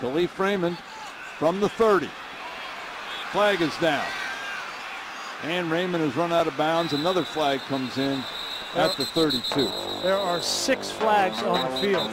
[0.00, 0.78] Kalif Raymond
[1.38, 2.08] from the 30.
[3.32, 4.06] Flag is down.
[5.42, 6.92] And Raymond has run out of bounds.
[6.94, 8.22] Another flag comes in
[8.76, 9.70] at the 32.
[10.02, 12.10] There are six flags on the field.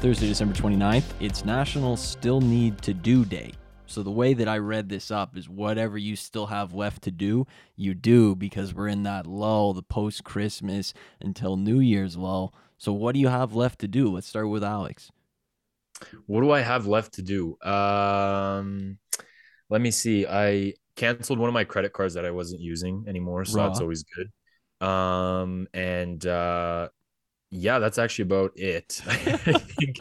[0.00, 3.52] Thursday, December 29th, it's National Still Need to Do Day.
[3.88, 7.10] So the way that I read this up is whatever you still have left to
[7.10, 10.92] do, you do because we're in that lull, the post Christmas
[11.22, 12.54] until New Year's lull.
[12.76, 14.12] So what do you have left to do?
[14.12, 15.08] Let's start with Aleks.
[16.26, 17.58] What do I have left to do?
[17.62, 18.98] Um,
[19.70, 20.26] let me see.
[20.26, 23.68] I canceled one of my credit cards that I wasn't using anymore, so Raw.
[23.68, 24.86] that's always good.
[24.86, 26.90] Um, and uh,
[27.50, 29.00] yeah, that's actually about it.
[29.06, 29.16] I
[29.52, 29.98] think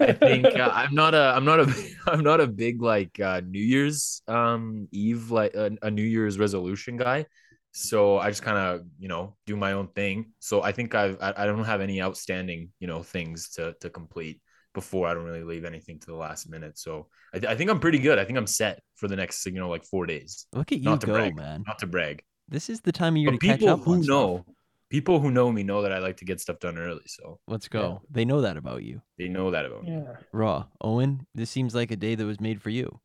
[0.00, 1.74] I think uh, I'm not a I'm not a
[2.06, 6.38] I'm not a big like uh, New Year's um Eve like a, a New Year's
[6.38, 7.26] resolution guy.
[7.72, 10.32] So I just kind of you know do my own thing.
[10.38, 13.90] So I think I've I, I don't have any outstanding you know things to to
[13.90, 14.40] complete
[14.72, 15.06] before.
[15.06, 16.78] I don't really leave anything to the last minute.
[16.78, 18.18] So I, th- I think I'm pretty good.
[18.18, 20.46] I think I'm set for the next you know like four days.
[20.54, 21.64] Look at you Not to go, brag, man.
[21.66, 22.22] not to brag.
[22.48, 24.46] This is the time of year But to catch people up who know,
[24.90, 27.02] people who know me know that I like to get stuff done early.
[27.06, 28.02] So Let's go.
[28.10, 29.02] They know that about you.
[29.18, 30.02] they know that about me.
[30.32, 30.66] Raw.
[30.80, 33.00] Owen, this seems like a day that was made for you.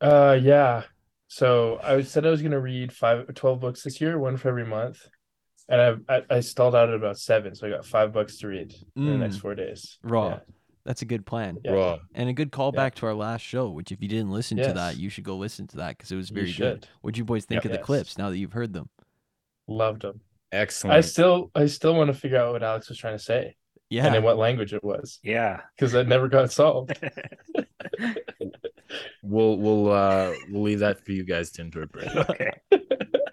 [0.00, 0.82] Uh, yeah.
[1.28, 4.66] So I said I was gonna read five, 12 books this year, one for every
[4.66, 4.98] month,
[5.68, 8.48] and I I, I stalled out at about seven, so I got five books to
[8.48, 9.40] read in the next Mm.
[9.40, 9.98] four days.
[10.02, 10.28] Raw.
[10.28, 10.38] Yeah.
[10.84, 11.58] That's a good plan.
[11.64, 11.72] Yeah.
[11.72, 11.98] Raw.
[12.14, 14.96] And a good callback to our last show, which if you didn't listen to that,
[14.98, 16.88] you should go listen to that because it was very good.
[17.02, 17.68] What'd you boys think Yeah.
[17.68, 17.86] of the Yes.
[17.86, 18.90] clips now that you've heard them?
[19.68, 20.20] Loved them.
[20.50, 20.94] Excellent.
[20.96, 23.56] I still I still want to figure out what Aleks was trying to say
[23.88, 24.06] Yeah.
[24.06, 25.60] and in what language it was Yeah.
[25.76, 26.98] because that never got solved.
[29.22, 32.14] We'll we'll uh we'll leave that for you guys to interpret.
[32.30, 32.50] okay.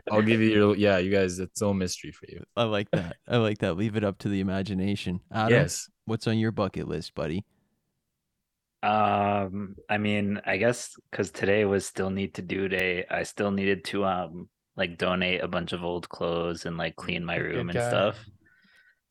[0.09, 1.39] I'll give you your yeah, you guys.
[1.39, 2.43] It's all mystery for you.
[2.55, 3.17] I like that.
[3.27, 3.75] I like that.
[3.75, 5.19] Leave it up to the imagination.
[5.33, 5.89] Adam, Yes.
[6.05, 7.43] what's on your bucket list, buddy?
[8.81, 13.51] Um, I mean, I guess because today was still need to do day, I still
[13.51, 14.47] needed to um
[14.79, 17.89] like donate a bunch of old clothes and like clean my Good room and guy.
[17.89, 18.17] stuff.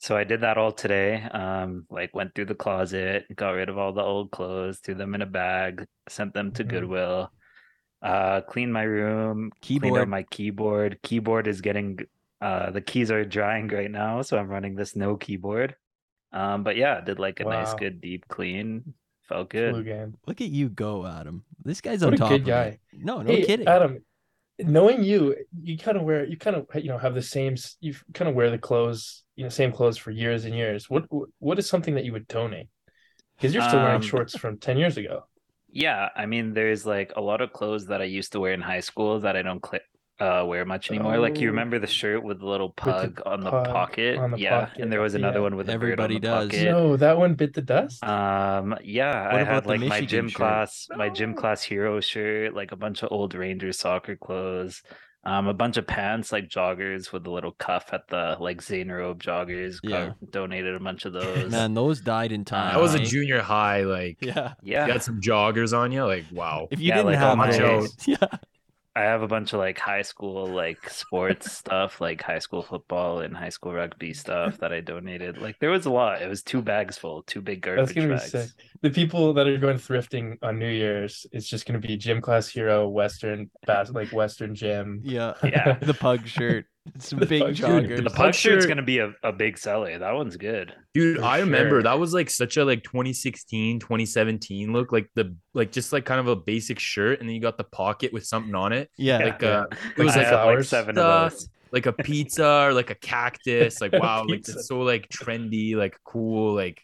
[0.00, 1.22] So I did that all today.
[1.22, 5.14] Um, like went through the closet, got rid of all the old clothes, threw them
[5.14, 6.68] in a bag, sent them to Mhm.
[6.68, 7.32] Goodwill.
[8.00, 10.08] Uh, cleaned my room, cleaned Keyboard.
[10.08, 10.98] my keyboard.
[11.02, 11.98] Keyboard is getting
[12.40, 15.74] uh the keys are drying right now, so I'm running this no keyboard.
[16.32, 18.94] Um, but yeah, did like a nice good deep clean.
[19.28, 19.74] Felt good.
[20.26, 21.44] Look at you go, Adam.
[21.64, 22.64] This guy's What on a top good of guy.
[22.64, 22.80] it.
[22.92, 23.66] No, no hey, kidding.
[23.66, 23.98] Adam,
[24.58, 27.94] knowing you, you kind of wear you kind of you know have the same you
[28.14, 30.90] kind of wear the clothes you know same clothes for years and years.
[30.90, 31.04] What
[31.38, 32.68] what is something that you would donate?
[33.36, 35.24] Because you're still wearing Um, shorts from ten years ago.
[35.70, 38.60] Yeah, I mean, there's like a lot of clothes that I used to wear in
[38.62, 39.82] high school that I don't cl-
[40.20, 41.18] uh, wear much anymore.
[41.18, 41.52] Like you Oh.
[41.52, 44.18] remember the shirt with the little With the pug on the pug pocket?
[44.18, 45.42] on the yeah, pocket, and there was another yeah.
[45.42, 46.58] one with a Everybody bird on the does.
[46.60, 46.70] pocket.
[46.72, 48.02] No, that one bit the dust.
[48.04, 50.36] Um, yeah, What I had the like my gym shirt?
[50.36, 54.82] class, my gym class hero shirt, like a bunch of old Rangers soccer clothes,
[55.24, 59.18] um, a bunch of pants like joggers with the little cuff at the like Zanerobe
[59.18, 59.78] joggers.
[59.82, 60.12] Yeah.
[60.30, 61.50] donated a bunch of those.
[61.52, 62.74] Man, those died in time.
[62.74, 63.82] That was a junior high.
[63.82, 64.54] Like Yeah.
[64.62, 66.04] yeah, you got some joggers on you.
[66.04, 66.66] Like wow.
[66.70, 68.16] If you Yeah, didn't like have my- those, yeah.
[68.98, 73.20] I have a bunch of like high school like sports stuff, like high school football
[73.20, 75.38] and high school rugby stuff that I donated.
[75.38, 76.20] Like there was a lot.
[76.20, 78.30] It was two bags full, two big That's garbage gonna be bags.
[78.32, 78.50] sick.
[78.82, 82.48] The people that are going thrifting on New Year's, it's just gonna be gym class
[82.48, 85.00] hero, Western bas- like Western gym.
[85.04, 85.34] Yeah.
[85.44, 85.78] Yeah.
[85.80, 86.66] The pug shirt.
[86.98, 87.84] Some The big pug shirt.
[87.84, 87.96] joggers.
[87.96, 89.98] The The pug pug shirt's gonna be a, a big seller.
[89.98, 90.74] That one's good.
[90.94, 91.82] Dude, For I remember sure.
[91.84, 96.20] that was like such a like 2016, 2017 look, like the like just like kind
[96.20, 98.90] of a basic shirt, and then you got the pocket with something on it.
[98.96, 99.18] yeah.
[99.18, 99.48] Like Yeah.
[99.48, 99.64] uh
[99.96, 100.68] it was I like a like flowers.
[100.68, 101.48] seven of Uh, those.
[101.72, 103.80] like a pizza or like a cactus.
[103.80, 106.80] Like wow, like it's so like trendy, like cool, like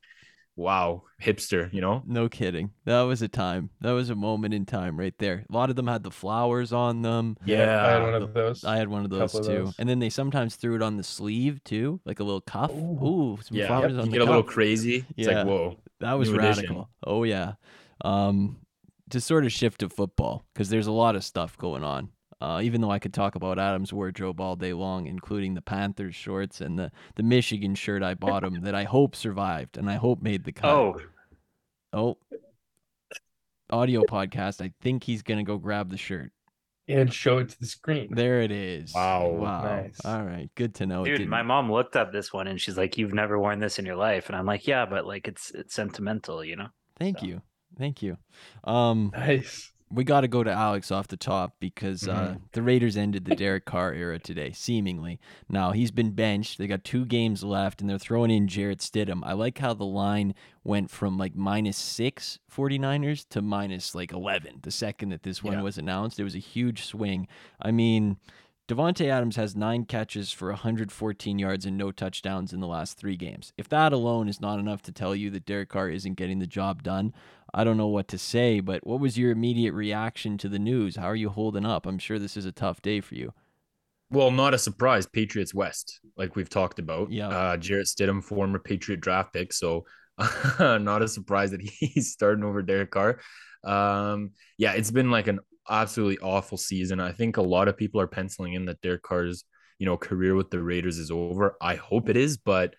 [0.56, 2.02] wow, hipster, you know?
[2.06, 2.70] No kidding.
[2.84, 3.70] That was a time.
[3.80, 5.44] That was a moment in time right there.
[5.48, 7.36] A lot of them had the flowers on them.
[7.44, 7.84] Yeah.
[7.84, 8.64] I had one of those.
[8.64, 9.64] I had one of those Couple of too.
[9.66, 9.74] those.
[9.78, 12.70] And then they sometimes threw it on the sleeve too, like a little cuff.
[12.70, 13.38] Ooh, Ooh.
[13.42, 13.66] some Yeah.
[13.66, 15.04] flowers You on get the a little crazy.
[15.16, 15.38] It's Yeah.
[15.38, 15.76] like whoa.
[16.00, 16.62] That was New edition.
[16.64, 16.90] radical.
[17.06, 17.54] Oh yeah.
[18.04, 18.58] Um,
[19.10, 22.08] to sort of shift to football because there's a lot of stuff going on.
[22.44, 26.14] Uh, even though I could talk about Adam's wardrobe all day long, including the Panthers
[26.14, 29.94] shorts and the the Michigan shirt I bought him that I hope survived and I
[29.94, 30.70] hope made the cut.
[30.70, 31.00] Oh,
[31.94, 32.18] oh,
[33.70, 34.60] audio podcast.
[34.60, 36.32] I think he's gonna go grab the shirt.
[36.86, 38.08] and show it to the screen.
[38.14, 38.92] There it is.
[38.94, 39.28] Wow.
[39.28, 39.62] Wow.
[39.62, 40.04] Nice.
[40.04, 40.50] All right.
[40.54, 41.02] Good to know.
[41.02, 43.86] dude, my mom looked at this one and she's like, "You've never worn this in
[43.86, 46.68] your life," and I'm like, "Yeah, but like it's it's sentimental, you know."
[46.98, 47.26] Thank so.
[47.26, 47.42] you.
[47.78, 48.18] Thank you.
[48.64, 49.72] Um, Nice.
[49.94, 52.40] We got to go to Alex off the top because uh, Mhm.
[52.52, 55.20] the Raiders ended the Derek Carr era today, seemingly.
[55.48, 56.58] Now he's been benched.
[56.58, 59.20] They got two games left, and they're throwing in Jarrett Stidham.
[59.24, 64.60] I like how the line went from like minus six 49ers to minus like 11
[64.62, 65.62] the second that this one Yeah.
[65.62, 66.18] was announced.
[66.18, 67.28] It was a huge swing.
[67.60, 68.16] I mean,
[68.66, 73.16] Davante Adams has nine catches for 114 yards and no touchdowns in the last three
[73.16, 73.52] games.
[73.58, 76.46] If that alone is not enough to tell you that Derek Carr isn't getting the
[76.46, 77.12] job done,
[77.54, 78.60] I don't know what to say.
[78.60, 80.96] But what was your immediate reaction to the news?
[80.96, 81.86] How are you holding up?
[81.86, 83.32] I'm sure this is a tough day for you.
[84.10, 85.06] Well, not a surprise.
[85.06, 87.10] Patriots West, like we've talked about.
[87.10, 87.28] Yeah.
[87.28, 89.52] Uh, Jarrett Stidham, former Patriot draft pick.
[89.52, 89.86] So
[90.58, 93.20] not a surprise that he's starting over Derek Carr.
[93.64, 97.00] Um, yeah, it's been like an absolutely awful season.
[97.00, 99.44] I think a lot of people are penciling in that Derek Carr's,
[99.78, 101.56] you know, career with the Raiders is over.
[101.60, 102.74] I hope it is, but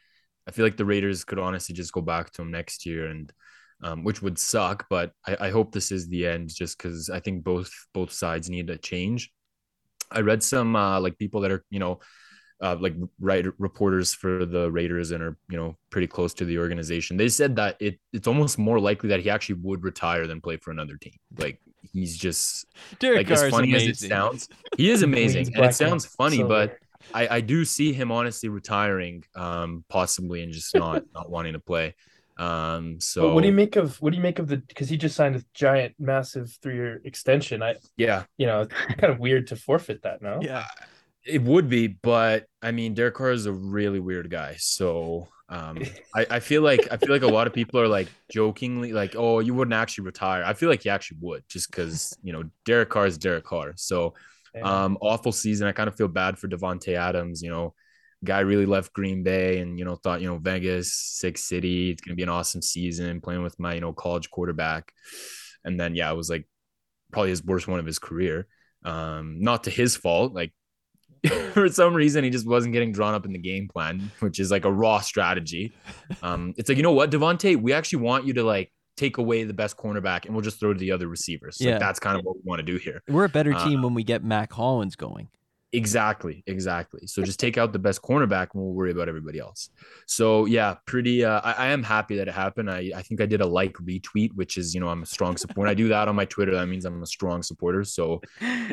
[0.48, 3.32] I feel like the Raiders could honestly just go back to him next year and
[3.86, 7.20] um, which would suck, but I, I hope this is the end just because I
[7.20, 9.32] think both both sides need a change.
[10.12, 12.00] I read some uh, like people that are you know
[12.64, 16.58] uh, like right reporters for the Raiders and are you know pretty close to the
[16.58, 17.16] organization.
[17.16, 20.58] They said that it it's almost more likely that he actually would retire than play
[20.58, 21.14] for another team.
[21.38, 21.62] Like
[21.94, 22.66] he's just
[22.98, 23.92] Derek like Carr as funny amazing.
[23.92, 26.78] as it sounds, he is amazing, and it sounds and funny, but.
[27.14, 31.60] I, I do see him honestly retiring, um, possibly and just not not wanting to
[31.60, 31.94] play.
[32.38, 34.90] Um, so But what do you make of what do you make of the because
[34.90, 37.64] he just signed a giant, massive three year extension?
[37.64, 40.40] I yeah, you know, it's kind of weird to forfeit that now.
[40.42, 40.66] Yeah.
[41.26, 44.58] It would be, but I mean, Derek Carr is a really weird guy.
[44.60, 45.80] So um,
[46.16, 49.16] I, I feel like I feel like a lot of people are like jokingly like,
[49.16, 52.44] "Oh, you wouldn't actually retire." I feel like he actually would, just because you know
[52.66, 53.74] Derek Carr is Derek Carr.
[53.76, 54.14] So
[54.62, 55.68] um, awful season.
[55.68, 57.42] I kind of feel bad for Davante Adams.
[57.42, 57.74] You know,
[58.26, 62.02] guy really left Green Bay and you know thought you know Vegas, Six City, it's
[62.02, 64.92] gonna be an awesome season playing with my you know college quarterback,
[65.64, 66.48] and then yeah, it was like
[67.12, 68.48] probably his worst one of his career.
[68.84, 70.54] Um, not to his fault, like
[71.54, 74.52] for some reason he just wasn't getting drawn up in the game plan, which is
[74.52, 75.74] like a raw strategy.
[76.22, 79.44] Um, it's like you know what, Davante, we actually want you to like take away
[79.44, 81.58] the best cornerback and we'll just throw to the other receivers.
[81.60, 81.80] Like, Yeah.
[81.80, 83.02] that's kind of what we want to do here.
[83.10, 85.28] We're a better Uh, team when we get Mack Hollins going.
[85.76, 87.06] Exactly, exactly.
[87.06, 89.70] So just take out the best cornerback and we'll worry about everybody else.
[90.08, 92.72] So yeah, pretty uh I, I am happy that it happened.
[92.72, 95.38] I, I think I did a like retweet, which is, you know, I'm a strong
[95.38, 95.70] supporter.
[95.70, 96.54] I do that on my Twitter.
[96.54, 97.84] That means I'm a strong supporter.
[97.84, 98.22] So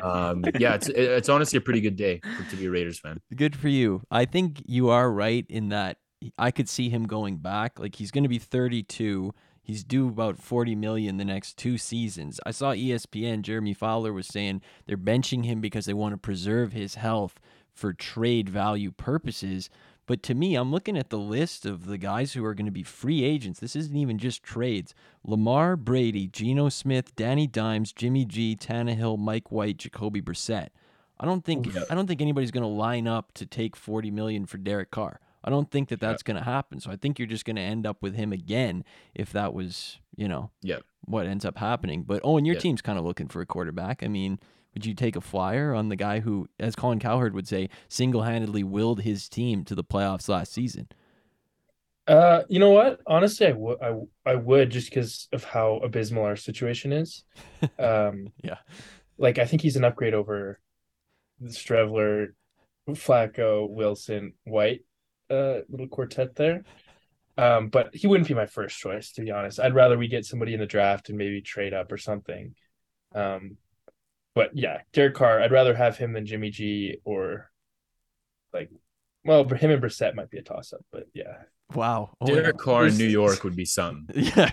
[0.02, 3.20] um yeah, it's it's honestly a pretty good day for, to be a Raiders fan.
[3.34, 4.02] Good for you.
[4.10, 5.96] I think you are right in that
[6.38, 7.78] I could see him going back.
[7.78, 9.34] Like he's going to be 32.
[9.62, 12.40] He's due about 40 million the next two seasons.
[12.44, 16.72] I saw ESPN Jeremy Fowler was saying they're benching him because they want to preserve
[16.72, 17.38] his health
[17.72, 19.70] for trade value purposes.
[20.06, 22.72] But to me, I'm looking at the list of the guys who are going to
[22.72, 23.60] be free agents.
[23.60, 24.94] This isn't even just trades.
[25.24, 30.68] Lamar Brady, Geno Smith, Danny Dimes, Jimmy G, Tannehill, Mike White, Jacoby Brissett.
[31.20, 31.68] I don't think.
[31.88, 35.20] I don't think anybody's going to line up to take 40 million for Derek Carr.
[35.44, 36.80] I don't think that that's going to happen.
[36.80, 38.84] So I think you're just going to end up with him again
[39.14, 40.78] if that was, you know, Yeah.
[41.04, 42.02] what ends up happening.
[42.04, 42.60] But oh, and your Yeah.
[42.60, 44.02] team's kind of looking for a quarterback.
[44.02, 44.38] I mean,
[44.74, 48.62] would you take a flyer on the guy who, as Colin Cowherd would say, single-handedly
[48.64, 50.88] willed his team to the playoffs last season?
[52.06, 53.00] Uh, you know what?
[53.06, 53.94] Honestly, I would I,
[54.26, 57.24] I would just because of how abysmal our situation is.
[57.78, 58.56] Um, Yeah.
[59.18, 60.58] like I think he's an upgrade over
[61.44, 62.28] Streveler,
[62.90, 64.82] Flacco, Wilson, White,
[65.32, 66.64] uh, little quartet there.
[67.38, 69.58] Um, but he wouldn't be my first choice, to be honest.
[69.58, 72.54] I'd rather we get somebody in the draft and maybe trade up or something.
[73.14, 73.56] Um,
[74.34, 77.50] but yeah, Derek Carr, I'd rather have him than Jimmy G or
[78.52, 78.70] like,
[79.24, 81.44] well, him and Brissett might be a toss up, but yeah.
[81.74, 82.14] Wow.
[82.20, 84.06] Oh, Derek Carr in New York would be something.
[84.36, 84.50] Yeah.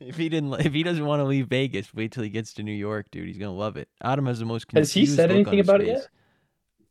[0.00, 2.62] If he didn't, if he doesn't want to leave Vegas, wait till he gets to
[2.64, 3.28] New York, dude.
[3.28, 3.88] He's gonna love it.
[4.02, 4.66] Adam has the most.
[4.72, 6.08] Has he said anything his about it yet?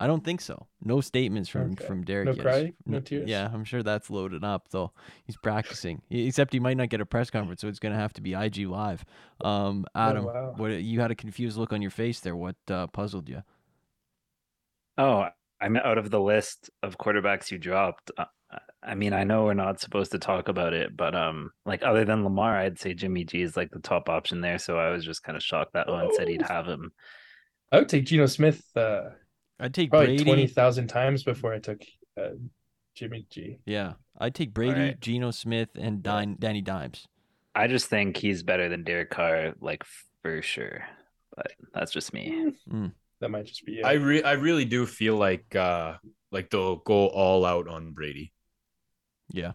[0.03, 0.67] I don't think so.
[0.83, 1.86] No statements from Okay.
[1.86, 2.25] from Derek.
[2.25, 2.41] No yet.
[2.41, 2.74] crying?
[2.86, 3.29] No N- tears?
[3.29, 4.91] Yeah, I'm sure that's loaded up though.
[5.25, 6.01] He's practicing.
[6.10, 8.67] Except he might not get a press conference, so it's gonna have to be IG
[8.67, 9.05] live.
[9.41, 10.53] Um, Adam, wow.
[10.57, 12.36] what you had a confused look on your face there.
[12.36, 13.43] What uh, puzzled you?
[14.98, 15.27] Oh,
[15.62, 18.12] I'm out of the list of quarterbacks you dropped.
[18.17, 18.25] Uh,
[18.83, 22.03] I mean, I know we're not supposed to talk about it, but um, like other
[22.05, 24.60] than Lamar, I'd say Jimmy G is like the top option there.
[24.60, 26.48] So I was just kind of shocked that one said he'd Oh.
[26.48, 26.91] have him.
[27.72, 29.12] I would take Geno Smith uh,
[29.63, 30.24] I'd take probably Brady.
[30.25, 31.82] twenty thousand times before I took
[32.20, 32.32] uh,
[32.96, 33.60] Jimmy G.
[33.65, 35.00] Yeah, I'd take Brady, right.
[35.00, 37.08] Geno Smith, and Dine, Danny Dimes.
[37.55, 39.86] I just think he's better than Derek Carr, like
[40.22, 40.84] for sure.
[41.34, 42.51] But that's just me.
[43.22, 43.86] That might just be it.
[43.86, 45.93] I re- I really do feel like uh
[46.29, 48.34] like they'll go all out on Brady.
[49.29, 49.53] Yeah,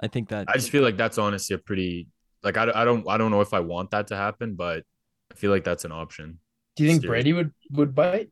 [0.00, 0.50] I think that.
[0.50, 2.08] I just feel like that's honestly a pretty
[2.42, 4.84] like I, I don't I don't know if I want that to happen, but
[5.32, 6.40] I feel like that's an option.
[6.76, 7.10] Do you think Serious.
[7.10, 8.28] Brady would would bite?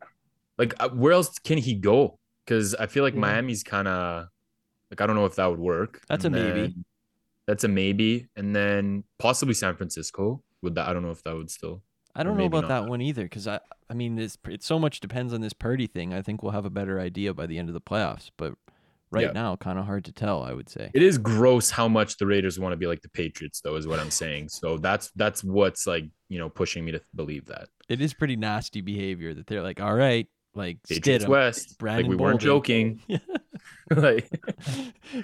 [0.59, 2.19] Like, uh, where else can he go?
[2.45, 3.21] Because I feel like Yeah.
[3.21, 4.29] Miami's kind of
[4.91, 6.03] like I don't know if that would work.
[6.09, 6.61] That's a maybe.
[6.63, 6.85] then-
[7.47, 10.43] That's a maybe, and then possibly San Francisco.
[10.63, 10.89] Would that?
[10.89, 11.83] I don't know if that would still.
[12.17, 12.69] I don't know about not.
[12.69, 15.87] that one either because I, I mean, it's it so much depends on this Purdy
[15.87, 16.15] thing.
[16.15, 18.55] I think we'll have a better idea by the end of the playoffs, but
[19.11, 19.33] right Yeah.
[19.33, 20.43] now, kind of hard to tell.
[20.43, 20.91] I would say.
[20.95, 23.87] It is gross how much the Raiders want to be like the Patriots, though, is
[23.87, 24.49] what I'm saying.
[24.51, 28.37] So that's that's what's like you know pushing me to believe that It is pretty
[28.37, 31.29] nasty behavior that they're like, all right, like Patriots Stidham.
[31.29, 31.79] West.
[31.79, 32.99] Brandon like we weren't Bolden.
[33.01, 33.01] joking.
[33.97, 34.29] like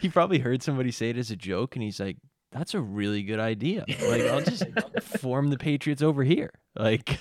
[0.00, 2.16] he probably heard somebody say it as a joke, and he's like,
[2.52, 3.84] "That's a really good idea.
[3.88, 4.64] Like, I'll just
[5.02, 6.50] form the Patriots over here.
[6.76, 7.18] Like,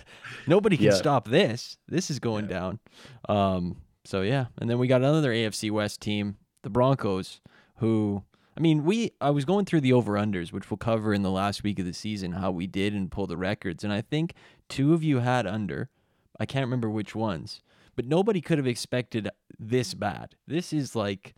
[0.47, 0.91] nobody can Yeah.
[0.93, 1.77] stop this.
[1.87, 2.79] This is going down."
[3.27, 3.77] Um.
[4.05, 7.41] So yeah, and then we got another AFC West team, the Broncos,
[7.77, 8.23] who.
[8.57, 11.31] I mean, we I was going through the over unders, which we'll cover in the
[11.31, 13.85] last week of the season, how we did and pull the records.
[13.85, 14.33] And I think
[14.67, 15.89] two of you had under.
[16.37, 17.61] I can't remember which ones,
[17.99, 19.27] but nobody could have expected
[19.59, 20.33] this bad.
[20.47, 21.35] This is like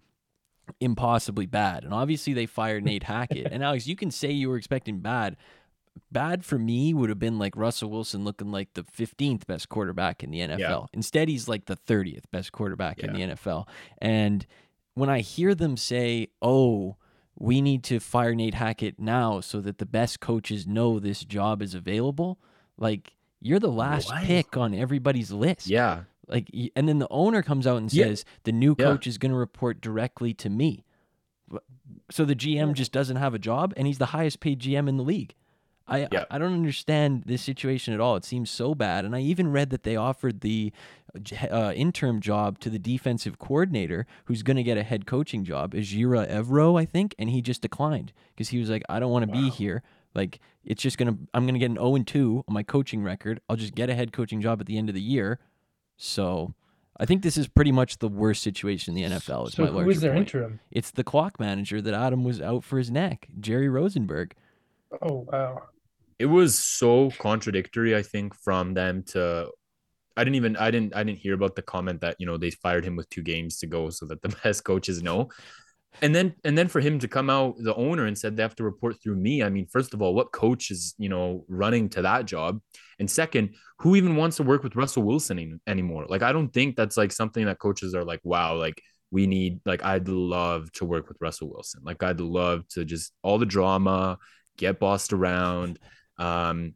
[0.80, 1.84] impossibly bad.
[1.84, 3.51] And obviously they fired Nate Hackett.
[3.51, 5.38] And Aleks, you can say you were expecting bad.
[6.12, 10.24] Bad for me would have been like Russell Wilson looking like the 15th best quarterback
[10.24, 10.86] in the NFL.
[10.94, 13.68] Instead, he's like the 30th best quarterback in the NFL.
[13.98, 14.46] And
[14.94, 16.96] when I hear them say, oh,
[17.39, 21.63] we need to fire Nate Hackett now so that the best coaches know this job
[21.63, 22.39] is available,
[22.77, 24.24] like you're the last What?
[24.25, 25.65] pick on everybody's list.
[25.65, 28.05] yeah, Like, and then the owner comes out and Yeah.
[28.05, 28.85] says the new Yeah.
[28.85, 30.85] coach is going to report directly to me.
[32.09, 34.97] So the GM just doesn't have a job, and he's the highest paid GM in
[34.97, 35.35] the league.
[35.88, 36.23] I, Yeah.
[36.31, 38.15] I don't understand this situation at all.
[38.15, 39.03] It seems so bad.
[39.03, 40.71] And I even read that they offered the
[41.51, 45.75] uh, interim job to the defensive coordinator, who's going to get a head coaching job,
[45.75, 49.11] is Ejiro Evero, I think, and he just declined because he was like, I don't
[49.11, 49.83] want to be here.
[50.15, 53.39] Like it's just gonna, I'm gonna get an 0 and 2 on my coaching record.
[53.50, 55.39] I'll just get a head coaching job at the end of the year.
[56.01, 56.55] So
[57.00, 59.50] I think this is pretty much the worst situation in the NFL.
[59.50, 60.27] Is so my who larger is their point.
[60.27, 60.60] interim?
[60.72, 64.31] It's the clock manager that Adam was out for his neck, Jerry Rosburg.
[65.01, 65.62] Oh wow.
[66.17, 67.96] it was so contradictory.
[67.96, 69.51] I think from them to.
[70.17, 72.50] I didn't even I didn't I didn't hear about the comment that you know they
[72.50, 75.29] fired him with two games to go so that the best coaches know.
[76.01, 78.55] And then and then for him to come out the owner and said they have
[78.55, 79.43] to report through me.
[79.43, 82.62] I mean, first of all, what coach is, you know, running to that job?
[83.00, 86.05] And second, who even wants to work with Russell Wilson any- anymore?
[86.07, 88.81] Like I don't think that's like something that coaches are like, wow, like
[89.12, 91.81] we need like I'd love to work with Russell Wilson.
[91.83, 94.17] Like I'd love to just all the drama,
[94.57, 95.77] get bossed around.
[96.17, 96.75] Um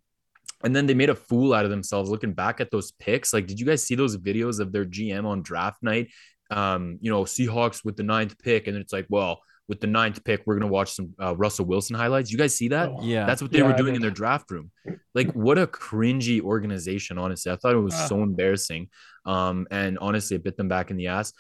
[0.63, 3.33] and then they made a fool out of themselves looking back at those picks.
[3.33, 6.07] Like, did you guys see those videos of their GM on draft night?
[6.51, 10.23] Um, you know, Seahawks with the ninth pick, and it's like, well, with the ninth
[10.23, 12.31] pick, we're gonna watch some uh, Russell Wilson highlights.
[12.31, 12.89] You guys see that?
[12.89, 13.25] Oh, Yeah.
[13.25, 14.69] That's what they Yeah, were I doing in their draft room.
[15.15, 17.51] Like, what a cringy organization, honestly.
[17.51, 18.07] I thought it was Ah.
[18.07, 18.89] so embarrassing.
[19.25, 21.33] Um, and honestly, it bit them back in the ass.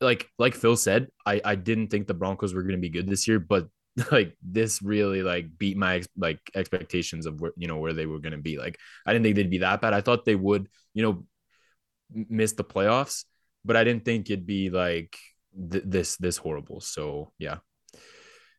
[0.00, 3.28] Like, like Phil said, I, I didn't think the Broncos were gonna be good this
[3.28, 3.68] year, but
[4.10, 8.18] like this really like beat my like expectations of where you know where they were
[8.20, 8.58] gonna be.
[8.58, 9.92] Like, I didn't think they'd be that bad.
[9.94, 11.24] I thought they would, you know,
[12.10, 13.24] miss the playoffs,
[13.66, 15.18] but I didn't think it'd be like
[15.70, 16.80] th- this this horrible.
[16.80, 17.58] So yeah,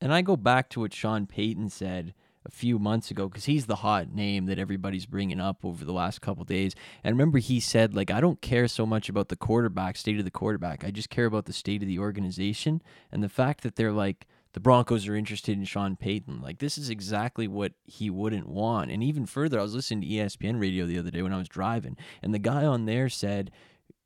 [0.02, 2.14] And I go back to what Sean Payton said
[2.46, 5.92] a few months ago because he's the hot name that everybody's bringing up over the
[5.92, 6.76] last couple days.
[7.04, 10.26] And remember, he said, like, I don't care so much about the quarterback, state of
[10.26, 10.84] the quarterback.
[10.86, 14.28] I just care about the state of the organization and the fact that they're like,
[14.54, 16.42] the Broncos are interested in Sean Payton.
[16.42, 18.92] Like, this is exactly what he wouldn't want.
[18.92, 21.50] And even further, I was listening to ESPN radio the other day when I was
[21.50, 23.52] driving, and the guy on there said,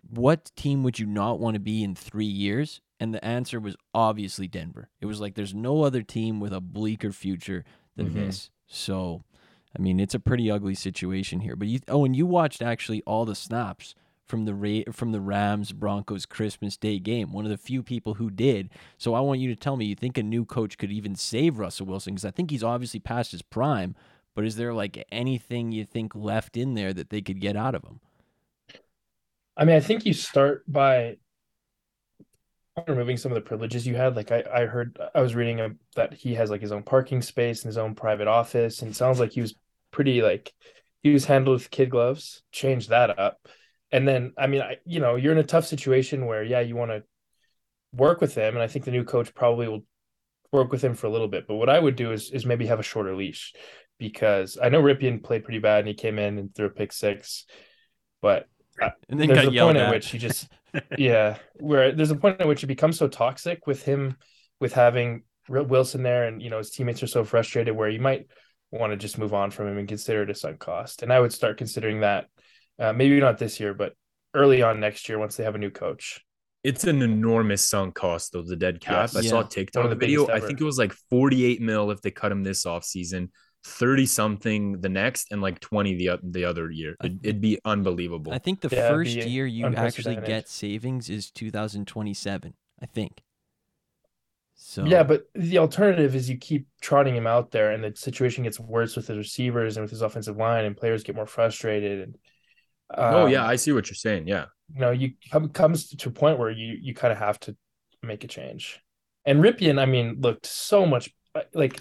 [0.09, 2.81] what team would you not want to be in three years?
[2.99, 4.89] And the answer was obviously Denver.
[4.99, 7.63] It was like there's no other team with a bleaker future
[7.95, 8.13] than Mhm.
[8.13, 8.49] this.
[8.67, 9.23] So,
[9.77, 11.55] I mean, it's a pretty ugly situation here.
[11.55, 13.95] But you, oh, and you watched actually all the snaps
[14.27, 17.33] from the Ra- from the Rams Broncos Christmas Day game.
[17.33, 18.69] One of the few people who did.
[18.97, 21.57] So I want you to tell me, you think a new coach could even save
[21.59, 22.13] Russell Wilson?
[22.13, 23.95] Because I think he's obviously past his prime.
[24.35, 27.75] But is there like anything you think left in there that they could get out
[27.75, 27.99] of him?
[29.57, 31.17] I mean, I think you start by
[32.87, 34.15] removing some of the privileges you had.
[34.15, 37.21] Like I, I heard, I was reading a, that he has like his own parking
[37.21, 39.55] space and his own private office, and it sounds like he was
[39.91, 40.53] pretty like
[41.03, 42.43] he was handled with kid gloves.
[42.51, 43.47] Change that up,
[43.91, 46.75] and then I mean, I, you know, you're in a tough situation where yeah, you
[46.75, 47.03] want to
[47.93, 49.85] work with him, and I think the new coach probably will
[50.51, 51.47] work with him for a little bit.
[51.47, 53.53] But what I would do is is maybe have a shorter leash
[53.97, 56.91] because I know Rypien played pretty bad and he came in and threw a pick
[56.91, 57.45] six,
[58.21, 58.47] but
[59.09, 59.85] And then there's got a point at.
[59.85, 60.47] at which he just
[60.97, 64.15] yeah where there's a point at which it becomes so toxic with him
[64.59, 68.27] with having wilson there and you know his teammates are so frustrated where you might
[68.71, 71.03] want to just move on from him and consider it a sunk cost.
[71.03, 72.27] And I would start considering that
[72.79, 73.93] uh, maybe not this year, but
[74.33, 76.21] early on next year once they have a new coach.
[76.63, 79.09] It's an enormous sunk cost of the dead cap.
[79.13, 79.15] Yes.
[79.17, 79.29] I Yeah.
[79.29, 80.29] saw One TikTok of the video.
[80.29, 83.29] I think it was like 48 mil if they cut him this offseason,
[83.63, 86.95] 30 something the next, and like 20 the, the other year.
[87.03, 88.33] It'd, it'd be unbelievable.
[88.33, 92.53] I think the Yeah, first year you actually get savings is 2027.
[92.81, 93.21] I think.
[94.55, 98.43] So Yeah, but the alternative is you keep trotting him out there, and the situation
[98.43, 102.01] gets worse with his receivers and with his offensive line, and players get more frustrated.
[102.01, 102.17] And
[102.95, 103.43] oh, yeah.
[103.43, 104.27] um, I see what you're saying.
[104.27, 104.45] Yeah.
[104.73, 107.55] you know, you come comes to a point where you you kind of have to
[108.01, 108.79] make a change.
[109.25, 111.13] And Rypien, I mean, looked so much
[111.53, 111.79] like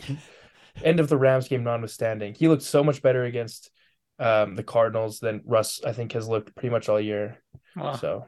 [0.83, 3.71] end of the Rams game notwithstanding, he looked so much better against
[4.19, 5.81] um, the Cardinals than Russ.
[5.85, 7.39] I think has looked pretty much all year.
[7.77, 8.27] Well, So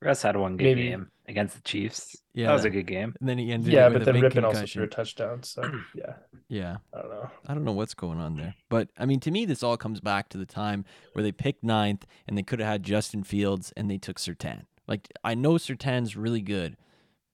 [0.00, 2.16] Russ had one good maybe- game against the Chiefs.
[2.34, 2.46] Yeah.
[2.48, 3.14] that was a good game.
[3.20, 5.42] And then he ended yeah, with but then big Rypien also threw a touchdown.
[5.42, 5.62] So
[5.94, 6.14] yeah,
[6.48, 6.76] Yeah.
[6.94, 7.30] I don't know.
[7.46, 8.54] I don't know what's going on there.
[8.68, 11.62] But I mean, to me, this all comes back to the time where they picked
[11.62, 14.62] ninth and they could have had Justin Fields and they took Surtain.
[14.88, 16.76] Like, I know Surtain's really good,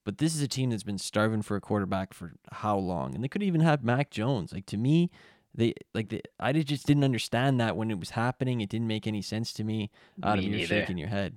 [0.09, 3.15] but this is a team that's been starving for a quarterback for how long?
[3.15, 4.55] And they could even have Mac Jones.
[4.55, 5.11] Like, to me,
[5.55, 8.63] they like they, I just didn't understand that when it was happening.
[8.63, 9.91] It didn't make any sense to me.
[10.23, 10.67] Adam, Me you're neither.
[10.81, 11.37] shaking your head.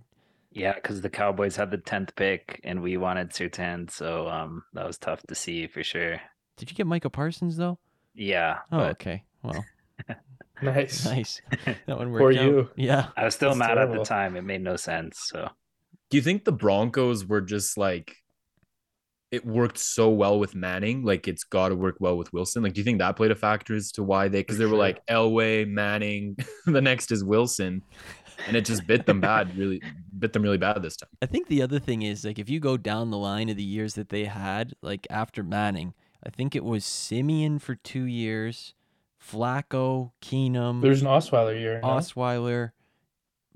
[0.54, 4.88] Yeah, because the Cowboys had the tenth pick and we wanted Surtain, so um, that
[4.88, 6.22] was tough to see for sure.
[6.56, 7.78] Did you get Micah Parsons though?
[8.16, 9.26] Yeah, Oh, but okay.
[9.44, 9.66] Well,
[10.62, 11.04] Nice.
[11.18, 11.42] nice.
[11.88, 12.46] That one worked For out.
[12.46, 12.70] you.
[12.78, 13.08] Yeah.
[13.18, 14.38] I was still That's mad at the time.
[14.38, 15.20] It made no sense.
[15.20, 15.50] So
[16.10, 18.21] Do you think the Broncos were just like
[19.32, 22.64] it worked so well with Manning, like it's got to work well with Wilson?
[22.64, 24.42] Like, do you think that played a factor as to why they?
[24.42, 24.78] Because they were sure.
[24.78, 26.36] like Elway, Manning,
[26.66, 27.82] the next is Wilson,
[28.48, 29.82] and it just bit them bad, really
[30.20, 31.10] bit them really bad this time.
[31.22, 33.64] I think the other thing is like if you go down the line of the
[33.64, 35.94] years that they had, like after Manning,
[36.26, 38.74] I think it was Siemian for two years,
[39.22, 41.88] Flacco, Keenum, There's an Osweiler year, no?
[41.88, 42.72] Osweiler,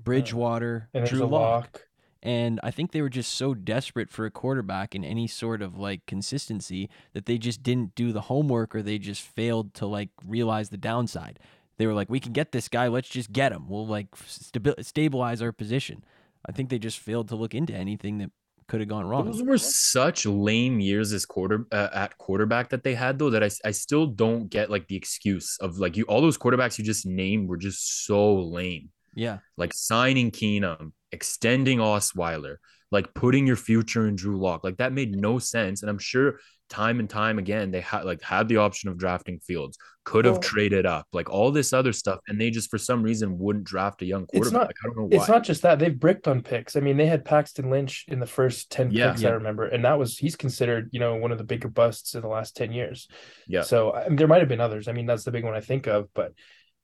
[0.02, 1.85] Bridgewater, and Drew a Lock.
[2.26, 5.78] And I think they were just so desperate for a quarterback and any sort of
[5.78, 10.08] like consistency that they just didn't do the homework or they just failed to like
[10.26, 11.38] realize the downside.
[11.76, 12.88] They were like, we can get this guy.
[12.88, 13.68] Let's just get him.
[13.68, 16.04] We'll like stabi- stabilize our position.
[16.44, 18.32] I think they just failed to look into anything that
[18.66, 19.26] could have gone wrong.
[19.26, 23.44] Those were such lame years as quarter uh, at quarterback that they had though that
[23.44, 26.84] I, I still don't get like the excuse of like you all those quarterbacks you
[26.84, 28.90] just named were just so lame.
[29.14, 29.38] Yeah.
[29.56, 32.56] Like signing Keenum, extending Osweiler,
[32.92, 35.82] like putting your future in Drew Lock, like that made no sense.
[35.82, 39.38] And I'm sure time and time again they had like had the option of drafting
[39.38, 42.78] Fields, could have Well- traded up, like all this other stuff, and they just for
[42.78, 44.52] some reason wouldn't draft a young It's quarterback.
[44.60, 45.16] not- Like, I don't know why.
[45.16, 46.74] It's not just that they've bricked on picks.
[46.76, 49.10] I mean, they had Paxton Lynch in the first ten Yeah.
[49.10, 49.30] picks Yeah.
[49.30, 52.20] I remember, and that was he's considered you know one of the bigger busts in
[52.22, 53.08] the last ten years.
[53.46, 53.62] yeah.
[53.62, 54.86] So I mean, there might have been others.
[54.88, 56.32] I mean, that's the big one I think of, but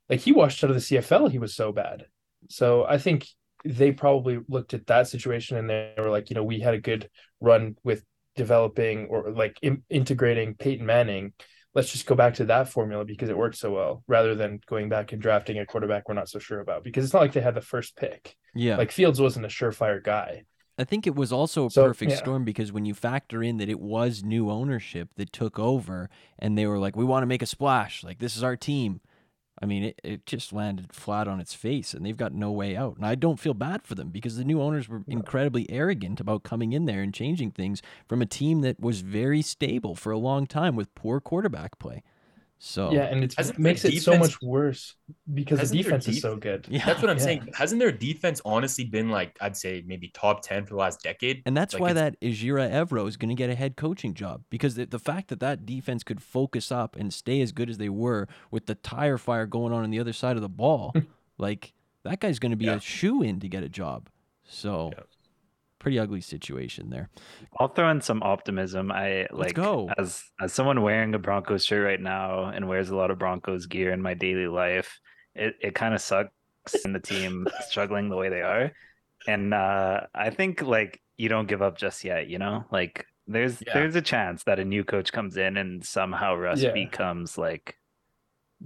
[0.09, 2.07] like he washed out of the CFL, he was so bad.
[2.49, 3.27] So I think
[3.65, 6.81] they probably looked at that situation and they were like, you know, we had a
[6.81, 7.09] good
[7.41, 8.05] run with
[8.37, 11.33] developing or like in- integrating Peyton Manning.
[11.75, 14.89] Let's just go back to that formula because it worked so well, rather than going
[14.89, 16.85] back and drafting a quarterback we're not so sure about.
[16.85, 18.37] Because it's not like they had the first pick.
[18.55, 18.77] Yeah.
[18.77, 20.45] Like Fields wasn't a surefire guy.
[20.79, 22.17] I think it was also a So, perfect yeah.
[22.17, 26.57] storm because when you factor in that it was new ownership that took over and
[26.57, 28.03] they were like, we want to make a splash.
[28.03, 29.01] Like, this is our team.
[29.63, 32.77] I mean, it, it just landed flat on its face and they've got no way
[32.77, 32.97] out.
[32.97, 36.43] And I don't feel bad for them because the new owners were incredibly arrogant about
[36.43, 40.19] coming in there and changing things from a team that was very stable for a
[40.19, 42.03] long time with poor quarterback play.
[42.65, 44.95] So, Yeah, and it makes their it so much worse
[45.35, 46.65] because the Hasn't their defense is so good.
[46.71, 46.87] yeah.
[46.87, 47.25] That's what I'm Yeah.
[47.25, 47.49] saying.
[47.55, 51.43] Hasn't their defense honestly been like I'd say maybe top ten for the last decade?
[51.45, 54.15] And that's Like, why it's- that Ejiro Evero is going to get a head coaching
[54.15, 57.69] job because the, the fact that that defense could focus up and stay as good
[57.69, 60.49] as they were with the tire fire going on on the other side of the
[60.49, 60.95] ball,
[61.39, 61.73] like
[62.05, 62.77] that guy's going to be Yeah.
[62.77, 64.09] a shoe in to get a job.
[64.45, 65.03] So, Yeah.
[65.83, 67.11] Pretty ugly situation there.
[67.59, 68.93] I'll throw in some optimism.
[68.93, 69.91] I like go.
[69.99, 73.67] as as someone wearing a Broncos shirt right now and wears a lot of Broncos
[73.67, 75.01] gear in my daily life.
[75.35, 76.31] It it kind of sucks
[76.85, 78.73] in the team struggling the way they are,
[79.27, 82.29] and uh, I think like you don't give up just yet.
[82.29, 83.75] You know, like there's Yeah.
[83.75, 86.73] there's a chance that a new coach comes in and somehow Russ Yeah.
[86.73, 87.77] becomes like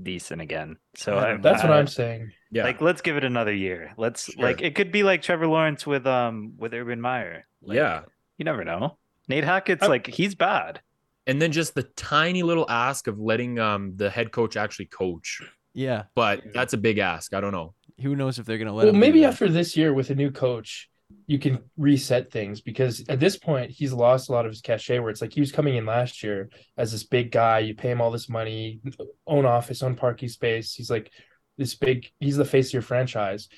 [0.00, 0.76] decent again.
[0.94, 2.33] So I I, don't That's what I'm saying.
[2.56, 2.64] Yeah.
[2.64, 2.80] like.
[2.80, 3.92] Let's give it another year.
[3.96, 4.42] Let's Sure.
[4.42, 7.46] like it could be like Trevor Lawrence with um with Urban Meyer.
[7.62, 8.02] Like, yeah.
[8.38, 8.98] you never know.
[9.28, 10.80] Nate Hackett's I- like he's bad.
[11.28, 15.42] And then just the tiny little ask of letting um the head coach actually coach.
[15.74, 16.04] Yeah.
[16.14, 17.34] But that's a big ask.
[17.34, 17.74] I don't know.
[18.00, 20.14] Who knows if they're going to let Well, him maybe after this year with a
[20.14, 20.88] new coach,
[21.26, 24.98] you can reset things because at this point he's lost a lot of his cachet
[24.98, 27.90] where it's like he was coming in last year as this big guy you pay
[27.90, 28.80] him all this money
[29.26, 31.12] own office own parking space he's like
[31.58, 33.48] this big he's the face of your franchise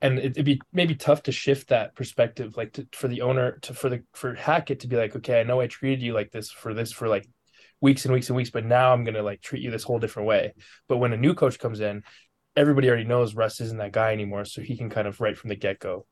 [0.00, 3.58] and it, would be maybe tough to shift that perspective like to, for the owner
[3.62, 6.30] to for the for hackett to be like okay i know i treated you like
[6.30, 7.26] this for this for like
[7.80, 9.98] weeks and weeks and weeks but now i'm going to like treat you this whole
[9.98, 10.52] different way
[10.88, 12.02] but when a new coach comes in
[12.56, 15.48] everybody already knows russ isn't that guy anymore so he can kind of right from
[15.48, 16.06] the get-go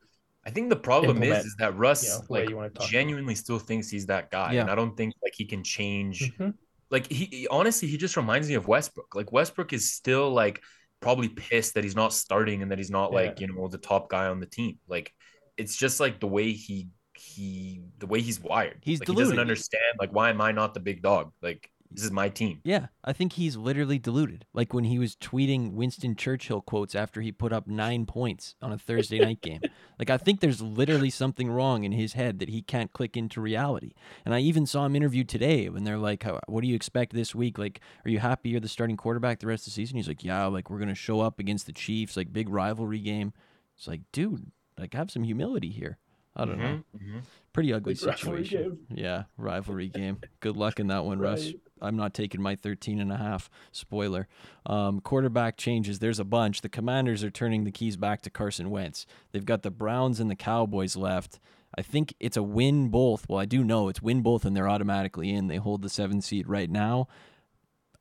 [0.45, 3.59] I think the problem is is that Russ you know, like you wanna genuinely still
[3.59, 4.61] thinks he's that guy, Yeah.
[4.61, 6.33] and I don't think like he can change.
[6.37, 6.53] Mhm.
[6.89, 9.15] Like he, he- honestly, he just reminds me of Westbrook.
[9.15, 10.61] Like Westbrook is still like
[11.03, 14.09] probably pissed that he's not starting and that he's not like you know the top
[14.09, 14.79] guy on the team.
[14.87, 15.13] Like
[15.57, 18.79] it's just like the way he he the way he's wired.
[18.81, 21.31] He's like, he doesn't understand like why am I not the big dog?
[21.41, 22.59] Like this is my team.
[22.63, 24.45] Yeah, I think he's literally deluded.
[24.53, 28.71] Like when he was tweeting Winston Churchill quotes after he put up nine points on
[28.71, 29.61] a Thursday night game.
[29.99, 33.39] Like I think there's literally something wrong in his head that he can't click into
[33.39, 33.93] reality.
[34.25, 37.33] And I even saw him interviewed today when they're like, "What do you expect this
[37.35, 37.57] week?
[37.59, 40.23] Like, are you happy you're the starting quarterback the rest of the season?" He's like,
[40.23, 43.33] "Yeah, like we're gonna show up against the Chiefs, like big rivalry game."
[43.77, 45.99] It's like, dude, like have some humility here.
[46.35, 46.83] I don't know.
[46.97, 47.21] Mhm, mhm.
[47.53, 48.79] Pretty ugly Big rivalry situation.
[48.89, 50.17] Yeah, rivalry game.
[50.39, 51.51] Good luck in that one, Russ.
[51.83, 53.49] I'm not taking my 13 and a half.
[53.71, 54.27] Spoiler.
[54.65, 55.99] Um, quarterback changes.
[55.99, 56.61] There's a bunch.
[56.61, 59.05] The Commanders are turning the keys back to Carson Wentz.
[59.31, 61.39] They've got the Browns and the Cowboys left.
[61.75, 63.27] I think it's a win both.
[63.27, 65.47] Well, I do know it's win both, and they're automatically in.
[65.47, 67.07] They hold the seven seed right now.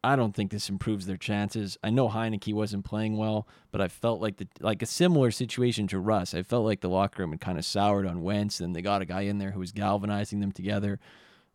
[0.05, 1.79] I don't think this improves their chances.
[1.83, 5.87] I know Heinicke wasn't playing well, but I felt like the like a similar situation
[5.89, 6.35] to Russ.
[6.35, 9.03] I felt like the locker room had kind of soured on Wentz, and they got
[9.03, 10.99] a guy in there who was galvanizing them together.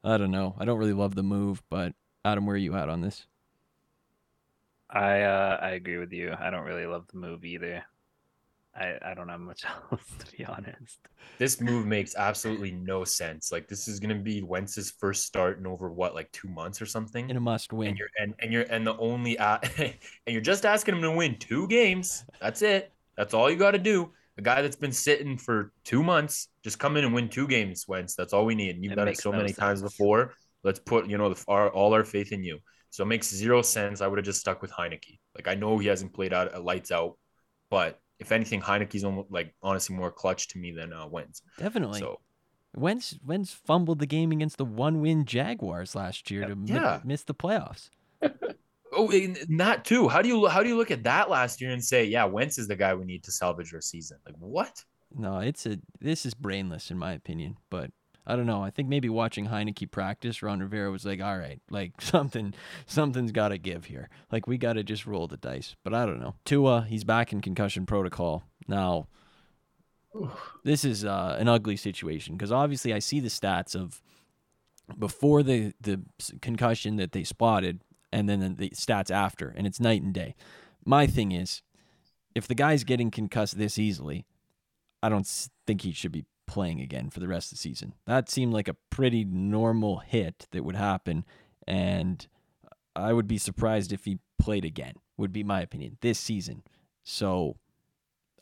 [0.04, 0.56] I don't know.
[0.58, 1.94] I don't really love the move, but
[2.28, 3.26] Adam, where are you at on this?
[4.90, 6.34] I uh, I agree with you.
[6.38, 7.84] I don't really love the move either.
[8.76, 11.00] I I don't have much else to be honest.
[11.38, 13.52] This move makes absolutely no sense.
[13.52, 16.86] Like this is gonna be Wentz's first start in over what, like two months or
[16.86, 17.30] something.
[17.30, 17.90] In a must win.
[17.90, 19.94] and you're and, and you're and the only a and
[20.28, 22.26] you're just asking him to win two games.
[22.42, 22.92] That's it.
[23.16, 24.12] That's all you got to do.
[24.38, 27.88] A guy that's been sitting for two months, just come in and win two games,
[27.88, 28.16] Wentz.
[28.16, 28.76] That's all we need.
[28.76, 30.36] And you've It done it so no many times before.
[30.64, 32.60] Let's put you know the, our, all our faith in you.
[32.90, 34.02] So it makes zero sense.
[34.02, 35.20] I would have just stuck with Heinicke.
[35.36, 37.18] Like I know he hasn't played out uh, lights out,
[37.70, 41.42] but if anything, Heinicke's almost like honestly more clutch to me than uh, Wentz.
[41.58, 42.00] Definitely.
[42.00, 42.20] So
[42.76, 47.02] Wentz Wentz fumbled the game against the one win Jaguars last year to mi- Yeah.
[47.04, 47.90] miss the playoffs.
[48.94, 50.08] Oh, and that too.
[50.08, 52.58] How do you how do you look at that last year and say, yeah, Wentz
[52.58, 54.18] is the guy we need to salvage our season?
[54.26, 54.84] Like what?
[55.16, 57.92] No, it's a this is brainless in my opinion, but
[58.30, 58.62] I don't know.
[58.62, 62.54] I think maybe watching Heinicke practice, Ron Rivera was like, "All right, like something,
[62.86, 64.10] something's got to give here.
[64.32, 66.36] Like we got to just roll the dice." But I don't know.
[66.44, 69.08] Tua, he's back in concussion protocol now.
[70.64, 74.02] This is uh, an ugly situation because obviously I see the stats of
[75.00, 76.02] before the the
[76.42, 80.36] concussion that they spotted, and then the stats after, and it's night and day.
[80.84, 81.62] My thing is,
[82.36, 84.26] if the guy's getting concussed this easily,
[85.02, 85.28] I don't
[85.66, 87.94] think he should be playing again for the rest of the season.
[88.06, 91.26] That seemed like a pretty normal hit that would happen,
[91.68, 92.26] and
[92.96, 94.94] I would be surprised if he played again.
[95.18, 96.64] Would be my opinion this season.
[97.04, 97.58] So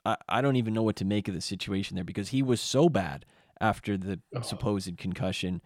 [0.06, 2.62] I I don't even know what to make of the situation there because he was
[2.62, 3.26] so bad
[3.62, 4.41] after the Oh.
[4.41, 5.62] supposed concussion,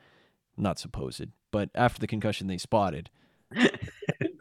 [0.57, 3.09] not supposed, but after the concussion they spotted.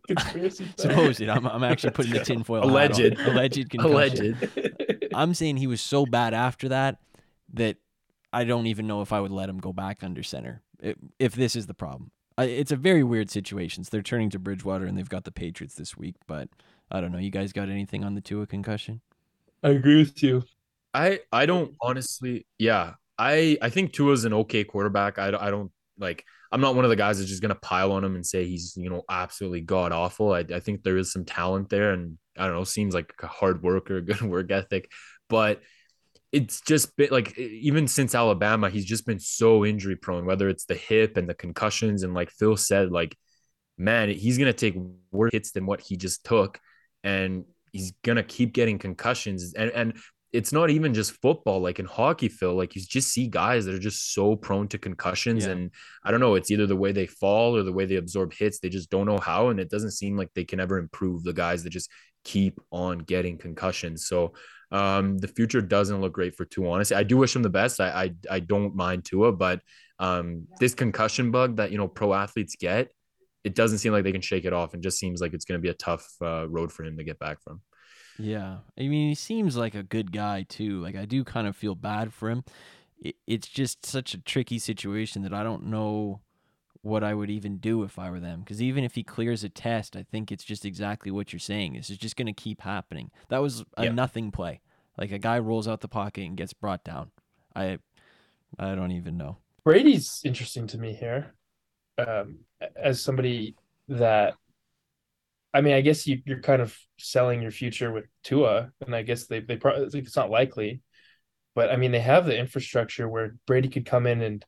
[0.78, 1.20] Supposed.
[1.22, 2.64] I'm, I'm actually putting the tinfoil.
[2.64, 3.18] Alleged.
[3.20, 4.36] Alleged concussion.
[4.40, 5.10] Alleged.
[5.14, 6.98] I'm saying he was so bad after that
[7.52, 7.76] that
[8.32, 11.34] I don't even know if I would let him go back under center if, if
[11.34, 12.10] this is the problem.
[12.38, 13.82] It's a very weird situation.
[13.82, 16.48] So they're turning to Bridgewater and they've got the Patriots this week, but
[16.90, 17.18] I don't know.
[17.18, 19.00] You guys got anything on the Tua concussion?
[19.62, 20.44] I agree with you.
[20.94, 22.46] I I don't honestly.
[22.58, 25.18] Yeah, I I think Tua's an okay quarterback.
[25.18, 26.24] I don't- I don't like.
[26.52, 28.74] I'm not one of the guys that's just gonna pile on him and say he's
[28.76, 30.32] you know absolutely god awful.
[30.32, 32.64] I I think there is some talent there, and I don't know.
[32.64, 34.88] Seems like a hard worker, good work ethic,
[35.28, 35.60] but
[36.32, 40.26] it's just been like even since Alabama, he's just been so injury prone.
[40.26, 43.16] Whether it's the hip and the concussions, and like Phil said, like
[43.78, 44.76] man, he's gonna take
[45.10, 46.58] worse hits than what he just took,
[47.04, 49.54] and he's gonna keep getting concussions.
[49.54, 49.96] And and
[50.30, 52.54] it's not even just football, like in hockey, Phil.
[52.54, 55.52] Like you just see guys that are just so prone to concussions, Yeah.
[55.52, 55.70] and
[56.04, 56.34] I don't know.
[56.34, 58.58] It's either the way they fall or the way they absorb hits.
[58.58, 61.22] They just don't know how, and it doesn't seem like they can ever improve.
[61.24, 61.90] The guys that just
[62.24, 64.06] keep on getting concussions.
[64.06, 64.34] So
[64.70, 66.70] um, the future doesn't look great for Tua.
[66.70, 67.80] Honestly, I do wish him the best.
[67.80, 69.60] I I, I don't mind Tua, but
[69.98, 72.88] um, this concussion bug that you know pro athletes get,
[73.44, 75.58] it doesn't seem like they can shake it off, and just seems like it's going
[75.58, 77.62] to be a tough uh, road for him to get back from.
[78.18, 78.58] Yeah.
[78.78, 80.80] I mean, he seems like a good guy too.
[80.82, 82.44] Like I do kind of feel bad for him.
[83.00, 86.20] it, it's just such a tricky situation that I don't know
[86.82, 88.40] what I would even do if I were them.
[88.40, 91.74] Because even if he clears a test, I think it's just exactly what you're saying.
[91.74, 93.10] This is just going to keep happening.
[93.28, 93.92] That was a Yeah.
[93.92, 94.60] nothing play.
[94.96, 97.10] Like a guy rolls out the pocket and gets brought down.
[97.54, 97.78] I,
[98.58, 99.38] I don't even know.
[99.64, 101.34] Brady's interesting to me here,
[101.98, 102.38] um,
[102.76, 103.56] as somebody
[103.88, 104.34] that,
[105.52, 109.02] I mean, I guess you, you're kind of selling your future with Tua, and I
[109.02, 110.82] guess they they probably it's not likely,
[111.54, 114.44] but I mean they have the infrastructure where Brady could come in and,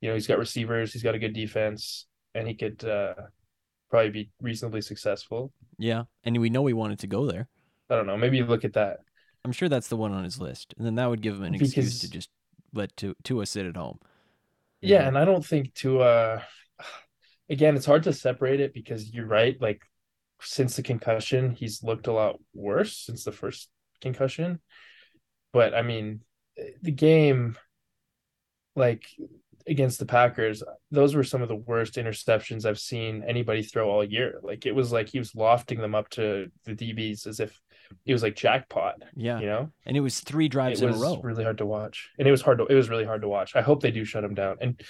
[0.00, 3.14] you know, he's got receivers, he's got a good defense, and he could uh,
[3.90, 5.52] probably be reasonably successful.
[5.78, 7.48] Yeah, and we know he wanted to go there.
[7.90, 8.16] I don't know.
[8.16, 8.98] Maybe look at that.
[9.44, 11.54] I'm sure that's the one on his list, and then that would give him an
[11.54, 12.28] excuse to just
[12.74, 13.98] let Tu- Tua sit at home.
[14.80, 16.40] Yeah, and I don't think to uh
[17.50, 19.82] again, it's hard to separate it because you're right, like
[20.40, 23.68] since the concussion, he's looked a lot worse since the first
[24.00, 24.60] concussion.
[25.52, 26.20] But I mean,
[26.82, 27.56] the game
[28.76, 29.06] like
[29.68, 34.04] against the Packers, those were some of the worst interceptions I've seen anybody throw all
[34.04, 34.40] year.
[34.42, 37.60] Like it was like he was lofting them up to the DBs as if
[38.04, 39.70] it was like jackpot, Yeah, you know?
[39.86, 41.20] and it was three drives it in a row.
[41.22, 43.56] really hard to watch, and it was hard to it was really hard to watch.
[43.56, 44.56] I hope they do shut him down.
[44.60, 44.80] And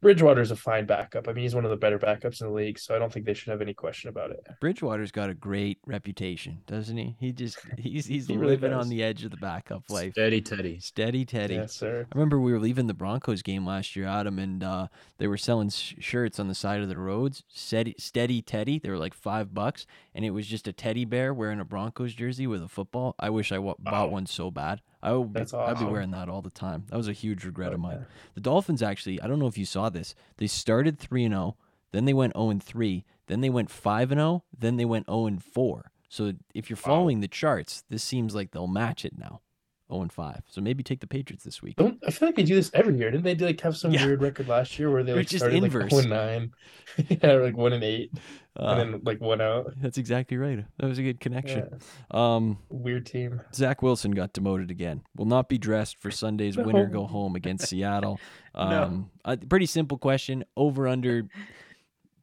[0.00, 1.26] Bridgewater's a fine backup.
[1.28, 3.26] I mean, he's one of the better backups in the league, so I don't think
[3.26, 4.46] they should have any question about it.
[4.60, 7.16] Bridgewater's got a great reputation, doesn't he?
[7.18, 8.84] He just he's he's He really living does.
[8.84, 10.12] on the edge of the backup life.
[10.12, 10.78] Steady Teddy.
[10.78, 11.54] Steady Teddy.
[11.54, 12.06] Yes, sir.
[12.12, 14.86] I remember we were leaving the Broncos game last year, Adam, and uh,
[15.18, 17.42] they were selling sh- shirts on the side of the roads.
[17.48, 18.78] Steady, steady Teddy.
[18.78, 19.84] They were like five bucks,
[20.14, 23.16] and it was just a teddy bear wearing a Broncos jersey with a football.
[23.18, 24.12] I wish I w- bought Oh.
[24.12, 24.80] one so bad.
[25.02, 25.32] I would.
[25.32, 26.84] Be, That's I'd be wearing that all the time.
[26.88, 28.06] That was a huge regret of mine.
[28.34, 29.20] The Dolphins actually.
[29.20, 30.14] I don't know if you saw this.
[30.38, 31.56] They started three and zero,
[31.92, 35.06] then they went zero and three, then they went five and zero, then they went
[35.06, 35.90] zero and four.
[36.08, 39.40] So if you're following the charts, this seems like they'll match it now.
[39.90, 40.42] 0 and 5.
[40.48, 41.76] So maybe take the Patriots this week.
[41.76, 43.10] Don't I feel like they do this every year?
[43.10, 44.04] Didn't they do, like have some Yeah.
[44.06, 45.90] weird record last year where they like just started inverse.
[45.90, 46.52] like one nine,
[47.08, 48.12] yeah, like one and eight,
[48.58, 49.72] Uh, and then like one out?
[49.80, 50.64] That's exactly right.
[50.78, 51.68] That was a good connection.
[52.12, 53.40] Yeah, Um, weird team.
[53.54, 55.02] Zach Wilson got demoted again.
[55.16, 58.18] Will not be dressed for Sunday's winner go home against Seattle.
[58.54, 60.42] Um, a pretty simple question.
[60.56, 61.28] Over under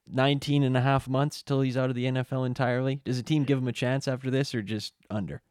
[0.08, 3.00] 19 and a half months till he's out of the NFL entirely.
[3.06, 5.42] Does the team give him a chance after this or just under?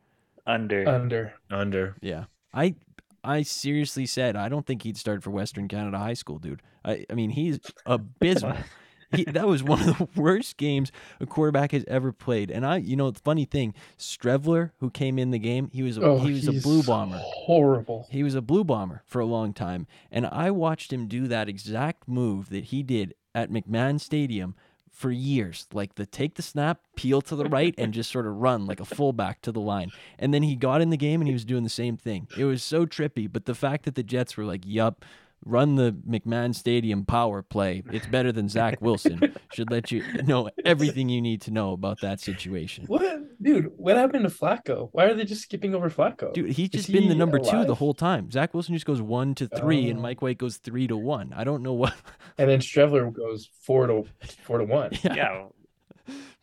[0.47, 0.89] Under.
[0.89, 1.35] Under.
[1.51, 1.97] Under.
[2.01, 2.25] Yeah.
[2.53, 2.75] I
[3.23, 6.63] I seriously said I don't think he'd start for Western Canada High School, dude.
[6.85, 8.57] I, I mean he's abysmal.
[9.17, 12.51] he, that was one of the worst games a quarterback has ever played.
[12.51, 15.97] And I, you know, the funny thing, Streveler, who came in the game, he was
[15.97, 17.21] a, Oh, he was a blue bomber.
[17.21, 18.07] Horrible.
[18.11, 21.49] He was a blue bomber for a long time, and I watched him do that
[21.49, 24.55] exact move that he did at McMahon Stadium
[24.95, 28.37] for years, like the take the snap, peel to the right, and just sort of
[28.37, 29.91] run like a fullback to the line.
[30.19, 32.29] And then he got in the game and he was doing the same thing.
[32.39, 35.05] It was so trippy, but the fact that the Jets were like, "Yup."
[35.47, 37.83] Run the McMahon Stadium power play.
[37.93, 39.35] It's better than Zach Wilson.
[39.53, 42.87] Should let you know everything you need to know about that situation.
[42.87, 43.03] What,
[43.43, 43.71] dude?
[43.77, 44.89] What happened to Flacco?
[44.93, 46.33] Why are they just skipping over Flacco?
[46.33, 48.31] Dude, he's Is just been the he number two the whole time.
[48.31, 50.03] Zach Wilson just goes one to three, and Oh.
[50.03, 51.35] Mike White goes three to one.
[51.37, 51.95] I don't know what
[52.39, 54.05] And then Streveler goes four to
[54.45, 54.93] four to one.
[55.05, 55.49] Yeah.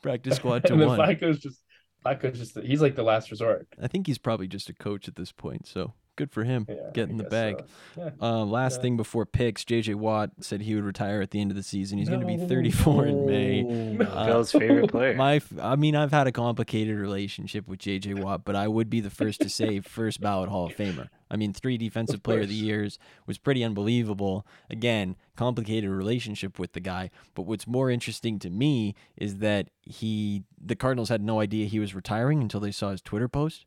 [0.03, 0.99] practice squad to and then one.
[0.99, 1.59] Flacco's just
[2.05, 3.67] Flacco's just he's like the last resort.
[3.81, 5.67] I think he's probably just a coach at this point.
[5.67, 7.55] So good for him Yeah, I getting the bag.
[7.59, 7.65] so.
[8.01, 8.09] Yeah.
[8.21, 8.81] Uh, last Yeah.
[8.83, 11.97] thing before picks, JJ Watt said he would retire at the end of the season.
[11.97, 13.61] He's going to be 34 in May.
[13.63, 14.05] no.
[14.05, 15.15] Uh, Phil's favorite player.
[15.15, 18.89] My, f- I mean, I've had a complicated relationship with JJ Watt, but I would
[18.89, 21.09] be the first to say first ballot Hall of Famer.
[21.29, 24.45] I mean, three defensive Of player of the years was pretty unbelievable.
[24.69, 30.43] Again, complicated relationship with the guy, but what's more interesting to me is that he,
[30.61, 33.65] the Cardinals had no idea he was retiring until they saw his Twitter post.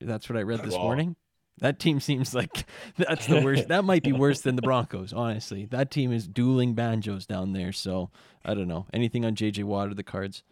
[0.00, 0.82] That's what I read this Wow.
[0.82, 1.16] morning.
[1.58, 2.66] That team seems like
[2.98, 3.68] that's the worst.
[3.68, 5.64] that might be worse than the Broncos, honestly.
[5.66, 7.72] That team is dueling banjos down there.
[7.72, 8.10] So
[8.44, 8.86] I don't know.
[8.92, 10.42] Anything on JJ Watt or the Cards?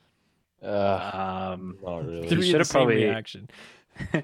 [0.63, 2.29] Uh, Um, not really.
[2.29, 3.51] Three- Three should've of the same probably- reaction.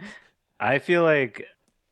[0.61, 1.45] I feel like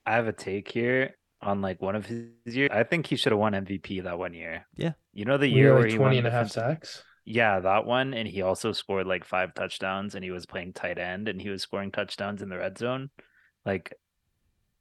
[0.06, 2.70] I have a take here on like one of his years.
[2.72, 4.66] I think he should have won MVP that one year.
[4.76, 4.92] Yeah.
[5.12, 7.04] You know the We year were where like he 20 won and a half sacks.
[7.24, 10.96] Yeah, that one, and he also scored like five touchdowns, and he was playing tight
[10.98, 13.10] end, and he was scoring touchdowns in the red zone.
[13.66, 13.92] Like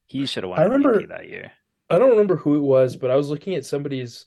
[0.07, 1.51] he should have won I remember- MVP that year.
[1.89, 4.25] I don't remember who it was, but I was looking at somebody's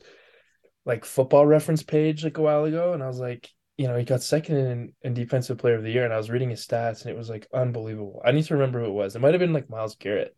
[0.86, 4.04] like football reference page like a while ago, and I was like, you know, he
[4.04, 7.02] got second in, in defensive player of the year, and I was reading his stats,
[7.02, 8.22] and it was like unbelievable.
[8.24, 9.14] I need to remember who it was.
[9.14, 10.34] It might have been like Myles Garrett,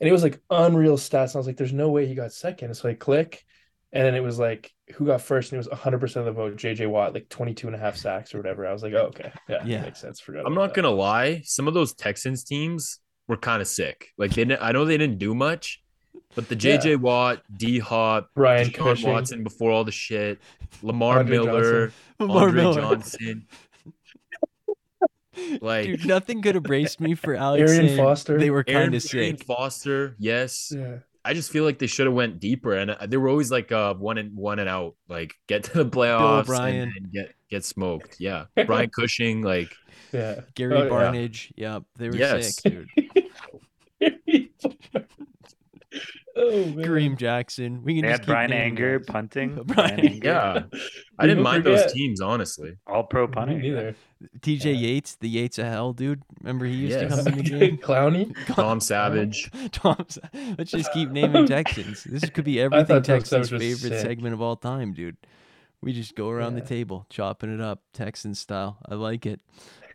[0.00, 1.30] and it was like unreal stats.
[1.30, 2.74] And I was like, there's no way he got second.
[2.76, 3.44] So I click,
[3.92, 6.40] and then it was like who got first, and it was 100 percent of the
[6.40, 8.66] vote, JJ Watt, like 22 and a half sacks or whatever.
[8.68, 9.82] I was like, oh, okay, yeah, Yeah.
[9.82, 10.20] makes sense.
[10.20, 10.46] Forgot.
[10.46, 10.82] I'm not that.
[10.82, 11.42] gonna lie.
[11.44, 14.12] Some of those Texans teams were kind of sick.
[14.18, 15.82] Like they, didn't, I know they didn't do much,
[16.34, 16.76] But the Yeah.
[16.78, 19.10] JJ Watt, D Hop, Ryan Deshaun Cushing.
[19.10, 20.38] Watson before all the shit,
[20.82, 22.80] Lamar Andre Miller, Lamar Andre Miller.
[22.80, 23.46] Johnson.
[25.62, 27.66] Like Dude, nothing could have braced me for Aleks.
[27.68, 28.38] Arian Foster.
[28.38, 29.46] They were kind of Arian sick.
[29.46, 30.72] Foster, yes.
[30.76, 30.98] Yeah.
[31.24, 33.70] I just feel like they should have went deeper, and uh, they were always like
[33.72, 36.82] uh one and one and out, like get to the playoffs O'Brien.
[36.82, 38.16] and, and get get smoked.
[38.18, 39.72] Yeah, Brian Cushing, like
[40.12, 40.40] Yeah.
[40.54, 41.28] Gary Oh, yeah.
[41.56, 42.56] Yep, they were Yes.
[42.56, 42.88] sick, dude.
[46.36, 46.74] oh man.
[46.84, 47.82] Kareem Jackson.
[47.82, 49.06] We can They just had Bryan Anger guys.
[49.06, 49.54] punting.
[49.66, 50.62] Brian Bryan Anger, yeah,
[51.18, 52.76] I didn't don't mind those teams honestly.
[52.86, 53.58] all pro Me punter.
[53.58, 53.94] neither.
[54.40, 54.70] TJ Yeah.
[54.72, 56.22] Yates, the Yates of hell, dude.
[56.40, 57.02] Remember he used Yes.
[57.02, 57.78] to come in the game.
[57.78, 58.36] Clowney.
[58.46, 59.50] Tom Savage.
[59.72, 60.04] Tom,
[60.58, 62.04] let's just keep naming Texans.
[62.04, 64.00] This could be everything Texans' favorite sick.
[64.00, 65.16] segment of all time, dude.
[65.80, 68.78] We just go around the table, chopping it up, Texan style.
[68.88, 69.40] I like it.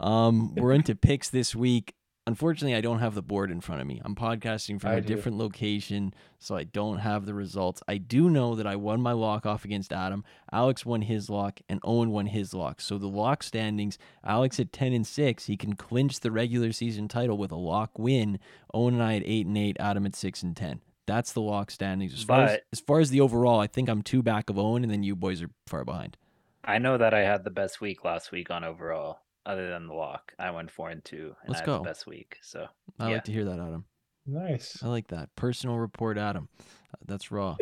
[0.02, 1.94] Um, we're into picks this week.
[2.28, 4.02] Unfortunately, I don't have the board in front of me.
[4.04, 5.16] I'm podcasting from I a do.
[5.16, 7.82] different location, so I don't have the results.
[7.88, 10.26] I do know that I won my lock off against Adam.
[10.52, 12.82] Alex won his lock, and Owen won his lock.
[12.82, 17.08] So the lock standings: Alex at ten and six, he can clinch the regular season
[17.08, 18.40] title with a lock win.
[18.74, 20.82] Owen and I at eight and eight, Adam at six and ten.
[21.06, 22.14] That's the lock standings.
[22.14, 24.84] As far as, as far as the overall, I think I'm two back of Owen,
[24.84, 26.18] and then you boys are far behind.
[26.66, 29.94] I know that I had the best week last week on overall, other than the
[29.94, 30.34] lock.
[30.38, 31.78] I went four and two, and Let's I had go.
[31.80, 32.38] the best week.
[32.42, 32.68] So
[33.00, 33.14] I Yeah.
[33.16, 33.86] like to hear that, Adam.
[34.26, 34.84] Nice.
[34.84, 35.34] I like that.
[35.36, 36.50] Personal report, Adam.
[36.60, 37.56] Uh, That's raw.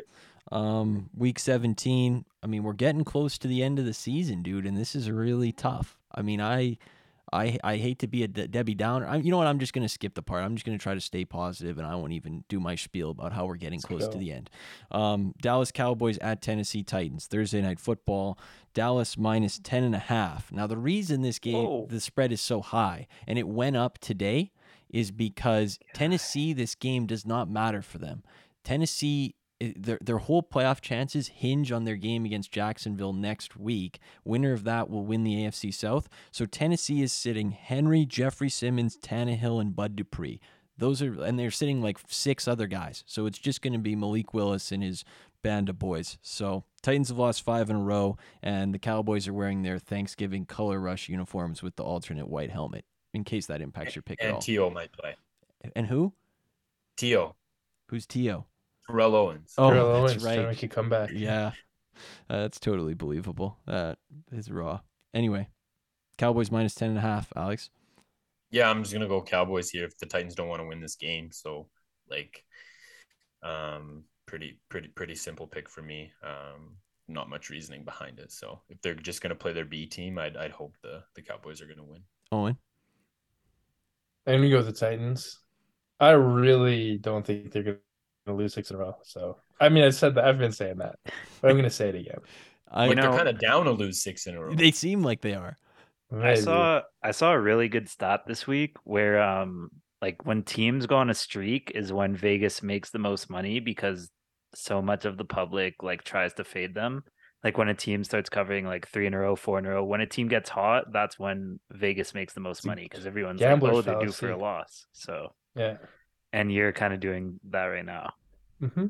[0.52, 2.26] Um, week 17.
[2.44, 5.10] I mean, we're getting close to the end of the season, dude, and this is
[5.10, 5.98] really tough.
[6.12, 6.78] I mean, I
[7.36, 9.08] I I hate to be a De- Debbie Downer.
[9.08, 9.48] I, you know what?
[9.48, 10.44] I'm just going to skip the part.
[10.44, 13.12] I'm just going to try to stay positive, and I won't even do my spiel
[13.12, 14.50] about how we're getting Let's close to the end.
[14.92, 18.40] Um, Dallas Cowboys at Tennessee Titans Thursday night football.
[18.74, 20.52] Dallas minus 10 and a half.
[20.52, 21.88] Now, the reason this game Whoa.
[21.90, 24.52] the spread is so high and it went up today
[24.90, 28.24] is because Tennessee this game does not matter for them.
[28.66, 29.36] Tennessee
[29.76, 34.00] their their whole playoff chances hinge on their game against Jacksonville next week.
[34.24, 36.08] Winner of that will win the AFC South.
[36.32, 40.40] So Tennessee is sitting Henry, Jeffrey Simmons, Tannehill, and Bud Dupree.
[40.78, 43.04] Those are and they're sitting like six other guys.
[43.06, 45.06] So it's just going to be Malik Willis and his
[45.42, 46.18] band of boys.
[46.22, 50.46] So Titans have lost five in a row, and the Cowboys are wearing their Thanksgiving
[50.46, 52.84] color rush uniforms with the alternate white helmet.
[53.14, 54.42] In case that impacts your pick at And all.
[54.42, 55.16] Tio might play.
[55.76, 56.12] and who?
[56.98, 57.36] Tio,
[57.88, 58.46] Who's Tio?
[58.88, 59.54] Terrell Owens.
[59.58, 60.50] Oh, Terrell that's Owens trying to right.
[60.52, 61.10] make a comeback.
[61.14, 61.52] Yeah,
[62.30, 63.58] uh, that's totally believable.
[63.66, 63.98] That
[64.32, 64.82] is raw.
[65.14, 65.50] Anyway,
[66.18, 67.32] Cowboys minus ten and a half.
[67.36, 67.70] Alex.
[68.52, 70.96] Yeah, I'm just gonna go Cowboys here if the Titans don't want to win this
[70.96, 71.32] game.
[71.32, 71.68] So
[72.10, 72.44] like,
[73.44, 76.12] um, pretty pretty pretty simple pick for me.
[76.24, 78.32] Um, not much reasoning behind it.
[78.32, 81.62] So if they're just gonna play their B team, I'd I'd hope the the Cowboys
[81.62, 82.02] are gonna win.
[82.32, 82.58] Owen.
[84.28, 85.40] I'm gonna go with the Titans.
[86.00, 87.78] I really don't think they're gonna
[88.34, 88.96] lose six in a row.
[89.04, 90.26] So I mean, I said that.
[90.26, 90.96] I've been saying that,
[91.42, 92.18] but I'm gonna say it again.
[92.72, 94.56] I Like know- they're kind of down to lose six in a row.
[94.56, 95.58] they seem like they are.
[96.14, 99.70] I saw I saw a really good stat this week where um
[100.02, 104.10] like when teams go on a streak is when Vegas makes the most money because
[104.54, 107.04] so much of the public like tries to fade them.
[107.44, 109.84] Like when a team starts covering like three in a row, four in a row,
[109.84, 113.50] when a team gets hot, that's when Vegas makes the most money because everyone's like,
[113.50, 114.86] gambler's oh, they're due for a loss.
[114.94, 115.78] So Yeah.
[116.36, 118.14] And you're kind of doing that right now.
[118.60, 118.88] hmm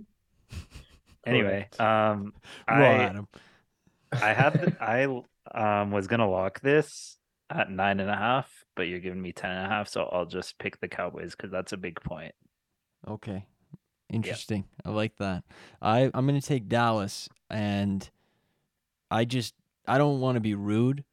[1.26, 2.34] Anyway, um,
[2.68, 3.28] I Adam.
[4.12, 5.06] I had the, I
[5.82, 7.18] um was gonna lock this
[7.50, 10.26] at nine and a half, but you're giving me ten and a half, so I'll
[10.26, 12.34] just pick the Cowboys because that's a big point.
[13.08, 13.46] Okay.
[14.12, 14.66] Interesting.
[14.86, 15.44] I like that.
[15.82, 18.08] I I'm going to take Dallas and
[19.10, 19.56] I just
[19.88, 21.04] I don't want to be rude.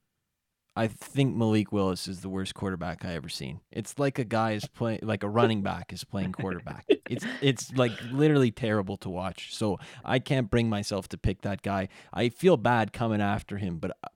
[0.74, 3.60] I think Malik Willis is the worst quarterback I ever seen.
[3.70, 6.86] It's like a guy is playing like a running back is playing quarterback.
[7.10, 9.54] it's it's like literally terrible to watch.
[9.54, 11.88] So I can't bring myself to pick that guy.
[12.12, 14.08] I feel bad coming after him, but uh,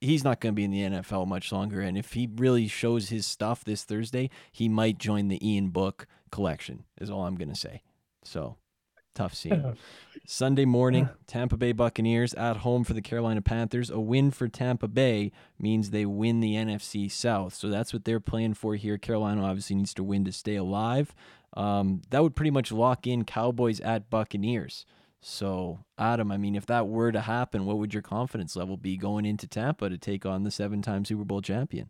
[0.00, 1.80] he's not going to be in the NFL much longer.
[1.80, 6.08] And if he really shows his stuff this Thursday, he might join the Ian Book
[6.32, 6.84] collection.
[7.00, 7.82] Is all I'm going to say.
[8.24, 8.56] So
[9.14, 9.76] tough scene.
[10.30, 13.88] Sunday morning, Tampa Bay Buccaneers at home for the Carolina Panthers.
[13.88, 17.54] A win for Tampa Bay means they win the NFC South.
[17.54, 18.98] So that's what they're playing for here.
[18.98, 21.14] Carolina obviously needs to win to stay alive.
[21.56, 24.84] Um, that would pretty much lock in Cowboys at Buccaneers.
[25.22, 28.98] So, Adam, I mean, if that were to happen, what would your confidence level be
[28.98, 31.88] going into Tampa to take on the seven time Super Bowl champion?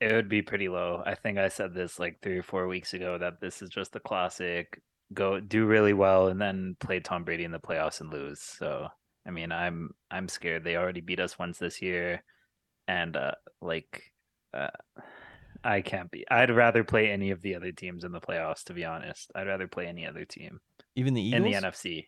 [0.00, 1.02] It would be pretty low.
[1.04, 3.94] I think I said this like three or four weeks ago that this is just
[3.96, 4.80] a classic.
[5.12, 8.40] Go do really well and then play Tom Brady in the playoffs and lose.
[8.40, 8.88] So
[9.26, 10.64] I mean, I'm I'm scared.
[10.64, 12.22] They already beat us once this year,
[12.88, 14.12] and uh, like,
[14.54, 14.68] uh,
[15.62, 16.24] I can't be.
[16.30, 18.64] I'd rather play any of the other teams in the playoffs.
[18.64, 20.60] To be honest, I'd rather play any other team.
[20.96, 21.44] Even the Eagles.
[21.44, 22.06] in the NFC.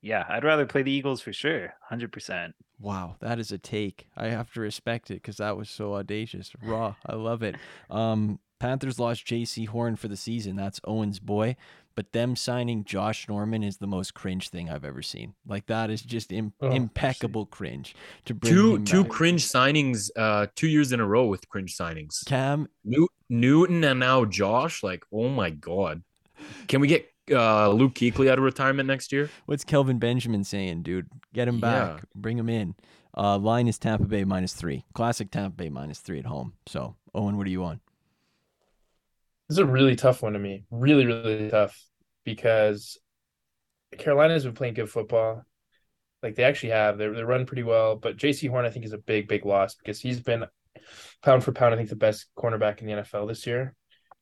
[0.00, 2.54] Yeah, I'd rather play the Eagles for sure, hundred percent.
[2.80, 4.08] Wow, that is a take.
[4.16, 6.50] I have to respect it because that was so audacious.
[6.62, 6.94] Raw.
[7.06, 7.56] I love it.
[7.90, 10.56] Um, Panthers lost Jaycee Horn for the season.
[10.56, 11.56] That's Owen's boy.
[11.96, 15.34] But them signing Josh Norman is the most cringe thing I've ever seen.
[15.46, 19.12] Like that is just Im- Oh, impeccable cringe to bring Two two back.
[19.12, 22.24] cringe signings, uh, two years in a row with cringe signings.
[22.26, 24.82] Cam, New- Newton and now Josh.
[24.82, 26.02] Like, oh my god,
[26.68, 29.30] can we get uh, Luke Kuechly out of retirement next year?
[29.46, 31.06] what's Kelvin Benjamin saying, dude?
[31.32, 32.02] Get him back.
[32.14, 32.74] Bring him in.
[33.16, 34.84] Uh, line is Tampa Bay minus three.
[34.94, 36.54] Classic Tampa Bay minus three at home.
[36.66, 37.80] So, Owen, what are you on?
[39.54, 40.64] This is a really tough one to me.
[40.72, 41.80] Really, really tough
[42.24, 42.98] because
[43.96, 45.44] Carolina's been playing good football.
[46.24, 46.98] Like they actually have.
[46.98, 47.94] They're they're running pretty well.
[47.94, 50.46] But Jaycee Horn, I think, is a big, big loss because he's been
[51.22, 53.76] pound for pound, I think, the best cornerback in the NFL this year.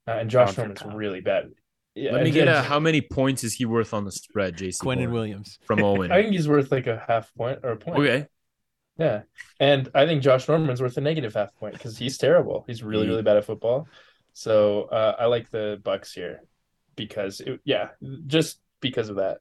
[0.07, 1.47] Uh, and Josh Pound Norman's really bad.
[1.95, 4.81] Yeah, Let me get a how many points is he worth on the spread, JC?
[4.81, 5.59] Quentin Horn, Williams.
[5.65, 6.13] from Owen.
[6.13, 8.01] I think he's worth like a half point or a point.
[8.01, 8.27] okay,
[8.99, 9.23] Yeah.
[9.59, 12.65] And I think Josh Norman's worth a negative half point because he's terrible.
[12.67, 13.89] He's really, really bad at football.
[14.33, 16.43] So uh, I like the Bucks here
[16.97, 17.89] because it, yeah,
[18.27, 19.39] just because of that.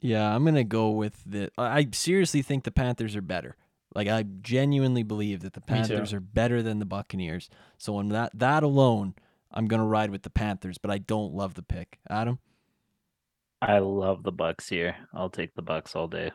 [0.00, 1.50] Yeah, I'm gonna go with the.
[1.58, 3.56] I I seriously think the Panthers are better.
[3.94, 7.48] Like I genuinely believe that the Panthers are better than the Buccaneers.
[7.76, 9.14] So on that that alone,
[9.52, 10.78] I'm gonna ride with the Panthers.
[10.78, 11.98] But I don't love the pick.
[12.08, 12.38] Adam,
[13.60, 14.96] I love the Bucks here.
[15.12, 16.32] I'll take the Bucks all day.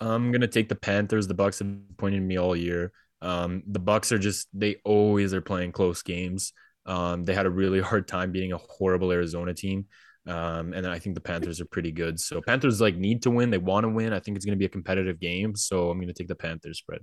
[0.00, 1.26] I'm gonna take the Panthers.
[1.26, 1.68] The Bucks have
[1.98, 2.92] pointed me all year.
[3.22, 6.52] Um, the Bucks are just they always are playing close games.
[6.86, 9.86] Um, they had a really hard time beating a horrible Arizona team.
[10.26, 12.18] Um, and I think the Panthers are pretty good.
[12.18, 13.50] So Panthers like need to win.
[13.50, 14.12] They want to win.
[14.12, 15.54] I think it's going to be a competitive game.
[15.54, 17.00] So I'm going to take the Panthers spread.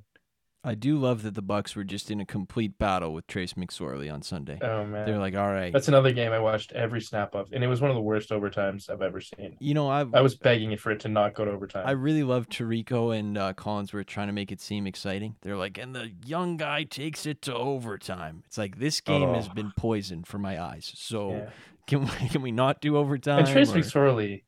[0.65, 4.11] I do love that the Bucks were just in a complete battle with Trace McSorley
[4.11, 4.59] on Sunday.
[4.61, 5.05] Oh man.
[5.05, 7.81] They're like, all right, That's another game I watched every snap of, and it was
[7.81, 9.57] one of the worst overtimes I've ever seen.
[9.59, 11.83] you know, I I was begging it for it to not go to overtime.
[11.85, 13.53] I really love Tirico and uh,
[13.91, 15.35] were trying to make it seem exciting.
[15.41, 18.43] They're like, and the young guy takes it to overtime.
[18.47, 19.53] It's like this game has Oh.
[19.53, 20.91] been poisoned for my eyes.
[20.95, 21.49] So yeah.
[21.87, 23.39] can we, can we not do overtime?
[23.39, 24.43] And Trace or- McSorley,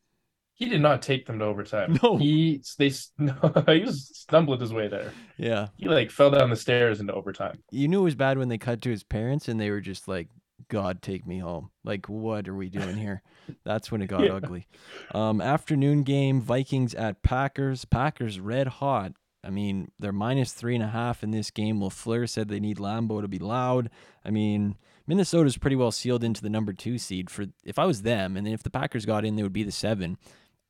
[0.55, 1.99] he did not take them to overtime.
[2.01, 2.17] No.
[2.17, 3.33] he they no,
[3.67, 5.11] he was stumbling his way there.
[5.37, 7.59] Yeah, He like fell down the stairs into overtime.
[7.71, 10.07] you knew it was bad when they cut to his parents and they were just
[10.07, 10.29] like,
[10.69, 13.21] "God, take me home." Like, what are we doing here?
[13.65, 14.33] That's when it got Yeah.
[14.33, 14.65] ugly.
[15.13, 17.85] Um, afternoon game: Vikings at Packers.
[17.85, 19.11] Packers red hot.
[19.43, 21.79] I mean, they're minus three and a half in this game.
[21.79, 23.91] LaFleur said they need Lambeau to be loud.
[24.25, 24.75] I mean,
[25.05, 27.29] Minnesota's pretty well sealed into the number two seed.
[27.29, 29.61] For if I was them, and then if the Packers got in, they would be
[29.63, 30.17] the seven.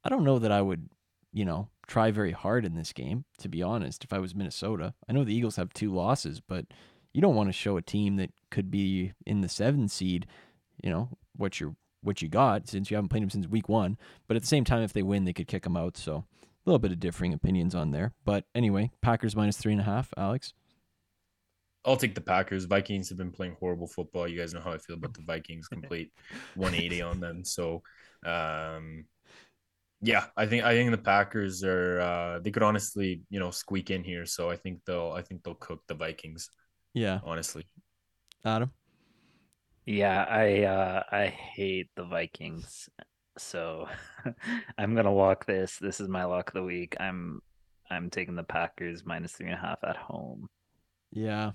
[0.06, 0.88] I don't know that I would,
[1.34, 3.26] you know, try very hard in this game.
[3.39, 6.66] To be honest, if I was Minnesota, I know the Eagles have two losses, but
[7.12, 10.28] you don't want to show a team that could be in the seven seed.
[10.84, 13.97] You know what you're what you got since you haven't played them since week one.
[14.28, 15.97] But at the same time, if they win, they could kick them out.
[15.97, 18.14] So a little bit of differing opinions on there.
[18.24, 20.14] But anyway, Packers minus three and a half.
[20.16, 20.53] Alex.
[21.84, 22.66] I'll take the Packers.
[22.66, 24.28] Vikings have been playing horrible football.
[24.28, 25.68] You guys know how I feel about the Vikings.
[25.70, 26.12] Complete
[26.56, 27.43] 180 on them.
[27.43, 27.84] So,
[28.26, 29.06] um,
[30.06, 31.99] yeah, I think I think the Packers are.
[31.99, 34.26] Uh, they could honestly, you know, squeak in here.
[34.26, 35.12] So I think they'll.
[35.12, 36.49] I think they'll cook the Vikings.
[36.93, 37.66] Yeah, Honestly,
[38.45, 38.72] Adam.
[39.86, 42.88] Yeah, I uh I hate the Vikings.
[43.38, 43.88] So
[44.78, 45.78] I'm gonna lock this.
[45.80, 46.95] This is my lock of the week.
[46.99, 47.41] I'm
[47.89, 50.47] I'm taking the Packers minus three and a half at home.
[51.12, 51.51] Yeah.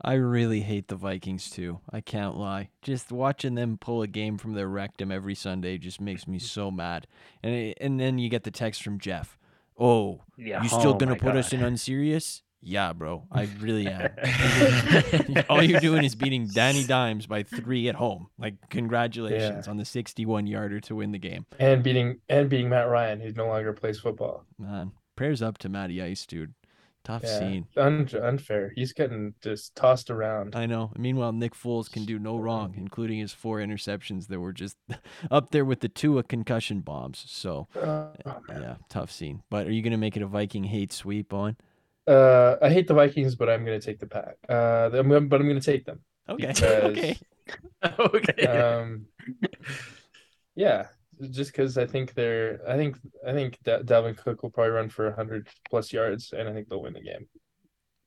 [0.00, 1.80] I really hate the Vikings too.
[1.90, 2.70] I can't lie.
[2.82, 6.70] Just watching them pull a game from their rectum every Sunday just makes me so
[6.70, 7.06] mad.
[7.42, 9.36] And it, and then you get the text from Jeff.
[9.78, 10.62] Oh, Yeah.
[10.62, 12.42] you still oh gonna put us in unserious?
[12.60, 13.24] Yeah, bro.
[13.30, 14.10] I really am.
[15.48, 18.28] All you're doing is beating Danny Dimes by three at home.
[18.36, 21.46] Like congratulations on the 61 yarder to win the game.
[21.60, 24.44] And beating and beating Matt Ryan, who no longer plays football.
[24.58, 26.54] Man, prayers up to Matty Ice, dude.
[27.08, 27.38] Tough Yeah.
[27.38, 27.66] scene.
[27.78, 28.70] Un- unfair.
[28.76, 30.54] He's getting just tossed around.
[30.54, 30.92] I know.
[30.96, 34.76] Meanwhile, Nick Foles can do no wrong, including his four interceptions that were just
[35.30, 37.24] up there with the Tua concussion bombs.
[37.26, 38.12] So, Oh,
[38.50, 39.42] yeah, tough scene.
[39.48, 41.56] But are you going to make it a Viking hate sweep on?
[42.06, 44.36] Uh, I hate the Vikings, but I'm gonna take the pack.
[44.48, 46.00] Uh, I'm but I'm gonna take them.
[46.28, 46.46] Okay.
[46.54, 47.18] Because- okay.
[47.98, 48.46] okay.
[48.82, 49.06] Um,
[50.54, 50.88] yeah,
[51.30, 52.96] just because I think they're, I think,
[53.26, 56.82] I think Dalvin Cook will probably run for 100 plus yards, and I think they'll
[56.82, 57.28] win the game.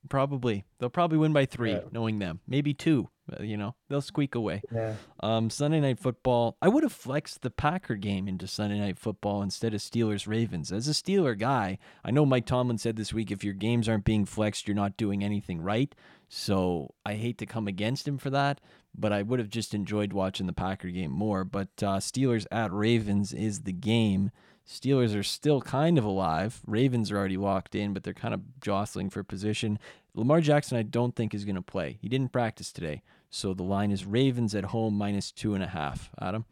[0.09, 0.65] Probably.
[0.79, 1.81] They'll probably win by three, Yeah.
[1.91, 2.39] knowing them.
[2.47, 3.09] Maybe two.
[3.31, 4.61] uh, You know, they'll squeak away.
[4.73, 4.95] Yeah.
[5.21, 6.57] Um, Sunday night football.
[6.61, 10.71] I would have flexed the Packer game into Sunday night football instead of Steelers Ravens.
[10.71, 14.03] As a Steeler guy, I know Mike Tomlin said this week if your games aren't
[14.05, 15.93] being flexed, you're not doing anything right.
[16.27, 18.59] So I hate to come against him for that,
[18.97, 21.43] but I would have just enjoyed watching the Packer game more.
[21.45, 24.31] But uh, Steelers at Ravens is the game.
[24.67, 26.61] Steelers are still kind of alive.
[26.65, 29.79] Ravens are already locked in, but they're kind of jostling for position.
[30.13, 31.97] Lamar Jackson, I don't think is going to play.
[32.01, 33.01] He didn't practice today.
[33.29, 36.09] So the line is Ravens at home minus two and a half.
[36.21, 36.45] Adam?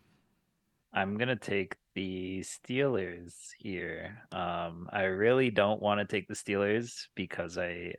[0.94, 4.24] I'm gonna take the Steelers here.
[4.32, 7.94] Um, I really don't want to take the Steelers because I,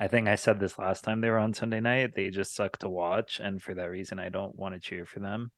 [0.00, 2.14] I think I said this last time they were on Sunday night.
[2.14, 5.20] They just suck to watch, and for that reason, I don't want to cheer for
[5.20, 5.50] them.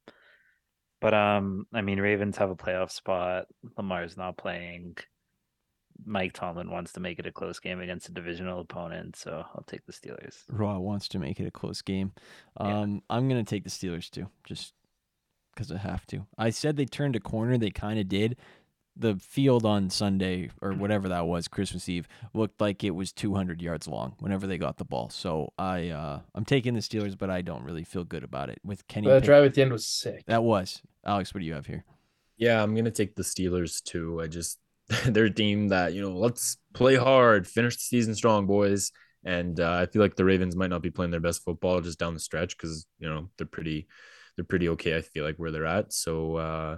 [1.06, 3.46] But um, I mean, Ravens have a playoff spot.
[3.78, 4.96] Lamar's not playing.
[6.04, 9.62] Mike Tomlin wants to make it a close game against a divisional opponent, so I'll
[9.68, 10.38] take the Steelers.
[10.48, 12.10] Raw wants to make it a close game.
[12.60, 12.80] Yeah.
[12.80, 14.74] Um, I'm going to take the Steelers too, just
[15.54, 16.26] because I have to.
[16.36, 17.56] I said they turned a corner.
[17.56, 18.36] They kind of did.
[18.98, 23.60] The field on Sunday or whatever that was, Christmas Eve, looked like it was 200
[23.60, 25.10] yards long whenever they got the ball.
[25.10, 28.58] So I, uh, I'm taking the Steelers, but I don't really feel good about it
[28.64, 29.08] with Kenny.
[29.08, 30.24] That Pick- drive at the end was sick.
[30.26, 31.34] that was Alex.
[31.34, 31.84] What do you have here?
[32.38, 34.20] Yeah, I'm gonna take the Steelers too.
[34.22, 34.58] I just
[35.06, 38.92] they're a team that you know let's play hard, finish the season strong, boys.
[39.24, 41.98] And uh, I feel like the Ravens might not be playing their best football just
[41.98, 43.88] down the stretch because you know they're pretty
[44.36, 44.96] they're pretty okay.
[44.96, 45.92] I feel like where they're at.
[45.92, 46.76] So uh,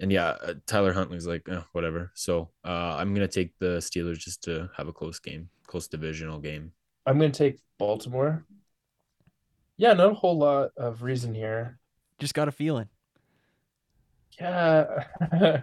[0.00, 2.10] and yeah, uh, Tyler Huntley's like eh, whatever.
[2.14, 6.38] So uh, I'm gonna take the Steelers just to have a close game, close divisional
[6.38, 6.72] game.
[7.06, 8.44] I'm going to take Baltimore.
[9.78, 11.78] Yeah, not a whole lot of reason here.
[12.18, 12.88] Just got a feeling.
[14.38, 15.04] Yeah.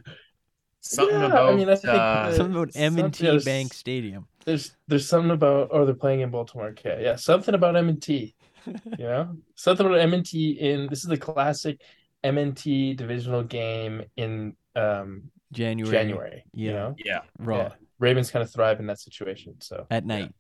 [0.82, 4.28] Something Yeah, I about mean, I think uh, Something about M&T else- Bank Stadium.
[4.46, 6.68] there's there's something about oh they're playing in Baltimore.
[6.70, 8.36] Okay, yeah, something about M and T.
[8.66, 11.82] You know, something about M and T in this is the classic
[12.24, 15.92] M and T divisional game in um January.
[15.92, 16.44] January.
[16.54, 16.74] You Yeah.
[16.74, 17.70] know, yeah, Raw yeah.
[18.00, 19.56] Ravens kind of thrive in that situation.
[19.62, 20.34] So at night.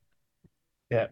[0.89, 1.07] yeah,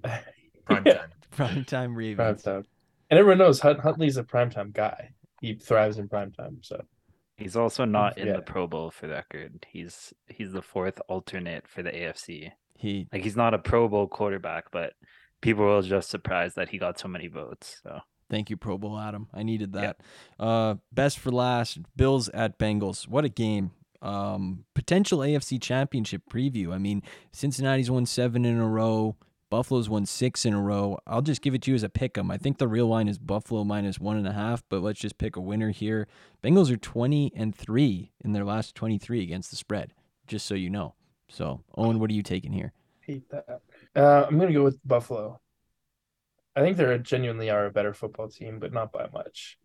[0.66, 0.94] prime Yeah.
[0.94, 1.10] time.
[1.32, 2.44] Prime time prime Ravens.
[2.44, 2.64] time,
[3.10, 5.12] and everyone knows Hunt, Huntley's a primetime guy.
[5.42, 6.60] He thrives in prime time.
[6.62, 6.84] So
[7.38, 9.66] He's also not in the Pro Bowl for the record.
[9.70, 12.52] He's he's the fourth alternate for the AFC.
[12.78, 14.94] He Like he's not a Pro Bowl quarterback, but
[15.42, 17.80] people were just surprised that he got so many votes.
[17.84, 18.00] So
[18.30, 19.28] Thank you, Pro Bowl Adam.
[19.34, 19.98] I needed that.
[20.40, 23.08] Uh, best for last, Bills at Bengals.
[23.08, 23.72] What a game.
[24.02, 26.74] Um, potential AFC Championship preview.
[26.74, 27.02] I mean,
[27.32, 29.16] Cincinnati's won seven in a row.
[29.50, 30.98] Buffalo's won six in a row.
[31.06, 32.32] I'll just give it to you as a pick 'em.
[32.32, 35.18] I think the real line is Buffalo minus one and a half, but let's just
[35.18, 36.08] pick a winner here.
[36.44, 39.94] Bengals are twenty and three in their last twenty-three against the spread.
[40.28, 40.96] Just so you know.
[41.30, 42.74] So, Owen, what are you taking here?
[43.02, 43.62] hate that.
[43.96, 45.40] Uh, I'm gonna go with Buffalo.
[46.56, 49.58] I think they're genuinely are a better football team, but not by much.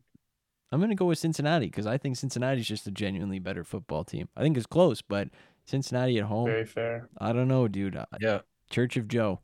[0.72, 4.04] I'm going to go with Cincinnati because I think Cincinnati's just a genuinely better football
[4.04, 4.28] team.
[4.36, 5.28] I think it's close, but
[5.66, 7.08] Cincinnati at home, Very fair.
[7.20, 7.96] I don't know, dude.
[7.96, 9.40] Uh, Yeah, Church of Joe.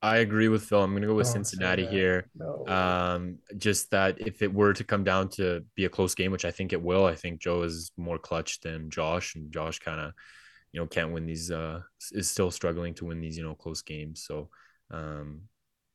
[0.00, 0.82] I agree with Phil.
[0.82, 2.30] I'm gonna go with Don't Cincinnati here.
[2.36, 2.64] No.
[2.68, 6.44] Um, just that if it were to come down to be a close game, which
[6.44, 10.00] I think it will, I think Joe is more clutch than Josh, and Josh kind
[10.00, 10.12] of,
[10.70, 11.50] you know, can't win these.
[11.50, 11.80] Uh,
[12.12, 14.22] is still struggling to win these, you know, close games.
[14.24, 14.50] So,
[14.92, 15.42] um,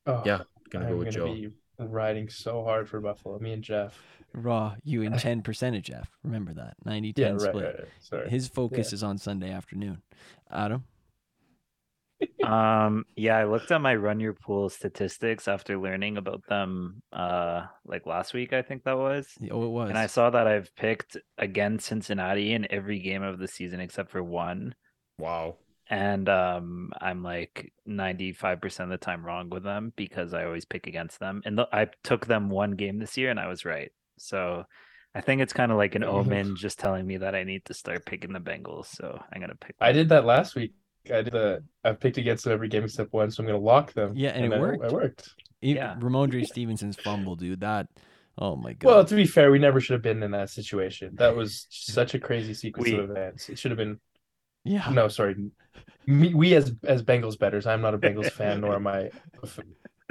[0.05, 1.33] Oh, yeah, gonna I'm go with gonna Joe.
[1.33, 1.49] be
[1.79, 3.39] riding so hard for Buffalo.
[3.39, 3.97] Me and Jeff.
[4.33, 6.09] Raw, you in ten percent of Jeff.
[6.23, 6.75] Remember that.
[6.85, 7.65] 90 Yeah, 10 right, split.
[7.65, 7.87] right, right.
[7.99, 8.29] Sorry.
[8.29, 10.01] His focus is on Sunday afternoon.
[10.51, 10.83] Adam?
[12.43, 17.65] um yeah, I looked at my run your pool statistics after learning about them uh
[17.85, 19.27] like last week, I think that was.
[19.51, 19.89] Oh, it was.
[19.89, 24.11] And I saw that I've picked against Cincinnati in every game of the season except
[24.11, 24.75] for one.
[25.17, 25.57] Wow.
[25.89, 30.87] And um, I'm like 95% of the time wrong with them because I always pick
[30.87, 31.41] against them.
[31.45, 33.91] And the, I took them one game this year and I was right.
[34.17, 34.63] So
[35.13, 37.73] I think it's kind of like an omen just telling me that I need to
[37.73, 38.87] start picking the Bengals.
[38.95, 40.73] So I'm going to pick I did that last week.
[41.09, 41.63] I did the.
[41.83, 44.13] I've picked against them every game except one, so I'm gonna lock them.
[44.15, 44.85] Yeah, and it I- worked.
[44.85, 45.29] It worked.
[45.59, 45.95] Yeah.
[45.99, 47.59] Rhamondre Stevenson's fumble, dude.
[47.59, 47.87] That,
[48.37, 48.87] oh my God.
[48.87, 51.15] Well, to be fair, we never should have been in that situation.
[51.15, 53.49] That was such a crazy sequence We- of events.
[53.49, 53.99] It should have been.
[54.63, 54.89] Yeah.
[54.89, 55.35] No, sorry.
[56.05, 57.65] Me, we as as Bengals betters.
[57.65, 59.09] I'm not a Bengals fan, nor am I.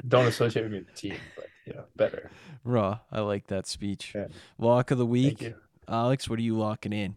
[0.07, 2.30] Don't associate with me with the team, but you know, better.
[2.64, 2.98] Raw.
[3.11, 4.12] I like that speech.
[4.14, 4.28] Yeah.
[4.59, 5.38] Lock of the week.
[5.38, 5.55] Thank you.
[5.88, 7.16] Alex, what are you locking in?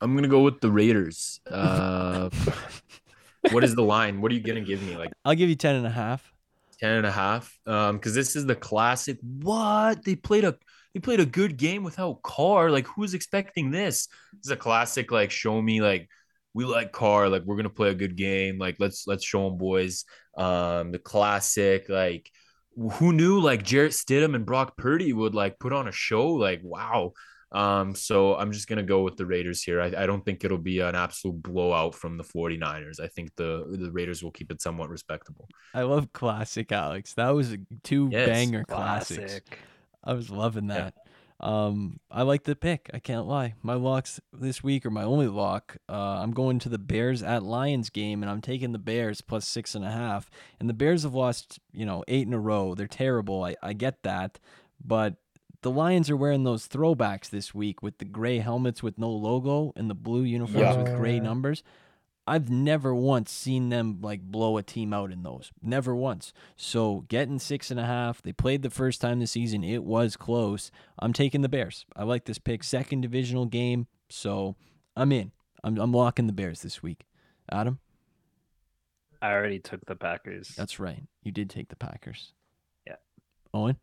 [0.00, 1.40] I'm gonna go with the Raiders.
[1.50, 2.30] Uh,
[3.50, 4.20] what is the line?
[4.20, 4.96] What are you gonna give me?
[4.96, 6.32] Like I'll give you 10 and a half.
[6.80, 10.54] 10 and a half um because this is the classic what they played a
[10.94, 15.10] they played a good game without Carr like who's expecting this this is a classic
[15.10, 16.08] like show me like
[16.58, 19.58] we like Carr, like we're gonna play a good game, like let's let's show them
[19.58, 20.04] boys.
[20.36, 22.28] Um, the classic, like
[22.94, 26.60] who knew like Jarrett Stidham and Brock Purdy would like put on a show, like
[26.64, 27.12] wow.
[27.52, 29.80] Um, so I'm just gonna go with the Raiders here.
[29.80, 32.98] I, I don't think it'll be an absolute blowout from the 49ers.
[32.98, 35.46] I think the the Raiders will keep it somewhat respectable.
[35.72, 37.14] I love classic Alex.
[37.14, 39.18] That was two Yes, banger classics.
[39.18, 39.58] Classic.
[40.02, 40.90] I was loving Yeah.
[41.40, 42.90] Um, I like the pick.
[42.92, 43.54] I can't lie.
[43.62, 45.76] My locks this week are my only lock.
[45.88, 49.46] Uh, I'm going to the Bears at Lions game, and I'm taking the Bears plus
[49.46, 50.30] six and a half.
[50.58, 52.74] And the Bears have lost, you know, eight in a row.
[52.74, 53.44] They're terrible.
[53.44, 54.40] I, I get that,
[54.84, 55.14] but
[55.62, 59.72] the Lions are wearing those throwbacks this week with the gray helmets with no logo
[59.76, 60.82] and the blue uniforms Yeah.
[60.82, 61.62] with gray numbers.
[62.28, 65.50] I've never once seen them like blow a team out in those.
[65.62, 66.34] Never once.
[66.56, 68.20] So getting six and a half.
[68.20, 69.64] They played the first time this season.
[69.64, 70.70] It was close.
[70.98, 71.86] I'm taking the Bears.
[71.96, 72.62] I like this pick.
[72.62, 73.86] Second divisional game.
[74.10, 74.56] So
[74.94, 75.32] I'm in.
[75.64, 77.06] I'm I'm locking the Bears this week.
[77.50, 77.78] Adam,
[79.22, 80.48] I already took the Packers.
[80.54, 81.02] that's right.
[81.22, 82.32] You did take the Packers.
[82.86, 82.96] Yeah.
[83.54, 83.76] Owen,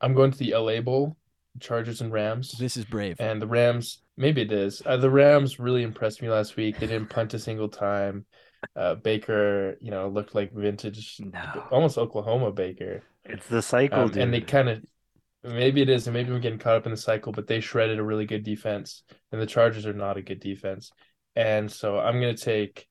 [0.00, 1.16] I'm going to the LA Bowl,
[1.58, 2.52] Chargers and Rams.
[2.52, 3.16] this is brave.
[3.18, 4.82] And the Rams, maybe it is.
[4.84, 6.78] Uh, the Rams really impressed me last week.
[6.78, 8.24] They didn't punt a single time.
[8.74, 11.64] Uh, Baker, you know, looked like vintage, No.
[11.70, 13.02] almost Oklahoma Baker.
[13.24, 14.22] It's the cycle, Um, dude.
[14.22, 14.82] and they kind of,
[15.44, 17.98] maybe it is, and maybe I'm getting caught up in the cycle, but they shredded
[17.98, 20.90] a really good defense, and the Chargers are not a good defense.
[21.36, 22.88] And so I'm going to take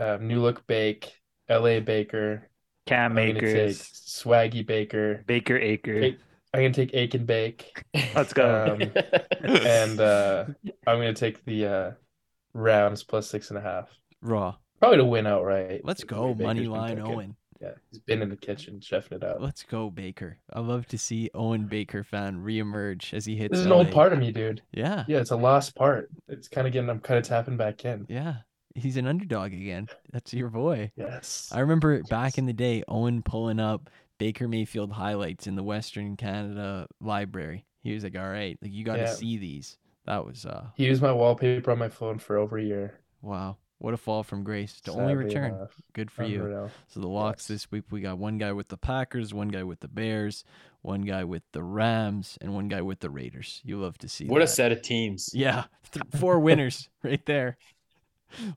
[0.00, 1.12] um, New Look Bake,
[1.48, 2.48] LA Baker.
[2.86, 5.22] Cam I'm going to take Makers, Swaggy Baker.
[5.26, 6.16] Baker Acre.
[6.54, 7.82] I'm going to take Aiken Bake.
[8.14, 8.78] Let's go.
[8.80, 8.92] Um,
[9.42, 10.44] and uh,
[10.86, 11.90] I'm going to take the uh,
[12.52, 13.88] Rams plus six and a half.
[14.22, 14.54] Raw.
[14.78, 15.80] Probably to win outright.
[15.82, 16.32] Let's go.
[16.32, 17.00] Baker's Money line.
[17.00, 17.34] Owen.
[17.60, 19.38] Yeah, he's been in the kitchen chefing it up.
[19.40, 20.38] Let's go, Baker.
[20.52, 23.50] I love to see Owen Baker fan reemerge as he hits.
[23.50, 24.62] This is an old part of me, dude.
[24.72, 25.04] Yeah.
[25.08, 26.08] Yeah, it's a lost part.
[26.28, 26.88] It's kind of getting.
[26.88, 28.06] I'm kind of tapping back in.
[28.08, 28.36] Yeah.
[28.76, 29.88] He's an underdog again.
[30.12, 30.92] That's your boy.
[30.94, 31.50] Yes.
[31.52, 36.16] I remember back in the day, Owen pulling up Baker Mayfield highlights in the Western
[36.16, 37.64] Canada library.
[37.82, 39.12] He was like, "All right, like you got to Yeah.
[39.12, 42.62] see these." That was uh, He used my wallpaper on my phone for over a
[42.62, 43.00] year.
[43.22, 45.54] wow, what a fall from grace to only return.
[45.54, 45.74] enough.
[45.94, 46.70] Good for you.
[46.88, 47.48] So the locks Yes.
[47.62, 50.44] this week, we got one guy with the Packers, one guy with the Bears,
[50.82, 53.62] one guy with the Rams, and one guy with the Raiders.
[53.64, 55.30] You love to see what a set of teams.
[55.32, 57.56] Yeah, th- four winners right there.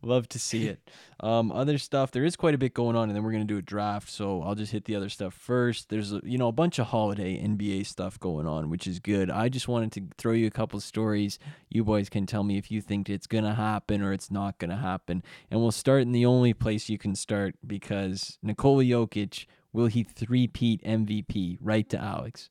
[0.02, 0.80] Love to see it.
[1.20, 3.58] Um, other stuff, there is quite a bit going on, and then we're gonna do
[3.58, 4.10] a draft.
[4.10, 5.90] So I'll just hit the other stuff first.
[5.90, 9.30] There's a, you know a bunch of holiday NBA stuff going on, which is good.
[9.30, 11.40] I just wanted to throw you a couple stories.
[11.70, 14.78] You boys can tell me if you think it's gonna happen or it's not gonna
[14.78, 19.88] happen, and we'll start in the only place you can start because Nikola Jokic will
[19.88, 21.58] he three-peat MVP?
[21.62, 22.50] Right to Alex.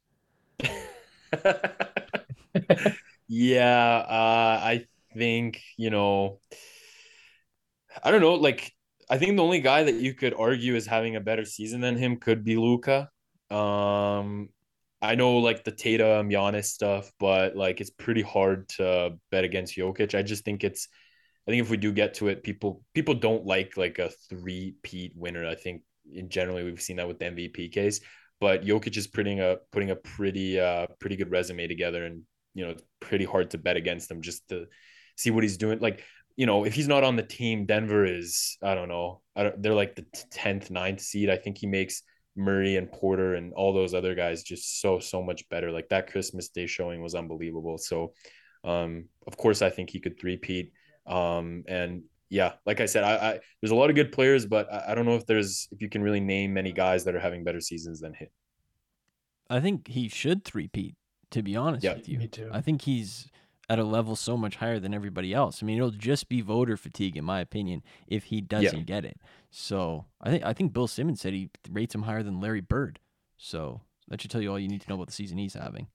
[3.28, 6.38] yeah, uh, I think, you know,
[8.02, 8.72] I don't know, like
[9.08, 11.96] I think the only guy that you could argue is having a better season than
[11.96, 13.10] him could be Luka.
[13.50, 14.48] Um
[15.02, 19.76] I know like the Tatum Giannis stuff, but like it's pretty hard to bet against
[19.76, 20.18] Jokic.
[20.18, 20.88] I just think it's
[21.46, 25.12] I think if we do get to it, people people don't like like a three-peat
[25.14, 25.46] winner.
[25.46, 25.82] I think
[26.12, 28.00] in generally we've seen that with the MVP case.
[28.40, 32.22] But Jokic is putting a putting a pretty uh pretty good resume together and
[32.56, 34.66] you know, it's pretty hard to bet against him just to
[35.16, 35.78] see what he's doing.
[35.78, 36.02] Like,
[36.36, 39.62] you know, if he's not on the team, Denver is, I don't know, I don't,
[39.62, 41.30] they're like the 10th, 9th seed.
[41.30, 42.02] I think he makes
[42.36, 45.70] Murray and Porter and all those other guys just so, so much better.
[45.72, 47.78] Like that Christmas Day showing was unbelievable.
[47.78, 48.12] So,
[48.64, 50.72] um, of course, I think he could three-peat.
[51.06, 54.72] Um, and yeah, like I said, I, I there's a lot of good players, but
[54.72, 57.20] I, I don't know if there's if you can really name many guys that are
[57.20, 58.28] having better seasons than him.
[59.48, 60.94] I think he should three-peat.
[61.30, 62.48] To be honest Yeah, with you, me too.
[62.52, 63.28] I think he's
[63.68, 65.62] at a level so much higher than everybody else.
[65.62, 69.18] I mean, it'll just be voter fatigue, in my opinion, if he doesn't get it.
[69.50, 73.00] So I think I think Bill Simmons said he rates him higher than Larry Bird.
[73.36, 75.88] So that should tell you all you need to know about the season he's having.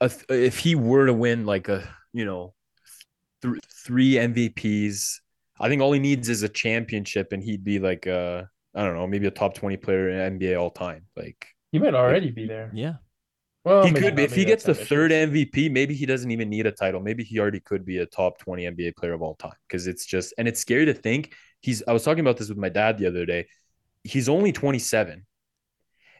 [0.00, 2.54] if if he were to win like a you know
[3.42, 5.20] th- three MVPs,
[5.58, 8.44] I think all he needs is a championship, and he'd be like uh
[8.74, 11.06] I don't know maybe a top twenty player in NBA all time.
[11.16, 12.70] Like He might already be there.
[12.74, 12.94] Yeah,
[13.64, 15.10] Well, he could be if he gets the third.
[15.12, 17.00] MVP, maybe he doesn't even need a title.
[17.00, 20.06] Maybe he already could be a top twenty NBA player of all time because it's
[20.06, 21.82] just and it's scary to think he's.
[21.86, 23.46] I was talking about this with my dad the other day.
[24.02, 25.26] He's only twenty seven,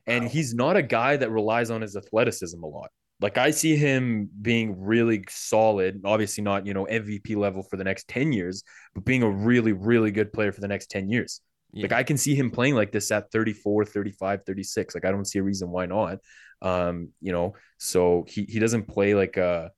[0.07, 0.29] and Wow.
[0.29, 2.91] he's not a guy that relies on his athleticism a lot.
[3.21, 7.85] Like I see him being really solid, obviously not, you know, MVP level for the
[7.85, 8.63] next 10 years,
[8.95, 11.43] but being a really, really good player for the next 10 years.
[11.73, 11.83] yeah.
[11.83, 14.95] Like I can see him playing like this at 34, 35, 36.
[14.95, 16.19] Like I don't see a reason why not.
[16.63, 19.71] Um, you know, so he he doesn't play like a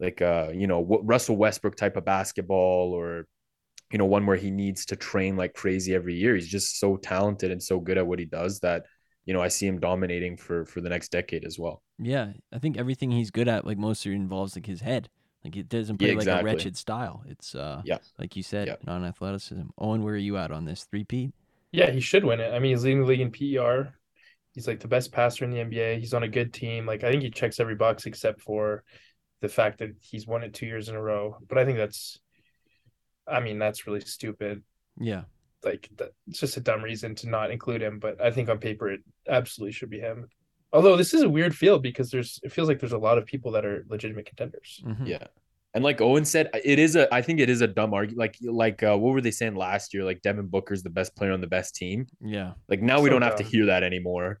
[0.00, 3.26] like a, you know, Russell Westbrook type of basketball or
[3.92, 6.34] you know, one where he needs to train like crazy every year.
[6.34, 8.86] He's just so talented and so good at what he does that,
[9.24, 11.82] you know, I see him dominating for for the next decade as well.
[11.98, 15.08] Yeah, I think everything he's good at, like mostly involves like his head.
[15.44, 17.22] Like it doesn't play Yeah, like a wretched style.
[17.28, 17.98] It's uh, Yeah.
[18.18, 18.76] like you said, Yeah.
[18.84, 19.62] non-athleticism.
[19.78, 21.32] Owen, where are you at on this three-peat?
[21.70, 22.52] Yeah, he should win it.
[22.52, 23.94] I mean, he's leading the league in PER.
[24.54, 25.98] He's like the best passer in the NBA.
[25.98, 26.86] He's on a good team.
[26.86, 28.84] Like I think he checks every box except for
[29.40, 31.36] the fact that he's won it two years in a row.
[31.48, 32.18] But I think that's,
[33.26, 34.62] I mean, that's really stupid.
[34.98, 35.24] Yeah,
[35.64, 37.98] Like that, it's just a dumb reason to not include him.
[37.98, 40.28] But I think on paper it absolutely should be him.
[40.72, 43.26] Although this is a weird field because there's it feels like there's a lot of
[43.26, 44.82] people that are legitimate contenders.
[44.84, 45.08] Mhm.
[45.08, 45.26] Yeah.
[45.74, 48.18] And like Owen said, it is a I think it is a dumb argument.
[48.18, 50.04] Like like uh, what were they saying last year?
[50.04, 52.06] Like Devin Booker's the best player on the best team.
[52.20, 54.40] yeah, Like now we don't have to hear that anymore.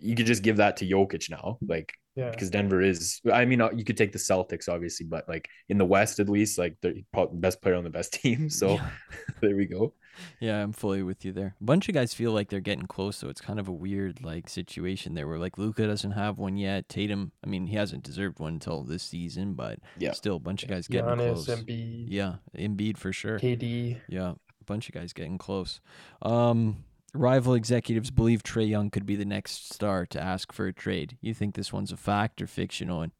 [0.00, 1.58] Like you could just give that to Jokic now.
[1.66, 2.30] Like Yeah.
[2.30, 3.20] because Denver is.
[3.32, 6.28] I mean, uh, you could take the Celtics, obviously, but like in the West, at
[6.28, 8.50] least, like they're probably the best player on the best team.
[8.50, 8.90] So yeah.
[9.40, 9.94] there we go.
[10.38, 11.54] Yeah, I'm fully with you there.
[11.60, 14.22] A bunch of guys feel like they're getting close, so it's kind of a weird
[14.22, 16.88] like situation there where like Luka doesn't have one yet.
[16.90, 20.12] Tatum, I mean, he hasn't deserved one until this season, but Yeah.
[20.12, 21.46] still a bunch of guys getting Giannis, close.
[21.48, 23.38] Embiid, Yeah, Embiid for sure.
[23.38, 23.98] KD.
[24.08, 25.80] Yeah, a bunch of guys getting close.
[26.20, 26.84] Um,
[27.14, 31.16] rival executives believe Trae Young could be the next star to ask for a trade.
[31.20, 33.12] You think this one's a fact or fiction, Owen?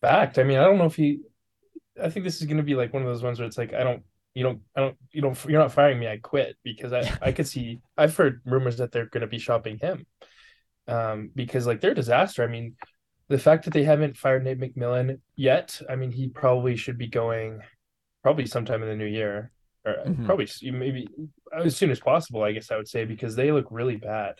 [0.00, 0.38] fact.
[0.38, 1.20] I mean, I don't know if he.
[2.02, 3.72] I think this is going to be like one of those ones where it's like
[3.72, 4.02] I don't,
[4.34, 6.08] you don't, I don't, you don't, you're not firing me.
[6.08, 7.80] I quit because I, I could see.
[7.96, 10.06] I've heard rumors that they're going to be shopping him,
[10.88, 12.42] um, because like they're a disaster.
[12.42, 12.76] I mean,
[13.28, 15.80] the fact that they haven't fired Nate McMillan yet.
[15.88, 17.60] I mean, he probably should be going,
[18.22, 19.50] probably sometime in the new year,
[19.86, 20.26] or Mhm.
[20.26, 21.08] probably maybe
[21.56, 22.42] as soon as possible.
[22.42, 24.34] I guess I would say because they look really bad,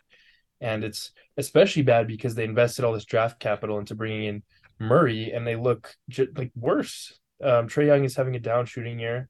[0.61, 4.43] and it's especially bad because they invested all this draft capital into bringing in
[4.79, 7.19] Murray, and they look ju- like worse.
[7.43, 9.29] Um, Trae Young is having a down shooting year.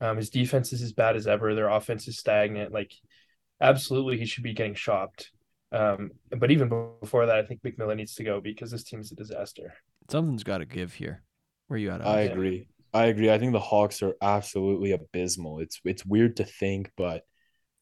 [0.00, 1.54] Um, his defense is as bad as ever.
[1.54, 2.72] Their offense is stagnant.
[2.72, 2.92] Like,
[3.60, 5.30] absolutely, he should be getting shopped.
[5.72, 6.68] Um, but even
[7.00, 9.74] before that, I think McMillan needs to go because this team's a disaster.
[10.08, 11.22] Something's got to give here.
[11.66, 12.00] Where you at?
[12.00, 12.32] I Alex?
[12.32, 12.68] agree.
[12.92, 13.30] I agree.
[13.30, 15.60] I think the Hawks are absolutely abysmal.
[15.60, 17.22] It's it's weird to think, but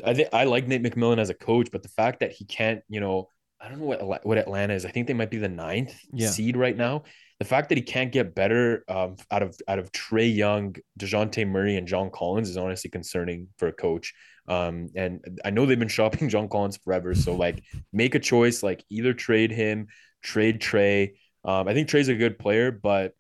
[0.05, 2.83] I think I like Nate McMillan as a coach, but the fact that he can't,
[2.89, 3.29] you know,
[3.61, 4.85] I don't know what what Atlanta is.
[4.85, 6.29] I think they might be the ninth Yeah.
[6.29, 7.05] seed right now.
[7.39, 11.47] The fact that he can't get better um, out of out of Trae Young, Dejounte
[11.47, 14.13] Murray, and John Collins is honestly concerning for a coach.
[14.49, 18.63] Um, and I know they've been shopping John Collins forever, so like make a choice,
[18.63, 19.89] like either trade him,
[20.23, 21.15] trade Trae.
[21.45, 23.13] Um, I think Trae's a good player, but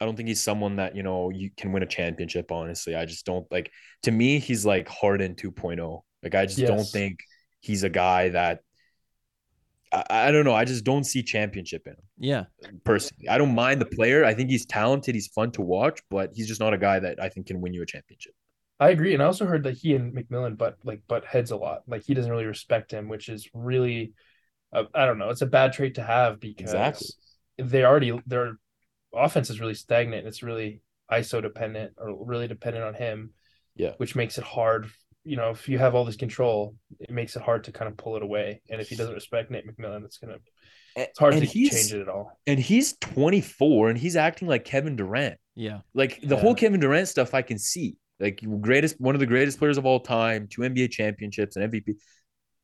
[0.00, 2.52] I don't think he's someone that you know you can win a championship.
[2.52, 3.70] Honestly, I just don't like.
[4.04, 6.04] To me, he's like Harden 2.0.
[6.22, 7.20] Like I just don't think
[7.60, 8.60] he's a guy that.
[9.92, 10.54] I, I don't know.
[10.54, 12.44] I just don't see championship in him Yeah,
[12.84, 13.28] personally.
[13.28, 14.24] I don't mind the player.
[14.24, 15.14] I think he's talented.
[15.14, 17.72] He's fun to watch, but he's just not a guy that I think can win
[17.72, 18.34] you a championship.
[18.80, 21.56] I agree, and I also heard that he and McMillan but like butt heads a
[21.56, 21.82] lot.
[21.88, 24.12] Like he doesn't really respect him, which is really,
[24.72, 25.30] uh, I don't know.
[25.30, 27.08] It's a bad trait to have because Exactly.
[27.58, 28.58] they already their
[29.18, 30.26] offense is really stagnant.
[30.26, 33.32] It's really ISO dependent or really dependent on him.
[33.76, 33.92] Yeah.
[33.98, 34.90] which makes it hard.
[35.22, 37.96] You know, if you have all this control, it makes it hard to kind of
[37.96, 38.60] pull it away.
[38.68, 40.38] And if he doesn't respect Nate McMillan, it's gonna
[40.96, 42.32] it's hard and to change it at all.
[42.48, 45.38] And he's 24 and he's acting like Kevin Durant.
[45.54, 46.40] yeah, Like the Yeah.
[46.40, 47.98] whole Kevin Durant stuff, I can see.
[48.18, 51.94] Like greatest, one of the greatest players of all time, two NBA championships, and MVP.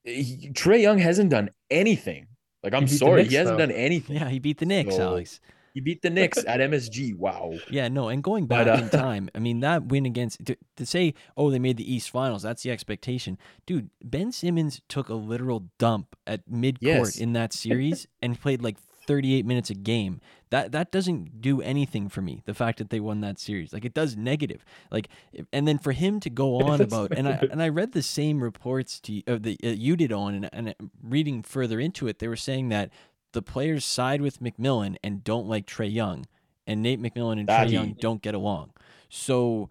[0.03, 2.27] He- Trae Young hasn't done anything.
[2.65, 3.67] Like I'm beat the sorry, Knicks, he hasn't though.
[3.67, 4.17] done anything.
[4.17, 4.29] yeah.
[4.29, 5.39] He beat the Knicks, So- Alex.
[5.75, 7.17] He beat the Knicks at MSG.
[7.17, 7.55] Wow.
[7.69, 10.57] Yeah, no, and going But, back uh, in time, I mean that win against to,
[10.77, 12.43] to say, oh, they made the East Finals.
[12.43, 13.91] That's the expectation, dude.
[14.03, 17.19] Ben Simmons took a literal dump at mid court Yes.
[17.19, 20.21] in that series and played like 38 minutes a game.
[20.51, 22.41] That that doesn't do anything for me.
[22.47, 24.65] The fact that they won that series, like it does negative.
[24.93, 25.09] Like,
[25.53, 28.41] and then for him to go on about, and I and I read the same
[28.41, 32.29] reports to uh, the uh, you did on, and, and reading further into it, they
[32.29, 32.91] were saying that
[33.35, 36.25] the players side with McMillan and don't like Trae Young,
[36.67, 38.71] and Nate McMillan and Trae Young don't get along.
[39.11, 39.69] So,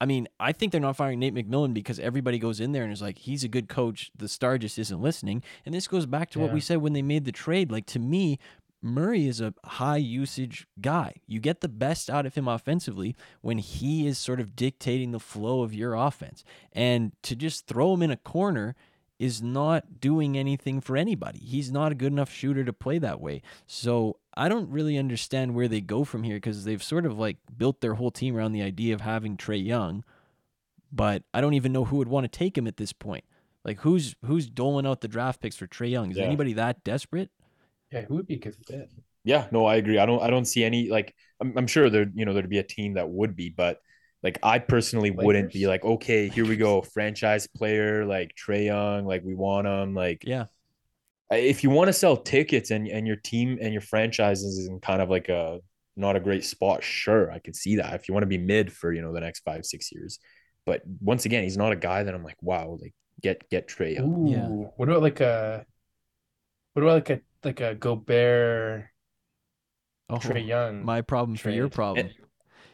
[0.00, 2.92] I mean, I think they're not firing Nate McMillan because everybody goes in there and
[2.92, 4.10] is like, he's a good coach.
[4.16, 5.42] The star just isn't listening.
[5.66, 7.70] And this goes back to what we said when they made the trade.
[7.72, 8.38] Like to me,
[8.82, 11.16] Murray is a high usage guy.
[11.26, 15.20] You get the best out of him offensively when he is sort of dictating the
[15.20, 16.44] flow of your offense.
[16.72, 18.74] And to just throw him in a corner
[19.20, 21.38] is not doing anything for anybody.
[21.40, 23.42] He's not a good enough shooter to play that way.
[23.68, 27.36] So I don't really understand where they go from here because they've sort of like
[27.56, 30.04] built their whole team around the idea of having Trae Young,
[30.92, 33.24] but I don't even know who would want to take him at this point.
[33.64, 36.10] Like who's who's doling out the draft picks for Trae Young?
[36.10, 36.24] Is Yeah.
[36.26, 37.30] anybody that desperate?
[37.92, 38.90] Yeah, who would be a good fit?
[39.24, 39.98] Yeah, no, I agree.
[39.98, 42.58] I don't I don't see any like I'm, I'm sure there you know there'd be
[42.58, 43.80] a team that would be, but
[44.22, 49.06] Like I personally wouldn't be like, okay, here we go, franchise player like Trae Young,
[49.06, 49.94] like we want him.
[49.94, 50.46] Like Yeah.
[51.30, 54.80] If you want to sell tickets and and your team and your franchises is in
[54.80, 55.60] kind of like a
[55.96, 57.94] not a great spot, sure, I could see that.
[57.94, 60.18] If you want to be mid for you know the next five six years,
[60.66, 63.94] but once again, he's not a guy that I'm like, wow, like get get Trae
[63.94, 64.26] Young.
[64.28, 64.48] Ooh, Yeah.
[64.76, 65.64] what about like a
[66.74, 68.86] what about like a like a Gobert
[70.08, 70.84] Oh, Trae Young?
[70.84, 71.74] my problem for your trade.
[71.74, 72.10] problem.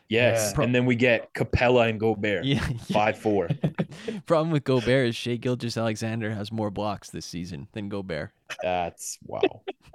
[0.09, 0.65] Yes, Yeah.
[0.65, 2.79] and then we get Capela and Gobert, Yeah, yeah.
[2.93, 3.49] five four.
[4.27, 8.31] Problem with Gobert is Shai Gilgeous-Alexander has more blocks this season than Gobert.
[8.63, 9.41] That's wow.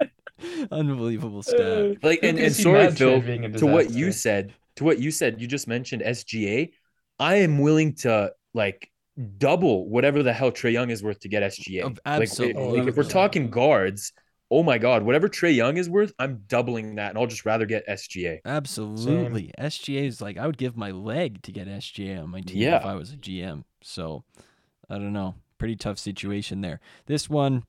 [0.70, 1.96] Unbelievable stat.
[2.02, 5.10] Like and, and sorry, Phil, Trade being a to what you said, to what you
[5.10, 6.72] said, you just mentioned SGA.
[7.18, 8.90] I am willing to like
[9.38, 11.82] double whatever the hell Trae Young is worth to get SGA.
[11.84, 12.80] Of- Like, absolutely.
[12.80, 14.12] like, if we're talking guards,
[14.52, 17.64] oh my god, whatever Trae Young is worth, I'm doubling that, and I'll just rather
[17.64, 18.40] get SGA.
[18.44, 19.50] Absolutely.
[19.58, 22.84] SGA is like I would give my leg to get SGA on my team if
[22.84, 23.64] I was a GM.
[23.82, 24.24] So
[24.90, 25.36] I don't know.
[25.56, 26.80] Pretty tough situation there.
[27.06, 27.64] This one,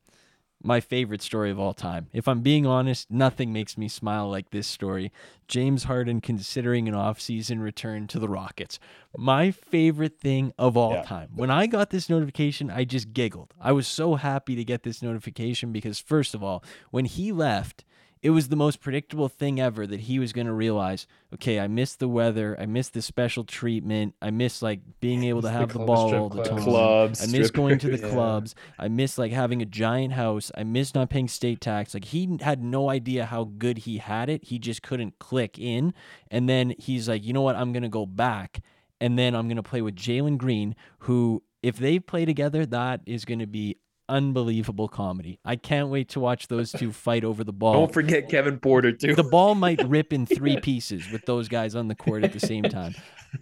[0.63, 2.07] my favorite story of all time.
[2.13, 5.11] If I'm being honest, nothing makes me smile like this story.
[5.47, 8.79] James Harden considering an offseason return to the Rockets.
[9.15, 11.01] My favorite thing of all Yeah.
[11.03, 11.29] time.
[11.35, 13.53] When I got this notification, I just giggled.
[13.59, 17.83] I was so happy to get this notification because, first of all, when he left,
[18.23, 21.67] it was the most predictable thing ever that he was going to realize okay i
[21.67, 25.53] miss the weather i miss the special treatment i miss like being able to Miss
[25.53, 26.49] the have the ball all the clubs.
[26.49, 26.63] time.
[26.63, 28.09] Clubs, i miss going to the Yeah.
[28.09, 28.55] clubs.
[28.79, 30.51] I miss like having a giant house.
[30.57, 31.93] I miss not paying state tax.
[31.93, 34.45] Like he had no idea how good he had it.
[34.45, 35.93] He just couldn't click in.
[36.31, 37.55] And then he's like you know what?
[37.55, 38.61] I'm going to go back
[39.01, 43.01] and then i'm going to play with jalen green who if they play together that
[43.05, 43.75] is going to be
[44.13, 48.29] unbelievable comedy i can't wait to watch those two fight over the ball Don't forget
[48.29, 49.15] Kevin Porter too.
[49.15, 52.39] the ball might rip in three pieces with those guys on the court at the
[52.39, 52.93] same time.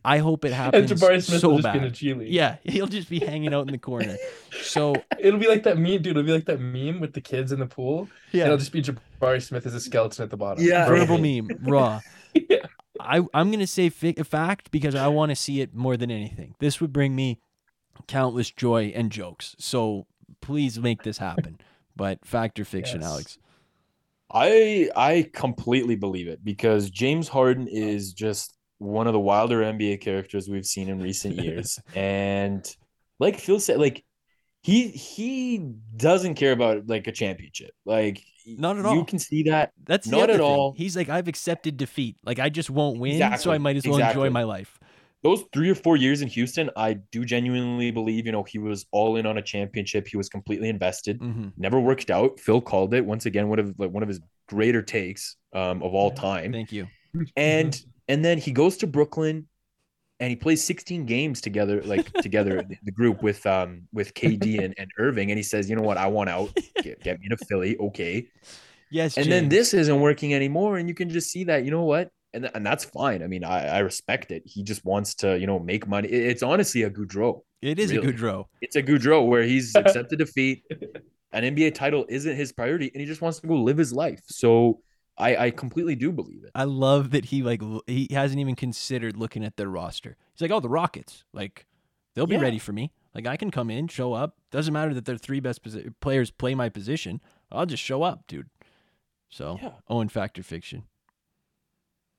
[0.06, 2.18] I hope it And happens Jabari Smith so will just be in a bad.
[2.20, 2.32] League.
[2.32, 4.16] Yeah, he'll just be hanging out in the corner.
[4.62, 6.08] So It'll be like that meme, dude.
[6.08, 8.08] It'll be like that meme with the kids in the pool.
[8.32, 10.64] yeah, It'll just be Jabari Smith as a skeleton at the bottom.
[10.64, 10.88] Yeah.
[10.88, 12.00] verbal meme, raw.
[12.34, 12.66] Yeah.
[13.02, 16.56] I I'm gonna say fi- fact because I want to see it more than anything.
[16.60, 17.42] This would bring me
[18.08, 19.56] countless joy and jokes.
[19.60, 20.08] So
[20.42, 21.60] please make this happen.
[21.96, 23.10] But fact or fiction, Yes.
[23.10, 23.38] Alex?
[24.34, 30.02] I I completely believe it because James Harden is just one of the wilder NBA
[30.02, 31.80] characters we've seen in recent years.
[31.96, 32.66] and
[33.20, 34.04] like Phil said, like
[34.64, 35.58] he he
[35.98, 37.72] doesn't care about like a championship.
[37.86, 38.96] Like Not at all.
[38.96, 39.74] You can see that.
[39.84, 40.42] That's Not at thing.
[40.46, 40.74] all.
[40.78, 42.16] He's like, I've accepted defeat.
[42.24, 44.22] Like I just won't win, so I might as well exactly.
[44.22, 44.80] enjoy my life.
[45.24, 48.86] Those three or four years in Houston, I do genuinely believe, you know, he was
[48.92, 50.08] all in on a championship.
[50.08, 51.18] He was completely invested.
[51.20, 52.40] hmm Never worked out.
[52.40, 53.48] Phil called it once again.
[53.48, 56.52] One of like one of his greater takes um, of all time.
[56.52, 56.88] Thank you.
[57.36, 59.48] and and then he goes to Brooklyn
[60.20, 64.74] and he plays 16 games together like together the- group with um with KD and,
[64.78, 66.50] and Irving and he says you know what I want out
[66.84, 68.28] get, get me to Philly okay
[68.90, 71.84] Yes, and then this isn't working anymore and you can just see that you know
[71.84, 75.38] what and, and that's fine I mean I, I respect it he just wants to
[75.40, 78.08] you know make money It- it's honestly a Gaudreau It is Really?
[78.10, 78.46] a Gaudreau.
[78.62, 80.64] it's a Gaudreau where he's accepted defeat
[81.34, 84.22] an NBA title isn't his priority and he just wants to go live his life
[84.28, 84.82] so
[85.18, 89.18] I I completely do believe it I love that he like he hasn't even considered
[89.18, 90.16] looking at their roster.
[90.34, 91.66] He's like, oh, the Rockets, like
[92.16, 92.42] they'll be Yeah.
[92.42, 92.92] ready for me.
[93.14, 94.38] Like I can come in, show up.
[94.52, 97.20] Doesn't matter that their three best posi- players play my position.
[97.52, 98.50] I'll just show up, dude.
[99.30, 99.70] So Yeah.
[99.90, 100.84] Oh, Owen Factor Fiction.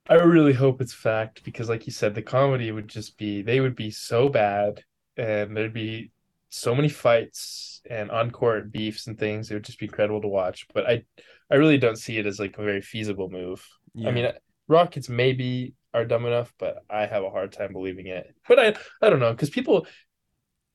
[0.09, 3.59] I really hope it's fact because, like you said, the comedy would just be they
[3.59, 4.83] would be so bad,
[5.17, 6.11] and there'd be
[6.49, 9.49] so many fights and on court beefs and things.
[9.49, 10.67] It would just be incredible to watch.
[10.73, 11.03] But I,
[11.49, 13.65] I really don't see it as like a very feasible move.
[13.93, 14.09] Yeah.
[14.09, 14.31] I mean,
[14.67, 18.35] Rockets maybe are dumb enough, but I have a hard time believing it.
[18.47, 19.87] But I, I don't know because people.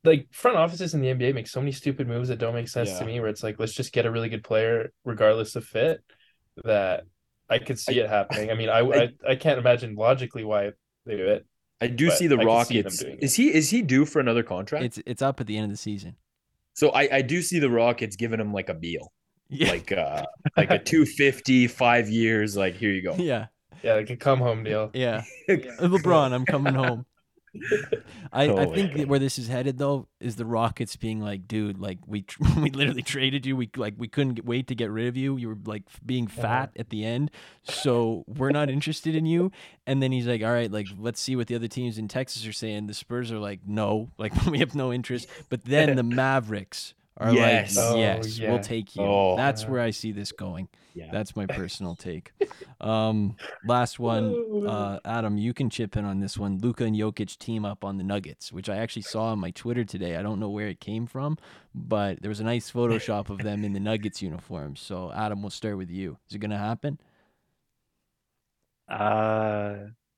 [0.04, 2.88] Like front offices in the NBA make so many stupid moves that don't make sense
[2.90, 3.00] Yeah.
[3.00, 3.18] to me.
[3.18, 6.02] Where it's like, let's just get a really good player, regardless of fit.
[6.64, 7.02] That
[7.50, 8.50] I could see it happening.
[8.50, 10.72] I mean, I, I I can't imagine logically why
[11.06, 11.46] they do it.
[11.80, 12.98] I do see the I can see them Rockets.
[13.02, 14.84] doing he is he due for another contract?
[14.84, 16.16] it's it's up at the end of the season.
[16.74, 19.12] so I, I do see the Rockets giving him like a deal,
[19.48, 19.70] Yeah.
[19.70, 20.24] like uh
[20.56, 22.56] like a 250, five years.
[22.56, 23.14] Like here you go.
[23.16, 23.46] yeah.
[23.84, 24.90] Yeah, like a come home deal.
[24.92, 25.22] Yeah.
[25.48, 27.06] LeBron, I'm coming home.
[28.32, 29.04] I, I Oh, think yeah.
[29.04, 32.24] where this is headed though is the Rockets being like, dude, like we
[32.56, 33.56] we literally traded you.
[33.56, 35.36] We like we couldn't get, wait to get rid of you.
[35.36, 36.42] You were like being uh-huh.
[36.42, 37.30] fat at the end,
[37.62, 39.50] so we're not interested in you.
[39.86, 42.46] And then he's like, all right, like let's see what the other teams in Texas
[42.46, 42.86] are saying.
[42.86, 45.28] The Spurs are like, no, like we have no interest.
[45.48, 47.76] But then the Mavericks are Yes.
[47.76, 48.50] like, Oh, yes, yeah.
[48.50, 49.02] we'll take you.
[49.02, 49.36] Oh.
[49.36, 50.68] That's where I see this going.
[50.94, 51.10] Yeah.
[51.12, 52.32] That's my personal take.
[52.80, 56.58] Um, last one, uh, Adam, you can chip in on this one.
[56.58, 59.84] Luka and Jokic team up on the Nuggets, which I actually saw on my Twitter
[59.84, 60.16] today.
[60.16, 61.38] I don't know where it came from,
[61.74, 64.80] but there was a nice Photoshop of them in the Nuggets uniforms.
[64.80, 66.18] So, Adam, we'll start with you.
[66.28, 66.98] Is it going to happen?
[68.88, 69.74] Uh,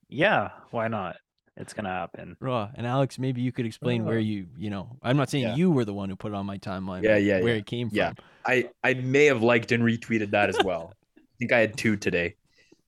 [0.09, 1.16] yeah, why not?
[1.61, 2.36] It's gonna happen.
[2.40, 5.44] Raw and Alex, maybe you could explain where Uh, you, you know, I'm not saying
[5.44, 5.56] Yeah.
[5.56, 7.02] you were the one who put it on my timeline.
[7.02, 7.61] Yeah, yeah, where yeah.
[7.61, 8.14] it came Yeah.
[8.14, 8.24] from.
[8.46, 10.94] I I may have liked and retweeted that as well.
[11.18, 12.34] I think I had two today.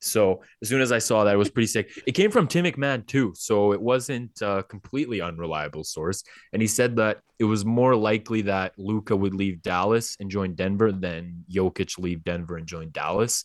[0.01, 1.91] So as soon as I saw that, it was pretty sick.
[2.09, 6.25] It came from Tim McMahon too, so it wasn't a completely unreliable source.
[6.53, 10.55] And he said that it was more likely that Luka would leave Dallas and join
[10.55, 13.45] Denver than Jokic leave Denver and join Dallas.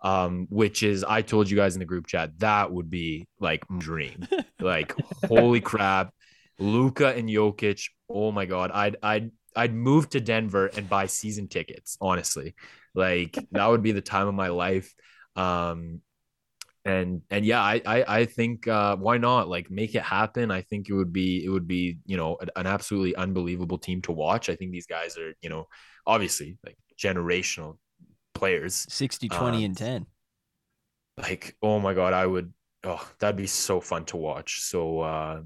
[0.00, 3.64] Um, which is I told you guys in the group chat that would be like
[3.78, 4.26] dream.
[4.60, 4.94] like
[5.26, 6.14] holy crap,
[6.58, 7.88] Luka and Jokic.
[8.08, 11.96] Oh my god, I'd I'd I'd move to Denver and buy season tickets.
[12.00, 12.54] Honestly,
[12.94, 14.94] like that would be the time of my life.
[15.34, 16.00] Um,
[16.84, 20.50] and and yeah, I I, I think uh, why not like make it happen?
[20.50, 24.00] I think it would be it would be you know an, an absolutely unbelievable team
[24.02, 24.48] to watch.
[24.48, 25.66] I think these guys are you know
[26.06, 27.76] obviously like generational
[28.38, 28.86] players.
[28.88, 30.06] 60, 20, Um, and 10.
[31.18, 32.52] Like oh my god, I would
[32.84, 34.60] oh that'd be so fun to watch.
[34.60, 35.42] So uh,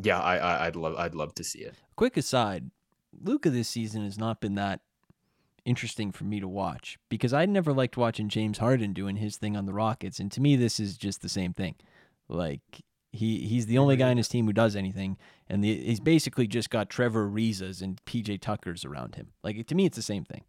[0.00, 1.74] yeah, I, I I'd love I'd love to see it.
[1.96, 2.70] Quick aside,
[3.20, 4.80] Luka this season has not been that
[5.64, 9.56] interesting for me to watch because I never liked watching James Harden doing his thing
[9.56, 11.74] on the Rockets, and to me this is just the same thing.
[12.28, 12.60] Like
[13.10, 15.18] he he's the only guy in his team who does anything,
[15.48, 19.32] and the, he's basically just got Trevor Arizas and PJ Tuckers around him.
[19.42, 20.44] Like to me, it's the same thing.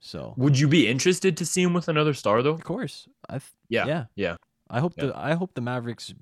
[0.00, 2.50] So Would you be interested to see him with another star though?
[2.52, 4.36] of course, I Yeah, yeah yeah.
[4.70, 5.06] I hope Yeah.
[5.06, 6.14] the I hope the Mavericks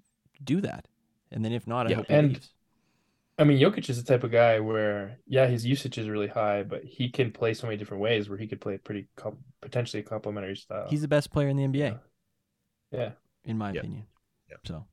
[0.42, 0.86] do that,
[1.30, 1.96] and then if not, I Yeah.
[1.96, 2.52] hope And- leaves.
[3.40, 6.64] I mean, Jokic is the type of guy where, yeah, his usage is really high,
[6.64, 9.38] but he can play so many different ways where he could play a pretty com-
[9.60, 10.88] potentially complementary style.
[10.90, 12.00] He's the best player in the NBA.
[12.90, 13.12] yeah.
[13.44, 13.76] in my Yep.
[13.84, 14.06] opinion.
[14.50, 14.56] Yeah.
[14.64, 14.86] So,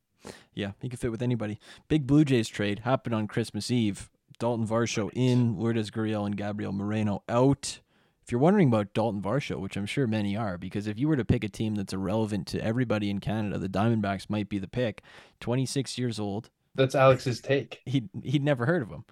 [0.53, 1.59] yeah, he could fit with anybody.
[1.87, 4.09] Big Blue Jays trade happened on Christmas Eve.
[4.37, 7.79] Dalton Varsho in, Lourdes Gurriel and Gabriel Moreno out.
[8.25, 11.15] If you're wondering about Dalton Varsho, which I'm sure many are, because if you were
[11.15, 14.67] to pick a team that's irrelevant to everybody in Canada, the Diamondbacks might be the
[14.67, 15.03] pick.
[15.41, 16.49] 26 years old.
[16.73, 17.83] That's Alex's take.
[17.85, 19.05] He'd, he'd never heard of him.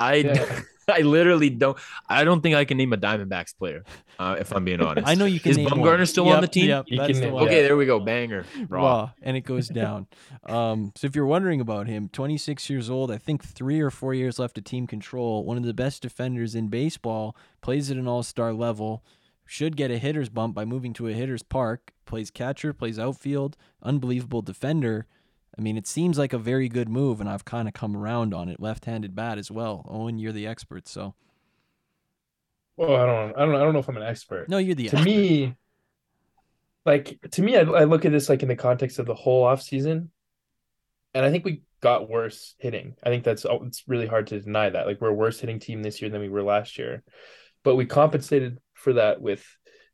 [0.00, 0.60] I Yeah.
[0.90, 1.78] I literally don't.
[2.08, 3.84] I don't think I can name a Diamondbacks player.
[4.18, 5.06] Uh, if I'm being honest.
[5.06, 6.06] I know you can Is name Bumgarner one.
[6.06, 6.68] still on the team?
[6.68, 7.44] Yep, You can the one.
[7.44, 8.00] Okay, there we go.
[8.00, 8.44] Banger.
[8.68, 8.82] Raw.
[8.82, 10.08] Raw, and it goes down.
[10.46, 14.14] um, so if you're wondering about him, 26 years old, I think three or four
[14.14, 15.44] years left of team control.
[15.44, 19.04] One of the best defenders in baseball, plays at an all-star level.
[19.46, 21.92] Should get a hitter's bump by moving to a hitter's park.
[22.06, 23.56] Plays catcher, plays outfield.
[23.82, 25.06] Unbelievable defender.
[25.58, 28.32] I mean, it seems like a very good move, and I've kind of come around
[28.34, 28.60] on it.
[28.60, 29.84] Left-handed bat as well.
[29.88, 31.14] Owen, you're the expert, so
[32.76, 34.48] Well, I don't, I don't, I don't know if I'm an expert.
[34.48, 35.04] no, you're the to expert.
[35.04, 35.54] me,
[36.86, 39.44] like to me, I, I look at this like in the context of the whole
[39.44, 40.10] off season,
[41.14, 42.96] and I think we got worse hitting.
[43.02, 44.86] I think that's oh, it's really hard to deny that.
[44.86, 47.02] Like we're a worse hitting team this year than we were last year,
[47.64, 49.44] but we compensated for that with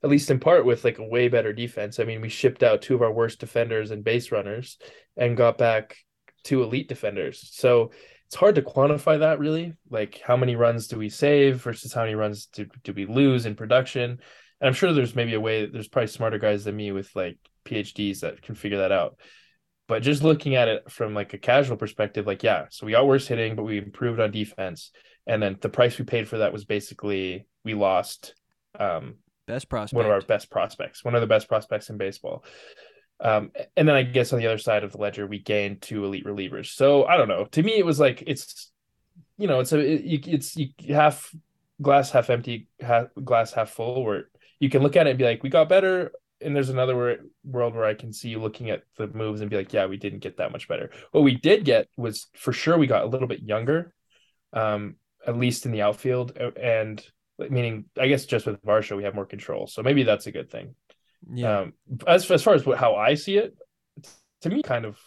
[0.06, 1.98] at least in part with like a way better defense.
[1.98, 4.78] I mean, we shipped out two of our worst defenders and base runners
[5.16, 5.96] and got back
[6.44, 7.48] two elite defenders.
[7.52, 7.90] So
[8.26, 9.74] it's hard to quantify that really.
[9.90, 13.46] Like how many runs do we save versus how many runs do, do we lose
[13.46, 14.20] in production?
[14.60, 17.38] And I'm sure there's maybe a way there's probably smarter guys than me with like
[17.64, 19.18] PhDs that can figure that out.
[19.88, 23.08] But just looking at it from like a casual perspective, like yeah, so we got
[23.08, 24.92] worse hitting, but we improved on defense.
[25.26, 28.36] And then the price we paid for that was basically we lost
[28.78, 29.16] um
[29.46, 29.96] Best prospect.
[29.96, 32.44] one of our best prospects, one of the best prospects in baseball.
[33.20, 36.04] Um, and then I guess on the other side of the ledger, we gained two
[36.04, 36.66] elite relievers.
[36.74, 37.46] So I don't know.
[37.52, 38.70] To me, it was like it's,
[39.38, 41.34] you know, it's a it, it's you half
[41.80, 44.04] glass half empty, half glass half full.
[44.04, 44.28] Where
[44.60, 46.12] you can look at it and be like, we got better.
[46.42, 49.48] And there's another wor- world where I can see you looking at the moves and
[49.48, 50.90] be like, yeah, we didn't get that much better.
[51.12, 53.94] What we did get was for sure we got a little bit younger,
[54.52, 57.02] um, at least in the outfield, and
[57.38, 59.66] meaning I guess just with Varsho we have more control.
[59.66, 60.74] So maybe that's a good thing.
[61.32, 61.60] yeah.
[61.60, 61.72] Um,
[62.06, 63.56] as as far as what, how I see it,
[64.42, 64.98] to me, kind of,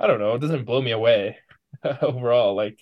[0.00, 0.34] I don't know.
[0.34, 1.38] It doesn't blow me away
[2.02, 2.54] overall.
[2.54, 2.78] Like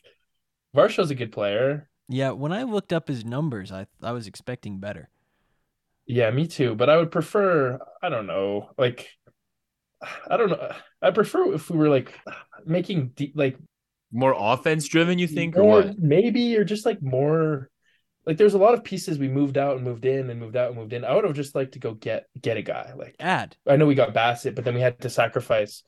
[0.76, 1.88] Varsho's a good player.
[2.08, 2.30] yeah.
[2.32, 5.10] When I looked up his numbers, I I was expecting better.
[6.06, 6.74] Yeah, me too.
[6.74, 7.78] But I would prefer.
[8.02, 8.70] I don't know.
[8.76, 9.08] Like,
[10.28, 10.72] I don't know.
[11.02, 12.18] I prefer if we were like
[12.64, 13.56] making deep, like
[14.12, 15.98] More offense driven, you think, or what?
[15.98, 17.70] maybe or just like more.
[18.30, 20.68] Like there's a lot of pieces we moved out and moved in and moved out
[20.68, 21.04] and moved in.
[21.04, 22.92] I would have just liked to go get get a guy.
[22.96, 25.82] Like Add I know we got Bassitt, but then we had to sacrifice,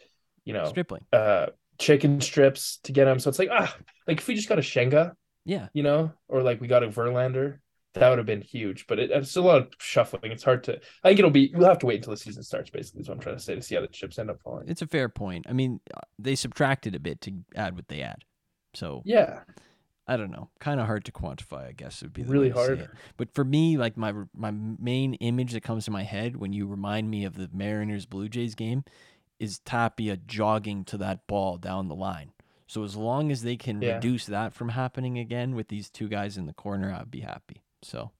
[0.44, 1.04] you know, Stripling.
[1.12, 1.46] uh
[1.78, 3.20] chicken strips to get him.
[3.20, 3.72] So it's like ah,
[4.08, 5.14] like if we just got a Senga,
[5.44, 5.68] Yeah.
[5.72, 7.58] you know, or like we got a Verlander,
[7.94, 8.88] that would have been huge.
[8.88, 10.32] But it, it's a lot of shuffling.
[10.32, 10.80] It's hard to.
[11.04, 11.52] I think it'll be.
[11.54, 12.70] We'll have to wait until the season starts.
[12.70, 14.68] Basically, is what I'm trying to say to see how the chips end up falling.
[14.68, 15.46] It's a fair point.
[15.48, 18.24] I mean, uh, they subtracted a bit to add what they add.
[18.74, 19.40] So Yeah,
[20.06, 20.50] I don't know.
[20.58, 22.76] Kind of hard to quantify, I guess it would be the really way to say
[22.76, 22.90] hard.
[23.16, 26.66] But for me, like my my main image that comes to my head when you
[26.66, 28.84] remind me of the Mariners Blue Jays game
[29.38, 32.32] is Tapia jogging to that ball down the line.
[32.66, 33.94] So as long as they can Yeah.
[33.96, 37.62] reduce that from happening again with these two guys in the corner, I'd be happy.
[37.82, 38.10] So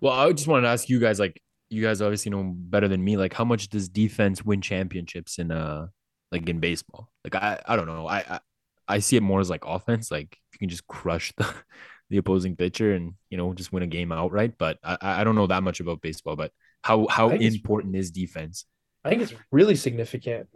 [0.00, 1.40] Well, I just wanted to ask you guys, like,
[1.70, 3.16] you guys obviously know better than me.
[3.16, 5.88] Like, how much does defense win championships in uh,
[6.30, 7.10] like in baseball?
[7.24, 8.06] Like, I, I don't know.
[8.06, 8.40] I, I,
[8.88, 10.10] I see it more as like offense.
[10.10, 11.52] Like, you can just crush the,
[12.10, 14.54] the opposing pitcher and you know just win a game outright.
[14.58, 16.36] But I, I don't know that much about baseball.
[16.36, 18.66] But how how I think it's- important is defense?
[19.04, 20.48] I think it's really significant.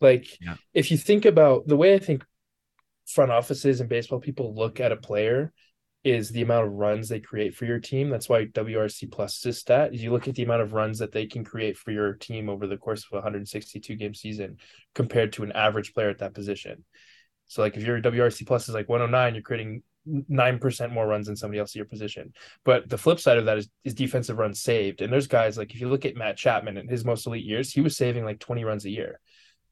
[0.00, 0.56] Like, Yeah.
[0.74, 2.24] if you think about the way I think
[3.06, 5.52] front offices and baseball people look at a player
[6.02, 8.10] is the amount of runs they create for your team.
[8.10, 9.94] That's why WRC plus is stat.
[9.94, 12.48] Is you look at the amount of runs that they can create for your team
[12.48, 14.56] over the course of a 162 game season
[14.96, 16.84] compared to an average player at that position.
[17.52, 21.26] So, like if your WRC plus is like 109, you're creating nine percent more runs
[21.26, 22.32] than somebody else in your position.
[22.64, 25.02] But the flip side of that is, is defensive runs saved.
[25.02, 27.70] And there's guys like if you look at Matt Chapman in his most elite years,
[27.70, 29.20] he was saving like 20 runs a year.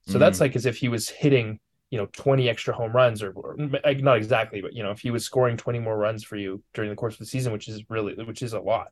[0.06, 0.20] So Mhm.
[0.20, 1.58] that's like as if he was hitting,
[1.88, 5.00] you know, 20 extra home runs or, or like not exactly, but you know, if
[5.00, 7.66] he was scoring 20 more runs for you during the course of the season, which
[7.66, 8.88] is really which is a lot.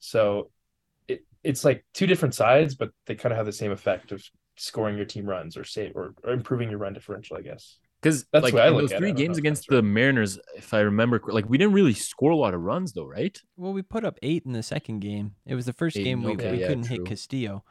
[0.00, 0.50] So
[1.06, 4.24] it, it's like two different sides, but they kind of have the same effect of
[4.56, 7.78] scoring your team runs or save or, or improving your run differential, I guess.
[8.00, 9.00] Because That's like the way I in look those at it.
[9.00, 9.76] three I games against right.
[9.76, 12.92] the Mariners, if I remember, cor- like we didn't really score a lot of runs
[12.92, 13.40] though, right?
[13.56, 15.34] well, we put up eight in the second game.
[15.46, 16.98] It was the first Eight, game we, okay, we yeah, couldn't true.
[16.98, 17.64] hit Castillo.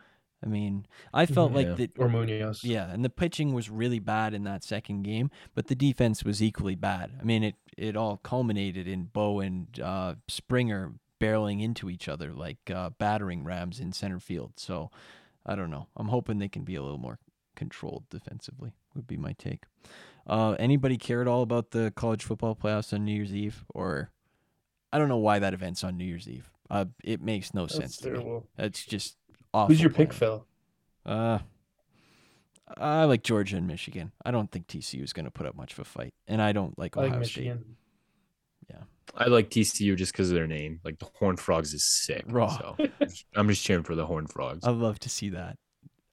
[0.44, 1.74] I mean, I felt like Yeah.
[1.76, 2.64] that Or Munoz.
[2.64, 6.44] Yeah, and the pitching was really bad in that second game, but the defense was
[6.44, 7.12] equally bad.
[7.20, 12.34] I mean, it it all culminated in Bo and uh, Springer barreling into each other
[12.34, 14.54] like uh, battering rams in center field.
[14.58, 14.92] So
[15.46, 15.88] I don't know.
[15.96, 17.18] I'm hoping they can be a little more
[17.56, 18.74] controlled defensively.
[18.94, 19.64] Would be my take.
[20.28, 24.12] Uh, anybody care at all about the college football playoffs on New Year's Eve, or
[24.92, 26.52] I don't know why that event's on New Year's Eve.
[26.70, 28.12] Uh, it makes no That's sense to me.
[28.18, 28.48] terrible.
[28.58, 29.16] It's just
[29.54, 29.70] awful.
[29.70, 30.12] Who's your pick.
[30.12, 30.46] Phil?
[31.06, 31.40] Uh,
[32.78, 34.12] I like Georgia and Michigan.
[34.26, 36.52] I don't think TCU is going to put up much of a fight, and I
[36.52, 37.46] don't like I Ohio like State.
[37.46, 37.78] Michigan.
[39.16, 40.80] I like TCU just because of their name.
[40.84, 42.24] Like the Horned Frogs is sick.
[42.28, 42.50] Raw.
[42.58, 42.78] So
[43.36, 44.64] I'm just cheering for the Horned Frogs.
[44.66, 45.58] I'd love to see that.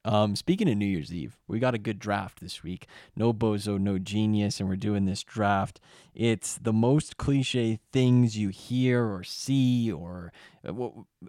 [0.05, 2.85] Um, speaking of New Year's Eve, we got a good draft this week.
[3.15, 5.79] No bozo, no genius, and we're doing this draft.
[6.13, 10.31] It's the most cliche things you hear or see, or
[10.63, 10.73] uh,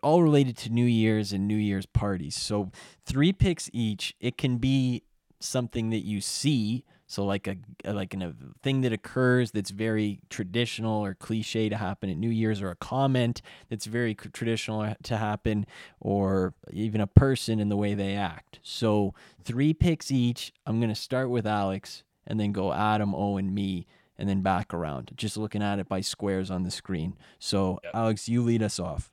[0.02, 2.36] all related to New Year's and New Year's parties.
[2.36, 2.70] So
[3.06, 4.14] three picks each.
[4.20, 5.04] It can be
[5.40, 10.20] something that you see, so like a like an, a thing that occurs that's very
[10.28, 15.16] traditional or cliche to happen at New Year's, or a comment that's very traditional to
[15.16, 15.66] happen,
[16.00, 18.58] or even a person in the way they act.
[18.62, 20.52] So three picks each.
[20.66, 23.86] I'm gonna start with Alex, and then go Adam, Owen, me,
[24.18, 25.12] and then back around.
[25.16, 27.16] Just looking at it by squares on the screen.
[27.38, 27.92] So Yep.
[27.94, 29.12] Alex, you lead us off.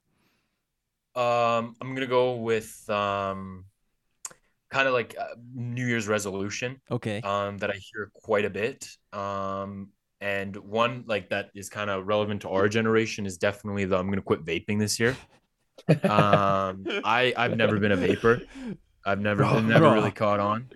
[1.15, 3.65] Um, I'm gonna go with um,
[4.73, 6.81] kind of like uh, New Year's resolution.
[6.89, 7.21] Okay.
[7.21, 8.89] Um, that I hear quite a bit.
[9.13, 13.97] Um, and one like that is kind of relevant to our generation is definitely the
[13.97, 15.15] I'm gonna quit vaping this year.
[15.89, 18.41] Um, I I've never been a vapor.
[19.05, 19.93] I've never Raw, never raw.
[19.93, 20.69] really caught on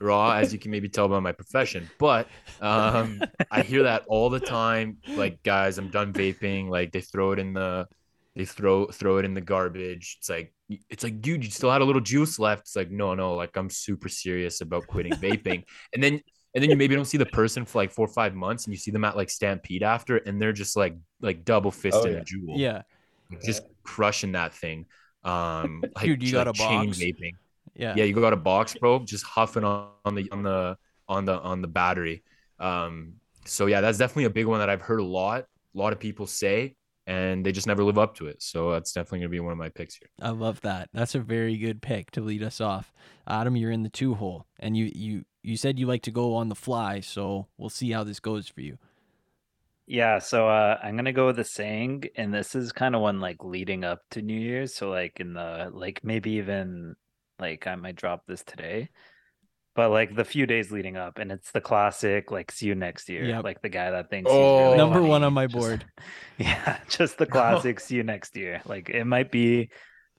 [0.00, 1.88] raw, as you can maybe tell by my profession.
[1.98, 2.28] But
[2.60, 3.20] um,
[3.50, 4.98] I hear that all the time.
[5.08, 6.68] Like, guys, I'm done vaping.
[6.68, 7.86] Like, they throw it in the
[8.34, 10.16] they throw throw it in the garbage.
[10.18, 12.62] It's like it's like, dude, you still had a little juice left.
[12.62, 15.64] It's like, no, no, like I'm super serious about quitting vaping.
[15.94, 16.20] And then
[16.54, 18.72] and then you maybe don't see the person for like four or five months, and
[18.72, 22.18] you see them at like Stampede after, and they're just like like double fisted yeah.
[22.18, 22.82] a Juul Yeah.
[23.44, 24.86] just crushing that thing.
[25.24, 26.98] Um, like, Dude, you got like a chain box?
[26.98, 27.32] vaping.
[27.74, 27.94] Yeah.
[27.96, 30.76] Yeah, you got a box, bro, just huffing on, on the on the
[31.08, 32.24] on the on the battery.
[32.58, 33.14] Um,
[33.44, 35.44] so yeah, that's definitely a big one that I've heard a lot.
[35.74, 36.74] A lot of people say,
[37.08, 38.42] and they just never live up to it.
[38.42, 40.10] So that's definitely gonna be one of my picks here.
[40.20, 40.90] I love that.
[40.92, 42.92] That's a very good pick to lead us off.
[43.26, 46.34] Adam, you're in the two hole, and you you you said you like to go
[46.34, 48.76] on the fly, so we'll see how this goes for you.
[49.86, 53.20] Yeah, so uh, I'm gonna go with a saying, and this is kind of one
[53.20, 54.74] like leading up to New Year's.
[54.74, 56.94] So like in the like maybe even
[57.38, 58.90] like I might drop this today,
[59.78, 63.08] but like the few days leading up, and it's the classic like see you next
[63.08, 63.44] year, Yep.
[63.44, 64.62] like the guy that thinks he's Oh.
[64.64, 65.84] really Number funny, one on my just- board.
[66.38, 68.60] yeah, just the classic see you next year.
[68.66, 69.70] Like it might be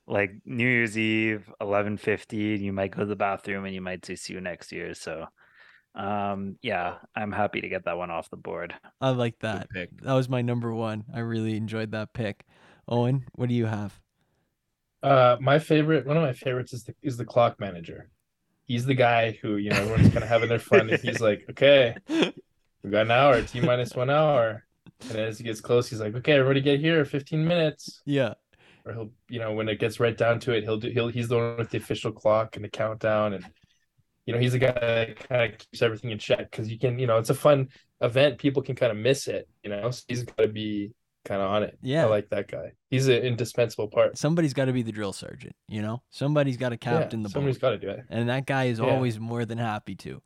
[0.07, 2.55] like New Year's Eve, eleven fifty.
[2.57, 4.93] You might go to the bathroom and you might say see you next year.
[4.93, 5.25] So
[5.95, 8.73] Um, yeah, I'm happy to get that one off the board.
[9.01, 9.69] I like that.
[9.71, 9.89] pick.
[10.03, 11.03] That was my number one.
[11.13, 12.45] I really enjoyed that pick.
[12.87, 13.99] Owen, what do you have?
[15.03, 18.07] Uh, my favorite, one of my favorites is the is the clock manager.
[18.69, 21.43] He's the guy who you know everyone's kind of having their fun, and he's like,
[21.49, 24.63] "Okay, we got an hour, t minus one hour,"
[25.09, 28.35] and as he gets close, he's like, "Okay, everybody get here, fifteen minutes." Yeah.
[28.85, 31.27] Or he'll, you know, when it gets right down to it, he'll do he'll he's
[31.27, 33.43] the one with the official clock and the countdown, and
[34.27, 36.99] you know he's the guy that kind of keeps everything in check because you can,
[36.99, 37.69] you know, it's a fun
[38.01, 38.37] event.
[38.37, 39.89] People can kind of miss it, you know.
[39.89, 40.91] So he's got to be
[41.25, 41.77] kind of on it.
[41.81, 42.05] Yeah.
[42.05, 42.73] I like that guy.
[42.89, 44.17] He's an indispensable part.
[44.17, 46.01] Somebody's got to be the drill sergeant, you know?
[46.09, 47.67] Somebody's got to captain yeah, the somebody's boat.
[47.67, 48.05] got to do it.
[48.09, 48.85] And that guy is Yeah.
[48.85, 50.21] always more than happy to.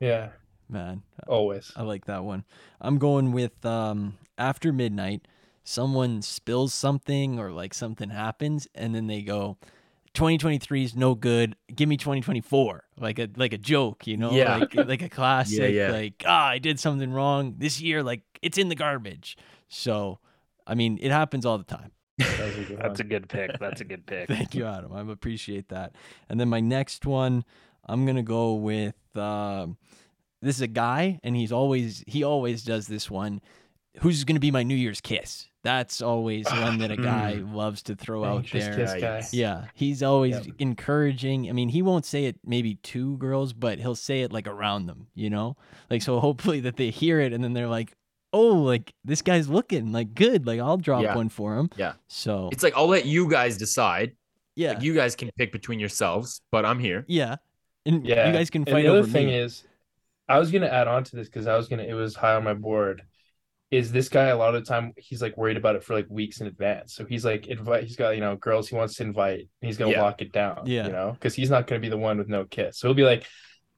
[0.00, 0.30] Yeah,
[0.68, 1.72] Man, always.
[1.76, 2.44] I like that one.
[2.80, 5.28] I'm going with um after midnight,
[5.62, 9.58] someone spills something or like something happens and then they go
[10.14, 11.54] 2023 is no good.
[11.74, 12.82] Give me 2024.
[12.98, 14.32] Like a like a joke, you know?
[14.32, 14.56] Yeah.
[14.56, 15.92] Like like a classic yeah.
[15.92, 19.36] like ah, I did something wrong this year like it's in the garbage.
[19.68, 20.18] So,
[20.66, 21.92] I mean, it happens all the time.
[22.18, 23.58] That was a good That's a good pick.
[23.58, 24.28] That's a good pick.
[24.28, 24.92] Thank you, Adam.
[24.92, 25.94] I appreciate that.
[26.28, 27.44] And then my next one,
[27.84, 29.76] I'm gonna go with um,
[30.42, 33.40] this is a guy, and he's always he always does this one.
[34.00, 35.48] Who's gonna be my New Year's kiss?
[35.62, 38.74] That's always one that a guy loves to throw out there.
[38.76, 39.22] kiss guy.
[39.32, 40.54] Yeah, he's always Yep.
[40.60, 41.48] encouraging.
[41.48, 44.86] I mean, he won't say it maybe to girls, but he'll say it like around
[44.86, 45.56] them, you know?
[45.90, 47.94] Like so hopefully that they hear it and then they're like,
[48.32, 50.46] "Oh, like this guy's looking like good.
[50.46, 51.14] Like I'll drop Yeah.
[51.16, 51.94] one for him." Yeah.
[52.08, 54.12] So, It's like I'll let you guys decide.
[54.54, 54.72] yeah.
[54.74, 57.04] Like you guys can pick between yourselves, but I'm here.
[57.08, 57.36] Yeah.
[57.84, 59.36] And Yeah, you guys can And fight the other over thing me.
[59.36, 59.64] is,
[60.28, 61.84] I was gonna add on to this because I was gonna.
[61.84, 63.02] It was high on my board.
[63.70, 66.06] Is this guy a lot of the time he's like worried about it for like
[66.08, 66.94] weeks in advance?
[66.94, 67.84] So he's like invite.
[67.84, 69.40] He's got you know girls he wants to invite.
[69.40, 70.02] And he's gonna Yeah.
[70.02, 70.62] lock it down.
[70.66, 70.86] Yeah.
[70.86, 72.78] you know because he's not gonna be the one with no kiss.
[72.78, 73.24] So he'll be like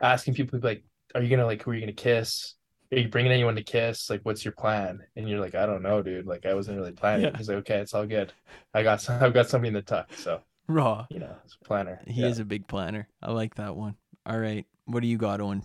[0.01, 0.85] asking people like,
[1.15, 2.55] "Are you gonna like who are you gonna kiss?
[2.93, 4.09] Are you bringing anyone to kiss?
[4.09, 6.27] Like, what's your plan?" And you're like, "I don't know, dude.
[6.27, 7.36] Like, I wasn't really planning." Yeah.
[7.36, 8.32] He's like, "Okay, it's all good.
[8.74, 11.06] I got some, I've got somebody in the tuck." So Raw.
[11.10, 12.01] you know, it's a planner.
[12.06, 12.28] He Yeah.
[12.28, 13.09] is a big planner.
[13.23, 13.97] I like that one.
[14.27, 14.66] All right.
[14.86, 15.62] What do you got, on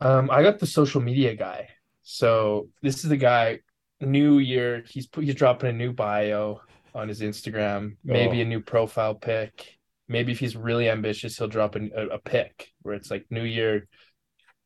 [0.00, 1.68] Um, I got the social media guy.
[2.02, 3.60] So this is the guy.
[4.00, 6.60] New year, he's put, he's dropping a new bio
[6.94, 7.96] on his Instagram.
[8.02, 8.42] Maybe Oh.
[8.42, 9.76] a new profile pic.
[10.08, 13.44] Maybe if he's really ambitious, he'll drop a, a, a pic where it's like New
[13.44, 13.86] Year.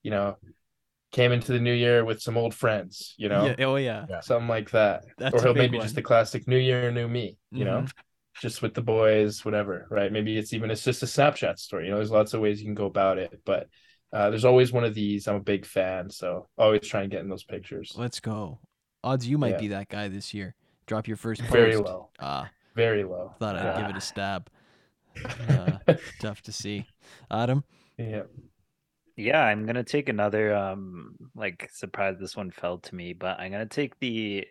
[0.05, 0.37] You know,
[1.15, 3.15] came into the new year with some old friends.
[3.17, 3.65] You know, Yeah.
[3.67, 4.05] Oh yeah.
[4.11, 4.21] Yeah.
[4.21, 5.05] something like that.
[5.17, 5.85] That's or he'll maybe one.
[5.85, 7.39] just the classic New Year, New Me.
[7.51, 7.93] You know, Mhm.
[8.43, 9.87] just with the boys, whatever.
[9.91, 10.11] Right?
[10.13, 11.85] Maybe it's even it's just a Snapchat story.
[11.85, 13.69] You know, there's lots of ways you can go about it, but.
[14.13, 15.27] Uh, there's always one of these.
[15.27, 17.95] I'm a big fan, so always try and get in those pictures.
[17.97, 18.61] Let's go.
[19.03, 19.59] Odds you might Yeah.
[19.59, 20.55] be that guy this year.
[20.87, 21.53] Drop your first post.
[21.53, 23.35] Very low, Ah, very low.
[23.41, 23.99] thought I'd give it Ah.
[23.99, 24.51] a stab.
[25.89, 26.87] Uh, tough to see.
[27.29, 27.65] Adam.
[27.99, 28.23] Yeah,
[29.17, 33.53] Yeah, I'm gonna take another um like surprise this one fell to me, but I'm
[33.53, 34.47] gonna take the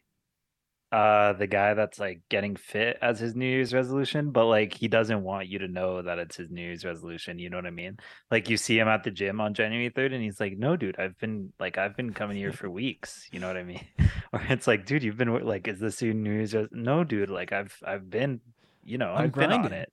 [0.91, 4.88] uh the guy that's like getting fit as his New Year's resolution, but like he
[4.88, 7.72] doesn't want you to know that it's his New Year's resolution, you know what I
[7.72, 7.98] mean?
[8.31, 10.99] Like you see him at the gym on January 3rd and he's like, "No, dude,
[10.99, 13.85] I've been like I've been coming here for weeks." You know what I mean?
[14.34, 16.69] Or it's like, "Dude, you've been like is this your New Year's res-?
[16.72, 18.41] No, dude, like I've I've been,
[18.84, 19.91] you know, I'm I've been on it."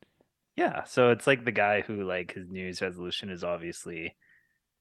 [0.56, 4.16] Yeah, so it's like the guy who like his New Year's resolution is obviously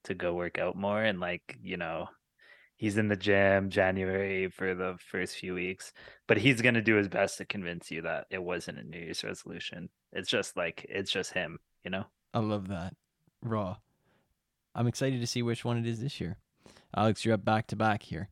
[0.04, 2.08] to go work out more and like you know
[2.76, 5.92] he's in the gym january for the first few weeks
[6.26, 8.98] but he's going to do his best to convince you that it wasn't a new
[8.98, 12.94] year's resolution it's just like it's just him you know I love that.
[13.42, 13.76] Raw.
[14.74, 16.38] I'm excited to see which one it is this year.
[16.96, 18.28] Alex, you're up back to back here.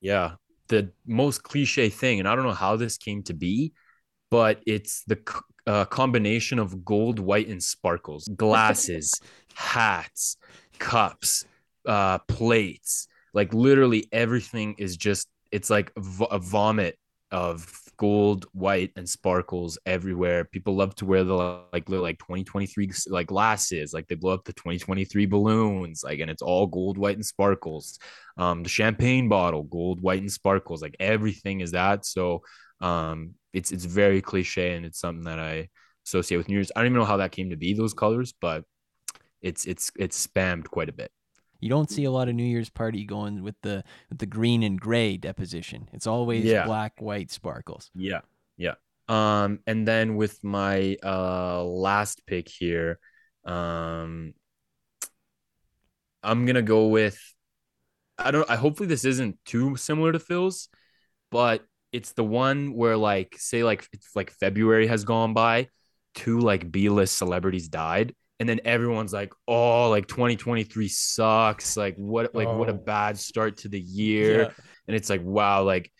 [0.00, 0.32] Yeah.
[0.68, 3.72] The most cliche thing, and I don't know how this came to be,
[4.30, 5.18] but it's the
[5.66, 9.20] uh, combination of gold, white, and sparkles, glasses,
[9.54, 10.36] hats,
[10.82, 11.44] cups,
[11.86, 13.08] uh, plates.
[13.34, 16.98] Like literally everything is just, it's like a vomit
[17.30, 20.44] of gold, white, and sparkles everywhere.
[20.44, 21.34] People love to wear the
[21.72, 26.30] like little like 2023 like glasses, like they blow up the 2023 balloons, like and
[26.30, 27.98] it's all gold, white, and sparkles
[28.36, 32.42] um the champagne bottle gold white and sparkles like everything is that so
[32.80, 35.68] um it's it's very cliche and it's something that i
[36.06, 38.32] associate with new year's i don't even know how that came to be those colors
[38.40, 38.64] but
[39.42, 41.10] it's it's it's spammed quite a bit
[41.60, 44.62] You don't see a lot of New Year's party going with the with the green
[44.62, 45.88] and gray deposition.
[45.92, 46.66] It's always Yeah.
[46.66, 47.90] black, white sparkles.
[47.94, 48.22] yeah
[48.56, 48.74] yeah
[49.08, 52.98] um and then with my uh last pick here
[53.44, 54.34] um
[56.22, 57.18] i'm gonna go with
[58.18, 60.68] i don't i hopefully this isn't too similar to phil's
[61.30, 65.66] but it's the one where like say like it's like february has gone by
[66.14, 71.76] two like b-list celebrities died and then everyone's like, "Oh, like 2023 sucks.
[71.76, 72.76] Like what like what a Oh.
[72.94, 74.50] bad start to the year." Yeah.
[74.88, 75.92] And it's like, "Wow, like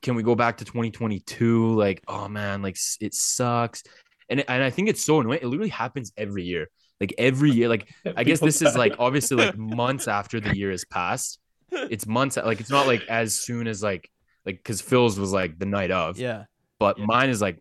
[0.00, 1.74] can we go back to 2022?
[1.74, 3.82] Like, oh man, like it sucks."
[4.30, 5.40] And and I think it's so annoying.
[5.42, 6.68] It literally happens every year.
[6.98, 7.84] Like every year like
[8.16, 11.38] I guess this is like obviously like months after the year has passed.
[11.94, 14.08] It's months like it's not like as soon as like
[14.46, 16.44] like because Phil's was like the night of, Yeah.
[16.78, 17.04] but Yeah.
[17.06, 17.58] mine is like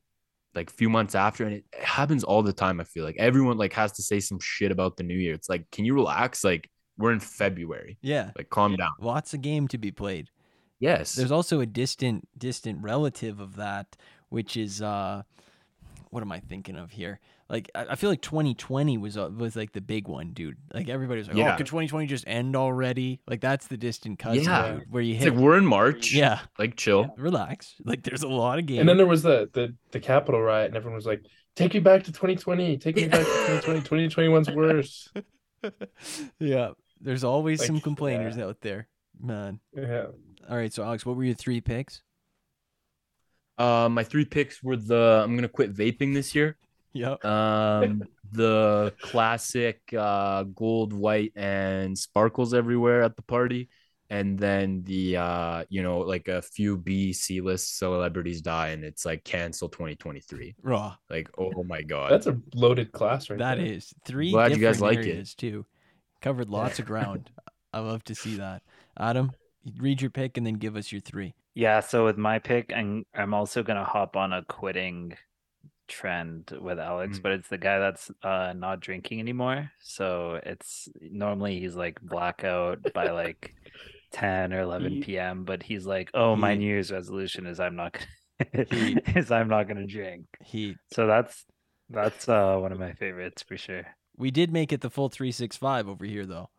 [0.56, 2.80] like a few months after, and it, it happens all the time.
[2.80, 5.34] I feel like everyone like has to say some shit about the new year.
[5.34, 6.44] It's like, can you relax?
[6.44, 7.98] Like we're in February.
[8.02, 8.32] Yeah.
[8.38, 8.91] Like calm down.
[8.99, 10.30] Lots of game to be played.
[10.80, 11.15] Yes.
[11.15, 13.95] There's also a distant distant relative of that,
[14.30, 15.23] which is uh
[16.10, 17.19] what am I thinking of here?
[17.50, 20.58] Like I, I feel like 2020 was uh, was like the big one, dude.
[20.74, 21.54] Like everybody was like, Yeah.
[21.54, 24.72] "Oh, could 2020 just end already?" Like that's the distant cousin, Yeah.
[24.74, 26.12] dude, where you it's hit like we're in March.
[26.12, 27.14] Yeah, Like chill.
[27.18, 27.76] relax.
[27.84, 28.80] Like there's a lot of games.
[28.80, 31.24] And then there was the the the Capitol riot, and everyone was like,
[31.56, 32.78] "Take me back to 2020.
[32.78, 33.26] Take me back to
[33.62, 34.10] 2020.
[34.10, 35.10] 2021's worse."
[36.40, 38.46] yeah, there's always some complainers yeah.
[38.46, 38.88] out there,
[39.22, 39.60] man.
[39.76, 40.08] Yeah.
[40.50, 42.02] All right, so Alex, what were your three picks?
[43.58, 46.58] Uh, my three picks were the I'm gonna quit vaping this year.
[46.96, 47.24] Yep.
[47.26, 53.70] Um, the classic uh gold, white, and sparkles everywhere at the party,
[54.10, 58.84] and then the uh you know like a few B C list celebrities die, and
[58.84, 60.56] it's like cancel 2023.
[60.64, 60.96] Raw.
[61.10, 63.66] Like oh my god, That's a loaded class right That there.
[63.68, 65.08] is three Glad you guys like it.
[65.10, 65.66] areas too.
[66.22, 67.30] Covered lots of ground.
[67.74, 68.64] I love to see that.
[68.98, 69.32] Adam,
[69.80, 71.36] read your pick and then give us your three.
[71.56, 75.16] Yeah, so with my pick, I'm I'm also gonna hop on a quitting
[75.88, 77.24] trend with Alex, Mm.
[77.24, 79.72] but it's the guy that's uh not drinking anymore.
[79.82, 83.53] So it's normally he's like blackout by like
[84.12, 85.44] 10 or 11 He- p.m.
[85.44, 87.94] But he's like, oh, my New Year's resolution is I'm not
[88.53, 90.26] gonna He- is I'm not gonna drink.
[90.44, 91.45] He So that's
[91.90, 93.86] that's uh one of my favorites for sure.
[94.18, 96.49] we did make it the full three six five over here though.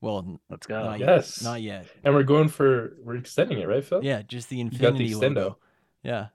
[0.00, 0.84] Well, n- Let's go.
[0.84, 1.08] not yet.
[1.08, 1.42] Yes.
[1.42, 1.86] Not yet.
[2.04, 4.04] And we're going for we're extending it, right, Phil?
[4.04, 5.34] Yeah, just the You got the infinity extendo.
[5.36, 5.58] logo.
[6.02, 6.26] Yeah.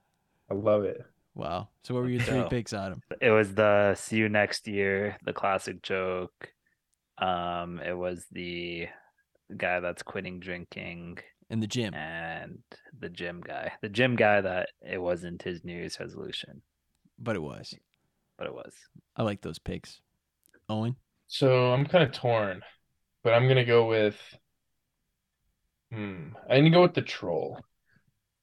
[0.49, 1.05] I love it.
[1.39, 1.69] Wow.
[1.85, 2.49] So what were your three go.
[2.49, 3.01] picks, Adam?
[3.21, 6.49] It was the see you next year, the classic joke.
[7.17, 8.87] Um, it was the
[9.55, 11.93] guy that's quitting drinking In the gym.
[11.93, 12.59] and
[12.99, 13.71] the gym guy.
[13.81, 16.61] The gym guy that it wasn't his New Year's resolution,
[17.17, 17.73] But it was.
[18.37, 18.73] but it was.
[19.15, 20.01] I like those picks.
[20.67, 20.97] Owen?
[21.27, 22.61] So I'm kind of torn,
[23.23, 24.17] but I'm gonna go with.
[25.91, 26.33] Hmm.
[26.49, 27.59] I'm gonna go with the troll.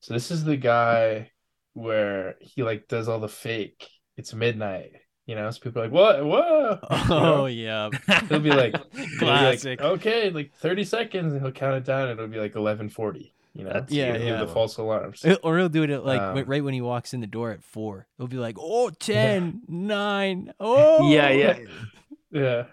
[0.00, 1.30] So this is the guy
[1.76, 3.86] where he like does all the fake.
[4.16, 4.92] It's midnight,
[5.26, 5.50] you know.
[5.50, 6.24] So people are like, "What?
[6.24, 7.34] What?" You know?
[7.42, 7.90] Oh yeah.
[8.28, 12.08] He'll be like, he'll be like, okay, like 30 seconds, and he'll count it down.
[12.08, 13.32] And it'll be like 11:40.
[13.52, 14.44] You know, That's Yeah, yeah.
[14.44, 15.22] the false alarms.
[15.22, 17.52] He'll- Or he'll do it at like Um, right when he walks in the door
[17.52, 18.06] at four.
[18.18, 21.10] He'll be like, oh, 10, 9, oh.
[21.10, 21.58] yeah, yeah.
[22.30, 22.64] Yeah.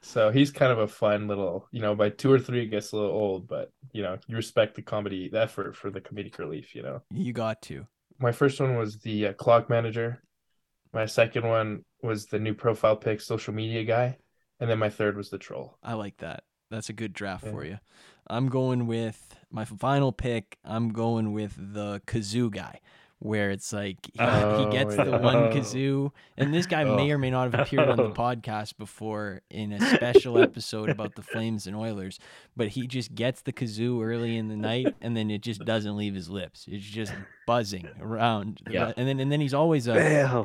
[0.00, 2.92] So he's kind of a fun little, you know, by two or three it gets
[2.92, 6.38] a little old, but you know, you respect the comedy, the effort for the comedic
[6.38, 7.02] relief, you know.
[7.10, 7.86] You got to.
[8.18, 10.22] My first one was the uh, clock manager.
[10.92, 14.16] My second one was the new profile pic social media guy,
[14.60, 15.76] and then my third was the troll.
[15.82, 16.44] I like that.
[16.70, 17.50] That's a good draft Yeah.
[17.50, 17.78] for you.
[18.28, 20.58] I'm going with my final pick.
[20.64, 22.80] I'm going with the kazoo guy,
[23.18, 25.16] where it's like he, he Oh, gets the yeah.
[25.18, 25.50] one Oh.
[25.50, 27.14] kazoo, and this guy may Oh.
[27.14, 27.62] or may not have oh.
[27.62, 32.18] appeared on the podcast before in a special episode about the Flames and Oilers,
[32.56, 35.96] but he just gets the kazoo early in the night, and then it just doesn't
[35.96, 36.66] leave his lips.
[36.68, 37.14] It's just
[37.46, 38.92] buzzing around, Yeah.
[38.96, 39.94] and then and then he's always a.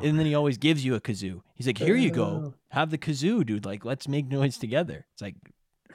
[0.02, 1.42] And then he always gives you a kazoo.
[1.54, 2.54] He's like, "Here you go, Oh.
[2.70, 3.66] have the kazoo, dude.
[3.66, 5.34] Like, let's make noise together." It's like,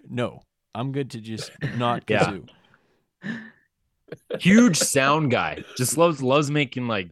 [0.07, 0.41] no,
[0.75, 2.37] I'm good to just not Yeah.
[4.11, 4.41] kazoo.
[4.41, 5.63] Huge sound guy.
[5.77, 7.09] Just loves loves making like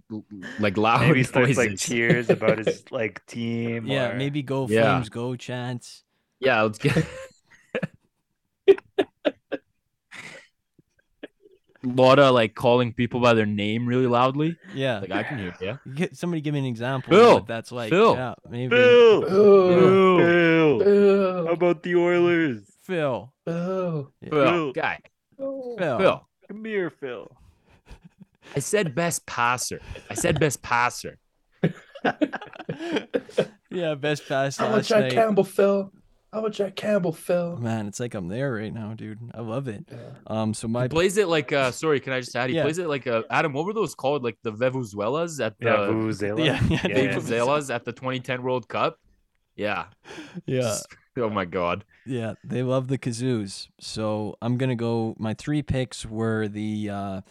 [0.60, 3.86] like loud Maybe he starts like cheers about his like team.
[3.86, 4.84] Yeah, or- maybe go Yeah.
[4.94, 6.04] Flames, go chants.
[6.40, 7.06] Yeah, let's get
[8.68, 8.76] a
[11.84, 14.58] lot of like calling people by their name really loudly.
[14.74, 15.80] Yeah, Like I can hear you.
[15.94, 17.12] Get, somebody give me an example.
[17.14, 17.90] Phil, of what that's like.
[17.92, 19.68] Phil, yeah, maybe Bill, Oh,
[20.18, 22.64] Bill, Bill, how about the Oilers?
[22.84, 23.32] Phil.
[23.46, 24.30] Bill, Yeah.
[24.30, 24.74] Phil, Phil.
[24.74, 25.00] guy.
[25.38, 25.76] Bill.
[25.78, 25.98] Phil.
[26.00, 26.28] Phil.
[26.48, 27.32] Come here, Phil.
[28.56, 29.82] I said best passer.
[30.10, 31.18] I said best passer.
[33.72, 34.62] yeah, best passer.
[34.62, 35.12] How about last Jack night.
[35.14, 35.92] Campbell, Phil?
[36.32, 37.58] How about Jack Campbell, Phil?
[37.58, 39.20] Man, it's like I'm there right now, dude.
[39.34, 39.86] I love it.
[39.90, 39.98] Yeah.
[40.28, 42.50] Um, so my He plays it like uh sorry, can I just add?
[42.50, 42.64] He Yeah.
[42.64, 44.24] plays it like uh Adam, what were those called?
[44.24, 46.38] Like the Venezuelas at the Yeah, Vuvuzela.
[46.46, 47.10] yeah, yeah, Yeah, they- yeah.
[47.12, 49.00] Venezuelas at the 2010 World Cup.
[49.56, 49.86] Yeah.
[50.46, 50.76] yeah.
[51.18, 51.86] Oh my god.
[52.06, 53.70] Yeah, they love the kazoos.
[53.80, 55.16] So I'm gonna go.
[55.18, 57.22] My three picks were the uh,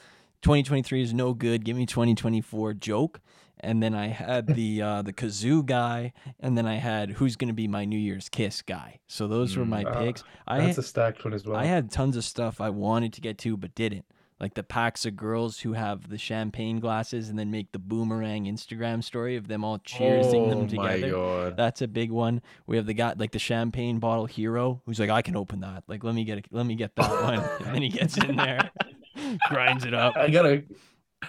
[0.42, 1.64] 2023 is no good.
[1.64, 3.20] Give me 2024 joke,
[3.60, 7.48] and then I had the uh, the kazoo guy, and then I had who's going
[7.48, 9.00] to be my New Year's Kiss guy.
[9.06, 10.24] So those were my Ah, picks.
[10.46, 11.56] I That's a stacked one as well.
[11.56, 14.06] I had tons of stuff I wanted to get to but didn't.
[14.40, 18.44] Like the packs of girls who have the champagne glasses and then make the boomerang
[18.46, 21.54] Instagram story of them all cheersing oh them together.
[21.56, 22.42] That's a big one.
[22.66, 25.84] We have the guy like the champagne bottle hero who's like, I can open that.
[25.86, 27.38] Like, let me get a, let me get that one.
[27.66, 28.70] and then he gets in there,
[29.48, 30.16] grinds it up.
[30.16, 30.64] I gotta.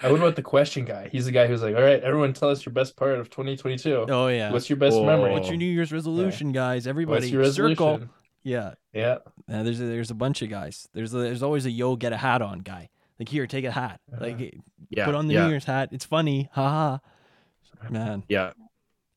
[0.04, 1.08] I what about the question guy?
[1.10, 4.08] He's the guy who's like, "All right, everyone, tell us your best part of 2022.
[4.10, 4.52] Oh yeah.
[4.52, 5.06] What's your best Oh.
[5.06, 5.32] memory?
[5.32, 6.86] What's your New Year's resolution, guys?
[6.86, 8.02] Everybody, What's your circle.
[8.44, 8.74] Yeah.
[8.94, 9.18] Yeah,
[9.52, 10.88] Uh, there's a, there's a bunch of guys.
[10.94, 12.90] There's a, there's always a yo get a hat on guy.
[13.20, 14.00] Like here, take a hat.
[14.12, 14.62] Like Uh-huh.
[14.90, 15.06] Yeah.
[15.06, 15.44] put on the yeah.
[15.46, 15.90] New Year's hat.
[15.92, 16.50] It's funny.
[16.54, 17.90] Ha ha.
[17.90, 18.52] Man, Yeah.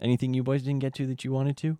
[0.00, 1.78] anything you boys didn't get to that you wanted to?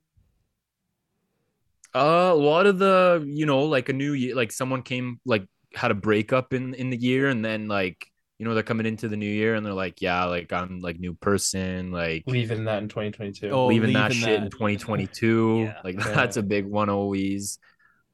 [1.95, 5.47] Uh, a lot of the, you know, like a new year, like someone came, like
[5.74, 8.07] had a breakup in in the year, and then like,
[8.39, 10.99] you know, they're coming into the new year, and they're like, yeah, like I'm like
[11.01, 13.51] new person, like leaving that in 2022.
[13.51, 15.61] Oh, leaving that leaving shit in 2022.
[15.65, 15.81] Yeah.
[15.82, 16.12] Like Yeah.
[16.12, 17.59] that's a big one always.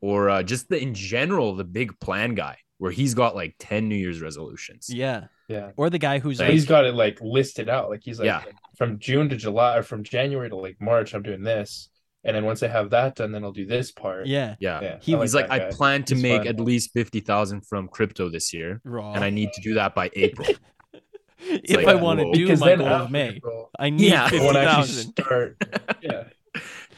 [0.01, 3.89] Or uh, just the in general, the big plan guy, where he's got like 10
[3.89, 4.91] New Year's resolutions.
[4.93, 5.29] Yeah.
[5.49, 5.71] yeah.
[5.79, 7.89] Or the guy who's like, he's got it like listed out.
[7.89, 8.43] Like he's like Yeah.
[8.77, 11.89] from June to July, or from January to like March, I'm doing this,
[12.25, 14.27] and then once I have that done, then I'll do this part.
[14.27, 14.81] yeah, Yeah.
[14.83, 14.99] yeah.
[15.01, 16.49] He- I He's like, I plan to He's make fun.
[16.49, 19.15] at least 50,000 from crypto this year, raw.
[19.15, 20.49] and I need to do that by April.
[21.39, 23.89] if like, I want to do Because my then goal of after May, April, I
[23.89, 24.29] need Yeah.
[24.31, 25.57] I I want to start.
[26.03, 26.25] Yeah,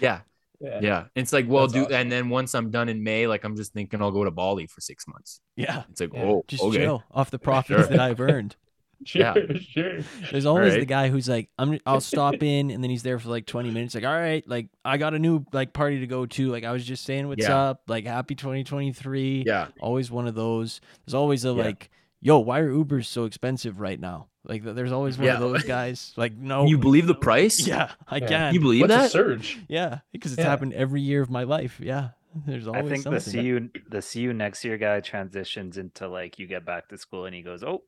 [0.01, 0.21] yeah.
[0.61, 1.05] Yeah, Yeah.
[1.15, 1.95] It's like, well, That's do, awesome.
[1.95, 4.66] and then once I'm done in May, like I'm just thinking I'll go to Bali
[4.66, 5.41] for six months.
[5.57, 6.23] Yeah, It's like, Yeah.
[6.24, 6.78] oh, just okay.
[6.78, 7.89] chill off the profits Sure.
[7.89, 8.57] that I've earned.
[9.05, 9.35] Sure, Yeah.
[9.61, 9.99] sure.
[10.31, 13.28] There's always the guy who's like, I'm I'll stop in and then he's there for
[13.28, 13.95] like 20 minutes.
[13.95, 16.49] Like, all right, like I got a new like party to go to.
[16.51, 17.59] Like I was just saying what's Yeah.
[17.59, 17.83] up.
[17.89, 19.45] Like happy 2023.
[19.47, 19.69] Yeah.
[19.81, 20.81] Always one of those.
[21.05, 21.65] There's always a Yeah.
[21.65, 21.91] like,
[22.27, 24.27] yo, why are Ubers so expensive right now?
[24.44, 25.35] Like there's always one Yeah.
[25.35, 26.12] of those guys.
[26.16, 26.66] Like, no.
[26.66, 27.66] You believe the price?
[27.66, 28.27] Yeah, I Yeah.
[28.28, 28.55] can.
[28.55, 29.59] You believe What's a surge?
[29.69, 30.51] yeah, because it's Yeah.
[30.51, 31.78] happened every year of my life.
[31.81, 32.11] Yeah,
[32.47, 32.78] there's always.
[32.78, 36.39] I always think the see you the see you next year guy transitions into like
[36.39, 37.82] you get back to school and he goes, Oh,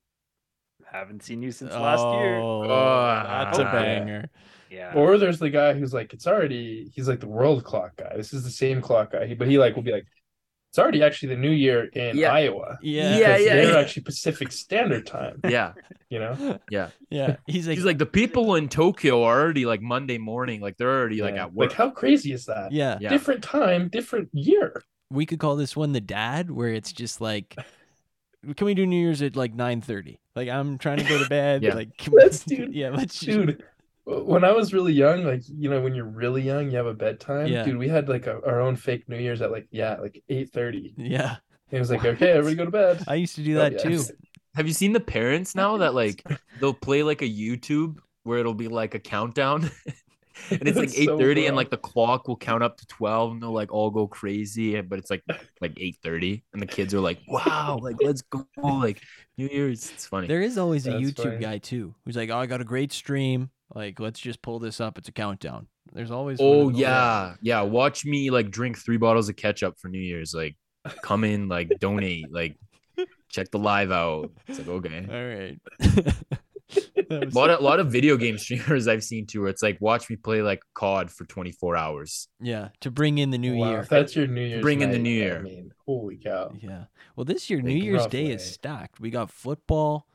[0.93, 2.39] haven't seen you since last year.
[2.39, 4.31] Oh, Oh, that's a banger.
[4.71, 4.93] Yeah.
[4.95, 6.91] Or there's the guy who's like, it's already.
[6.95, 8.13] He's like the world clock guy.
[8.17, 10.07] This is the same clock guy, but he like will be like,
[10.79, 12.33] it's already actually the new year in Yeah.
[12.33, 12.79] Iowa.
[12.83, 13.79] Yeah, Yeah, yeah, they're yeah.
[13.79, 15.41] actually Pacific Standard Time.
[15.49, 15.73] Yeah.
[16.09, 16.91] You know, Yeah.
[17.11, 17.37] yeah.
[17.49, 20.89] He's like, He's like, the people in Tokyo are already like Monday morning, like they're
[21.01, 21.71] already like at work.
[21.71, 22.71] Like how crazy is that?
[22.71, 22.97] yeah.
[23.01, 23.09] Yeah.
[23.11, 24.83] Different time, different year.
[25.11, 27.57] We could call this one the dad, where it's just like,
[28.57, 30.19] can we do New Year's at like 9:30?
[30.37, 31.63] Like I'm trying to go to bed.
[31.65, 31.75] Yeah.
[31.75, 33.65] Like, Let's we, do- Yeah, let's just- Dude,
[34.09, 36.95] when I was really young, like you know, when you're really young, you have a
[36.95, 37.47] bedtime.
[37.49, 37.65] Yeah.
[37.65, 40.51] Dude, we had like a, our own fake New Year's at like yeah, like eight
[40.51, 40.95] thirty.
[40.97, 41.37] Yeah,
[41.71, 43.05] It was like okay, everybody go to bed.
[43.07, 43.79] I used to do Oh, that yeah.
[43.79, 44.03] too.
[44.55, 46.25] Have you seen the parents now that like
[46.61, 49.71] they'll play like a YouTube where it'll be like a countdown?
[50.51, 53.33] and it's like That's so 8:30 and like the clock will count up to 12
[53.33, 55.23] and they'll like all go crazy but it's like
[55.61, 59.03] like 8:30 and the kids are like wow like let's go like
[59.37, 61.39] New Year's it's funny There is always a That's YouTube funny.
[61.39, 63.51] guy too, who's like, "Oh, I got a great stream.
[63.75, 64.99] Like, let's just pull this up.
[64.99, 66.39] It's a countdown." There's always.
[66.39, 70.01] one of oh yeah yeah watch me like drink three bottles of ketchup for New
[70.01, 70.57] Year's like
[71.03, 72.57] come in like donate like
[73.31, 76.15] check the live out it's like okay All right.
[77.11, 79.79] A was- lot of, lot of video game streamers I've seen too where it's like
[79.81, 83.71] watch me play like COD for 24 hours yeah, to bring in the new wow,
[83.71, 83.81] year.
[83.81, 84.61] if that's your New Year's.
[84.61, 85.39] Bring in the new year.
[85.39, 86.53] I mean, holy cow.
[86.61, 86.85] Yeah.
[87.17, 89.01] Well, this year, New Year's rough Day is stacked.
[89.01, 90.07] We got football.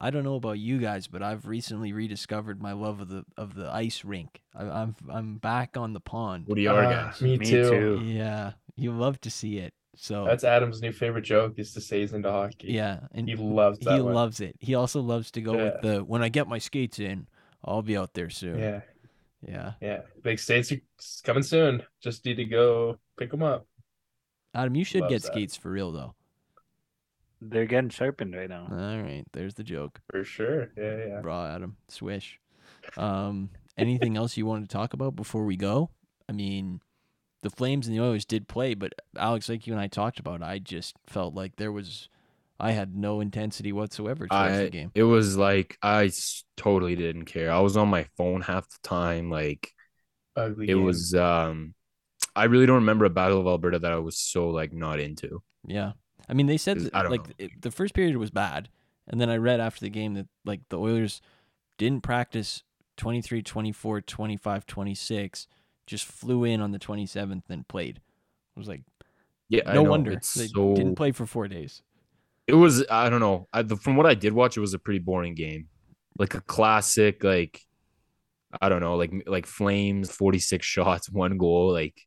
[0.00, 3.54] I don't know about you guys, but I've recently rediscovered my love of the of
[3.54, 4.42] the ice rink.
[4.54, 6.44] I, I'm I'm back on the pond.
[6.46, 7.70] what do you are Ah, guys me, Me too.
[7.70, 8.00] too.
[8.04, 9.72] Yeah, you love to see it.
[9.98, 12.68] So That's Adam's new favorite joke is to say he's into hockey.
[12.72, 14.12] yeah, and He loves that he one.
[14.12, 14.54] loves it.
[14.60, 17.26] He also loves to go with the when I get my skates in,
[17.64, 18.58] I'll be out there soon.
[18.58, 18.80] Yeah,
[19.48, 19.72] Yeah.
[19.80, 20.00] yeah.
[20.22, 20.80] Big states are
[21.24, 21.82] coming soon.
[22.02, 23.66] Just need to go pick them up.
[24.54, 25.32] Adam, you should Loves get that.
[25.32, 26.14] skates for real though.
[27.50, 28.66] They're getting sharpened right now.
[28.70, 30.00] All right, there's the joke.
[30.10, 30.70] For sure.
[30.76, 31.20] Yeah, yeah.
[31.22, 32.38] Raw Adam, swish.
[32.96, 35.90] Um, anything else you wanted to talk about before we go?
[36.28, 36.80] I mean,
[37.42, 40.42] the Flames and the Oilers did play, but Alex, like you and I talked about,
[40.42, 42.08] I just felt like there was,
[42.58, 44.90] I had no intensity whatsoever towards the game.
[44.94, 46.10] it was like I
[46.56, 47.50] totally didn't care.
[47.50, 49.30] I was on my phone half the time.
[49.30, 49.72] Like
[50.36, 50.64] Ugly.
[50.64, 50.84] it game.
[50.84, 51.74] was um
[52.34, 55.42] I really don't remember a Battle of Alberta that I was so like not into.
[55.66, 55.92] Yeah,
[56.28, 58.68] I mean, they said that, I like it, the first period was bad,
[59.06, 61.20] and then I read after the game that like the Oilers
[61.78, 62.62] didn't practice
[62.96, 65.46] 23, 24, 25, 26,
[65.86, 67.98] just flew in on the 27th and played.
[67.98, 68.82] It was like
[69.48, 71.82] Yeah, no wonder it's they so didn't play for four days.
[72.46, 73.48] it was I don't know.
[73.52, 75.68] I, the, from what I did watch, it was a pretty boring game.
[76.18, 77.60] like a classic, like
[78.60, 81.72] I don't know, like like Flames, forty six shots, one goal.
[81.72, 82.00] Like,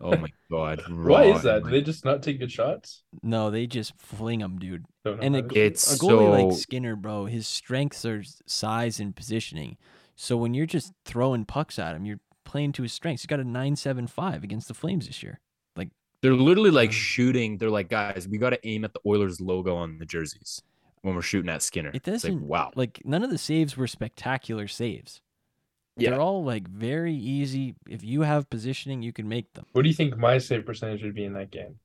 [0.00, 1.64] oh my god, Why is that?
[1.64, 3.02] Do they just not take good shots?
[3.22, 4.84] No, they just fling them, dude.
[5.04, 9.76] And a, It's a goalie like Skinner, bro, his strengths are size and positioning.
[10.16, 13.22] So when you're just throwing pucks at him, you're playing to his strengths.
[13.22, 15.40] He's got a 9.75 against the Flames this year.
[15.76, 15.90] Like
[16.22, 16.94] they're literally like Mm.
[16.94, 17.58] shooting.
[17.58, 20.62] They're like, guys, we got to aim at the Oilers logo on the jerseys
[21.02, 21.90] when we're shooting at Skinner.
[21.90, 22.72] It It's like, doesn't wow.
[22.74, 25.20] like none of the saves were spectacular saves.
[25.98, 26.10] Yeah.
[26.10, 27.74] They're all like very easy.
[27.88, 29.66] If you have positioning, you can make them.
[29.72, 31.78] What do you think my save percentage would be in that game?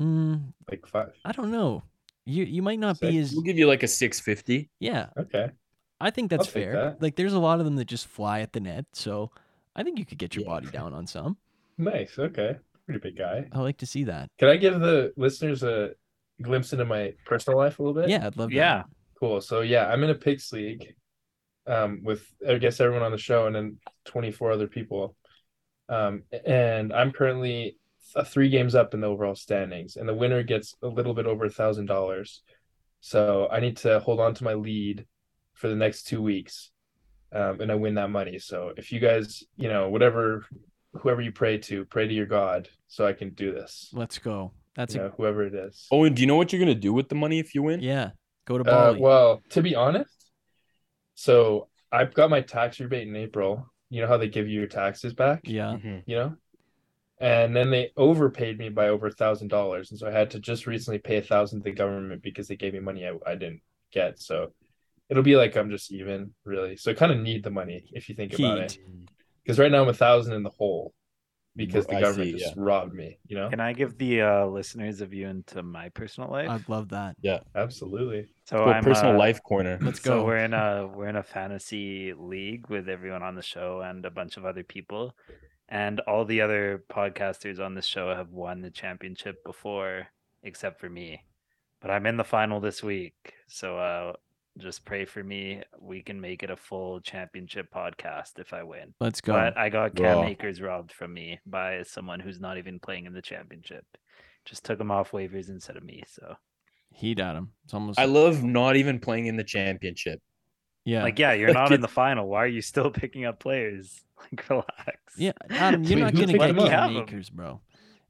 [0.00, 1.12] Mm, Like five.
[1.24, 1.82] I don't know.
[2.24, 4.70] You you might not be as We'll give you like a 650.
[4.78, 5.06] yeah.
[5.16, 5.50] Okay.
[6.00, 6.72] I think that's I'll fair.
[6.72, 7.02] that.
[7.02, 9.30] Like there's a lot of them that just fly at the net, so
[9.74, 10.50] I think you could get your Yeah.
[10.50, 11.36] body down on some.
[11.78, 12.18] Nice.
[12.18, 12.56] Okay.
[12.86, 13.48] Pretty big guy.
[13.52, 14.30] I like to see that.
[14.38, 15.94] Can I give the listeners a
[16.40, 18.08] glimpse into my personal life a little bit?
[18.10, 18.56] Yeah, I'd love that.
[18.56, 18.82] Yeah.
[19.18, 19.40] Cool.
[19.40, 20.94] So yeah, I'm in a picks league,
[21.68, 23.76] um, with I guess everyone on the show and then
[24.06, 25.14] 24 other people,
[25.88, 27.76] um, and I'm currently
[28.14, 31.26] th- three games up in the overall standings, and the winner gets a little bit
[31.26, 32.42] over a thousand dollars.
[33.00, 35.06] So I need to hold on to my lead
[35.54, 36.70] for the next two weeks,
[37.32, 38.38] um, and I win that money.
[38.38, 40.46] So if you guys, you know, whatever,
[40.94, 43.90] whoever you pray to, pray to your God, so I can do this.
[43.92, 44.52] Let's go.
[44.74, 45.86] That's you a know, whoever it is.
[45.90, 47.80] Owen, do you know what you're gonna do with the money if you win?
[47.80, 48.10] yeah.
[48.46, 49.00] Go to Uh, Bali.
[49.00, 50.17] well, to be honest,
[51.18, 53.68] so I've got my tax rebate in April.
[53.90, 55.40] You know how they give you your taxes back?
[55.44, 55.76] yeah.
[55.76, 56.04] Mhm.
[56.06, 56.36] You know?
[57.20, 59.90] And then they overpaid me by over a thousand dollars.
[59.90, 62.54] And so I had to just recently pay a thousand to the government because they
[62.54, 64.20] gave me money I, I didn't get.
[64.20, 64.52] So
[65.08, 66.76] it'll be like I'm just even, really.
[66.76, 68.78] So I kind of need the money if you think about it.
[69.42, 70.94] Because right now I'm a thousand in the hole
[71.58, 73.50] because the I government see, just robbed me, you know?
[73.50, 76.48] Can I give the uh, listeners a view into my personal life?
[76.48, 77.16] I'd love that.
[77.20, 78.28] Yeah, absolutely.
[78.44, 79.78] so Go I'm personal uh, life corner.
[79.82, 80.10] Let's go.
[80.10, 80.24] So go.
[80.24, 84.10] we're in a we're in a fantasy league with everyone on the show and a
[84.10, 85.16] bunch of other people,
[85.68, 90.06] and all the other podcasters on this show have won the championship before,
[90.42, 91.24] except for me.
[91.80, 94.12] But I'm in the final this week, so uh,
[94.58, 95.62] just pray for me.
[95.80, 98.94] We can make it a full championship podcast if I win.
[99.00, 99.32] Let's go.
[99.32, 100.24] But I got Cam Raw.
[100.24, 103.84] Akers robbed from me by someone who's not even playing in the championship.
[104.44, 106.02] Just took him off waivers instead of me.
[106.06, 106.36] So
[106.92, 107.50] Heat at him.
[107.64, 110.20] It's almost I love not even playing in the championship.
[110.84, 111.02] yeah.
[111.02, 112.28] Like, yeah, you're not in the final.
[112.28, 114.02] Why are you still picking up players?
[114.32, 114.98] Like, relax.
[115.16, 116.56] Yeah, Adam, you're Wait, not who gonna get?
[116.56, 117.02] Cam Have him.
[117.04, 117.60] Akers, bro.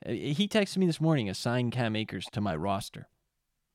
[0.06, 3.08] He texted me this morning, assign Cam Akers to my roster.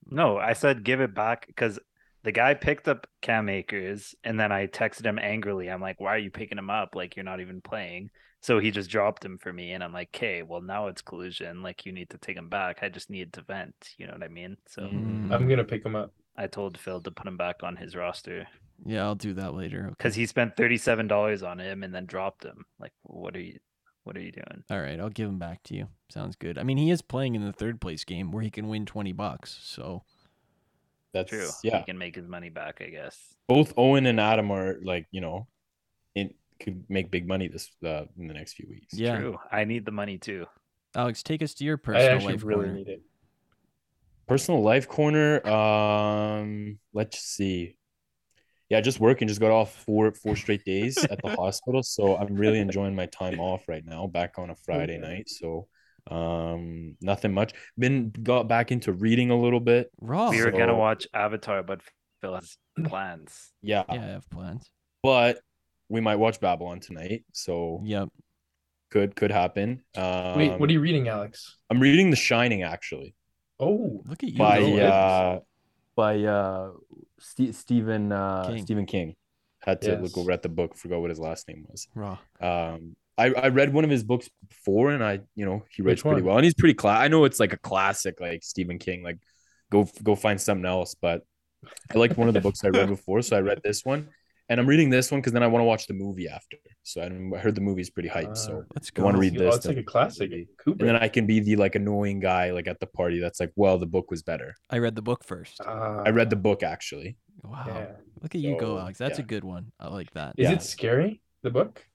[0.10, 1.78] No, I said give it back because
[2.24, 5.70] the guy picked up Cam Akers and then I texted him angrily.
[5.70, 6.96] I'm like, why are you picking him up?
[6.96, 8.10] Like, you're not even playing.
[8.42, 9.72] So he just dropped him for me.
[9.72, 11.62] And I'm like, okay, well, now it's collusion.
[11.64, 12.80] Like, you need to take him back.
[12.82, 13.76] I just need to vent.
[13.98, 14.58] You know what I mean?
[14.68, 15.32] So Mm.
[15.32, 16.12] I'm gonna pick him up.
[16.36, 18.48] I told Phil to put him back on his roster
[18.86, 19.82] Yeah, I'll do that later.
[19.86, 19.90] Okay.
[19.98, 22.66] because he spent $37 on him and then dropped him.
[22.80, 23.60] Like, what are you,
[24.04, 24.64] what are you doing?
[24.70, 25.88] All right, I'll give him back to you.
[26.10, 26.58] Sounds good.
[26.58, 29.12] I mean, he is playing in the third place game where he can win twenty
[29.14, 29.60] bucks.
[29.64, 30.04] So
[31.14, 31.50] That's True.
[31.64, 31.80] yeah.
[31.80, 33.18] He can make his money back, I guess.
[33.48, 35.48] Both Owen and Adam are like, you know,
[36.16, 38.94] in could make big money this uh, in the next few weeks.
[38.94, 39.38] yeah, True.
[39.52, 40.46] I need the money too.
[40.96, 42.74] Alex, take us to your I personal actually life really corner.
[42.78, 43.02] need it.
[44.28, 45.46] Personal life corner.
[45.48, 47.76] Um, let's see.
[48.70, 49.28] Yeah, just working.
[49.28, 53.06] Just got off four four straight days at the hospital, so I'm really enjoying my
[53.08, 54.08] time off right now.
[54.08, 55.68] Back on a Friday night, so
[56.12, 57.54] um, nothing much.
[57.78, 59.90] Been got back into reading a little bit.
[60.02, 60.30] Raw.
[60.30, 61.82] we were gonna watch Avatar, but
[62.22, 63.52] Phil has plans.
[63.62, 64.70] Yeah, yeah, I have plans.
[65.02, 65.40] but
[65.90, 68.10] we might watch Babylon tonight, so Yep.
[68.92, 69.84] could could happen.
[69.96, 71.58] Um, Wait, what are you reading, Alex?
[71.70, 73.16] I'm reading The Shining actually
[73.60, 74.38] Oh, Look at you.
[74.38, 74.76] by go.
[74.76, 74.86] go.
[74.86, 75.40] uh
[75.96, 76.72] by uh
[77.20, 78.62] Ste Stephen uh King.
[78.66, 79.16] Stephen King.
[79.62, 80.02] Had to Yes.
[80.02, 81.88] look over at the book, forgot what his last name was.
[81.96, 82.18] Raw.
[82.42, 86.02] Um I, I read one of his books before and I you know he writes
[86.02, 89.04] pretty well and he's pretty cla I know it's like a classic like Stephen King
[89.04, 89.20] like
[89.72, 91.22] go go find something else but
[91.94, 94.10] I liked one of the books I read before so I read this one
[94.50, 97.02] and I'm reading this one because then I want to watch the movie after so
[97.02, 99.04] I heard the movie's pretty hyped so Let's go.
[99.04, 100.32] I want to read oh, this it's like a classic.
[100.32, 100.80] Kubrick.
[100.80, 103.52] and then I can be the like annoying guy like at the party that's like
[103.56, 105.62] well the book was better I read the book first.
[105.66, 107.66] Ah, I read the book actually Wow.
[107.68, 107.86] yeah.
[108.22, 108.98] Look at you go, Alex.
[108.98, 109.72] That's a good one.
[109.80, 110.36] I like that.
[110.38, 110.54] Is Yeah.
[110.56, 111.22] it scary?
[111.42, 111.86] The book?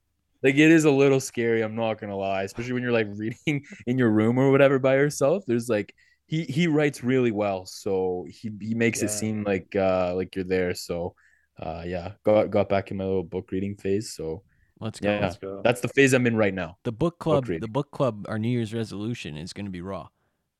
[0.43, 3.63] Like it is a little scary i'm not gonna lie especially when you're like reading
[3.87, 5.93] in your room or whatever by yourself there's like
[6.27, 10.45] he he writes really well so he he makes it seem like uh like you're
[10.45, 11.13] there so
[11.61, 14.41] uh yeah got got back in my little book reading phase so
[14.81, 15.11] Let's go.
[15.11, 15.19] Yeah.
[15.19, 15.59] Let's go.
[15.61, 17.49] that's the phase i'm in right now The book club.
[17.49, 17.59] reading.
[17.59, 18.25] the book club.
[18.29, 20.07] Our New Year's resolution is going to be raw,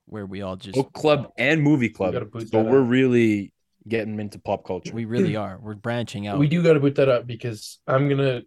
[0.08, 2.90] where we all just book club and movie club gotta so we're up.
[2.90, 3.54] really
[3.88, 4.94] getting into pop culture.
[4.94, 5.58] We really are.
[5.62, 6.38] We're branching out.
[6.38, 8.42] We do got to put that up because I'm gonna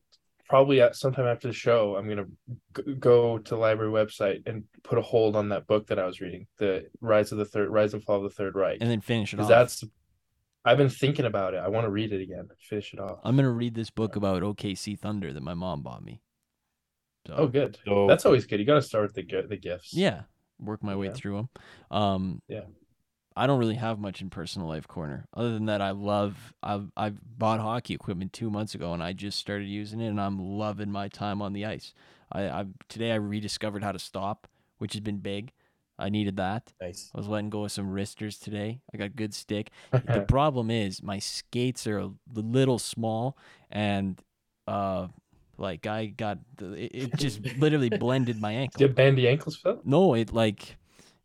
[0.52, 2.26] probably at sometime after the show I'm gonna
[2.76, 6.04] g- go to the library website and put a hold on that book that I
[6.04, 8.90] was reading, the Rise of the Third, Rise and Fall of the Third Reich, and
[8.90, 9.48] then finish it off.
[9.48, 9.84] because that's.
[10.66, 11.56] I've been thinking about it.
[11.56, 13.18] I want to read it again, finish it off.
[13.24, 16.20] I'm gonna read this book about OKC Thunder that my mom bought me.
[17.26, 17.78] So oh, good.
[17.86, 18.60] So That's always good.
[18.60, 19.94] You got to start with the the gifts.
[19.94, 20.24] yeah,
[20.60, 21.12] work my way Yeah.
[21.14, 21.48] through them.
[21.90, 22.64] Um, Yeah.
[23.36, 25.26] I don't really have much in personal life corner.
[25.34, 26.52] Other than that, I love.
[26.62, 30.20] I've I've bought hockey equipment two months ago, and I just started using it, and
[30.20, 31.94] I'm loving my time on the ice.
[32.30, 34.48] I, I today I rediscovered how to stop,
[34.78, 35.52] which has been big.
[35.98, 36.72] I needed that.
[36.80, 37.10] nice.
[37.14, 38.80] I was letting go of some wristers today.
[38.92, 39.70] I got good stick.
[39.92, 43.36] the problem is my skates are a little small,
[43.70, 44.20] and
[44.66, 45.09] uh,
[45.59, 48.80] like I got the, it, it just literally blended my ankle.
[48.80, 49.80] you have bandy ankles, Phil?
[49.84, 50.76] No, it like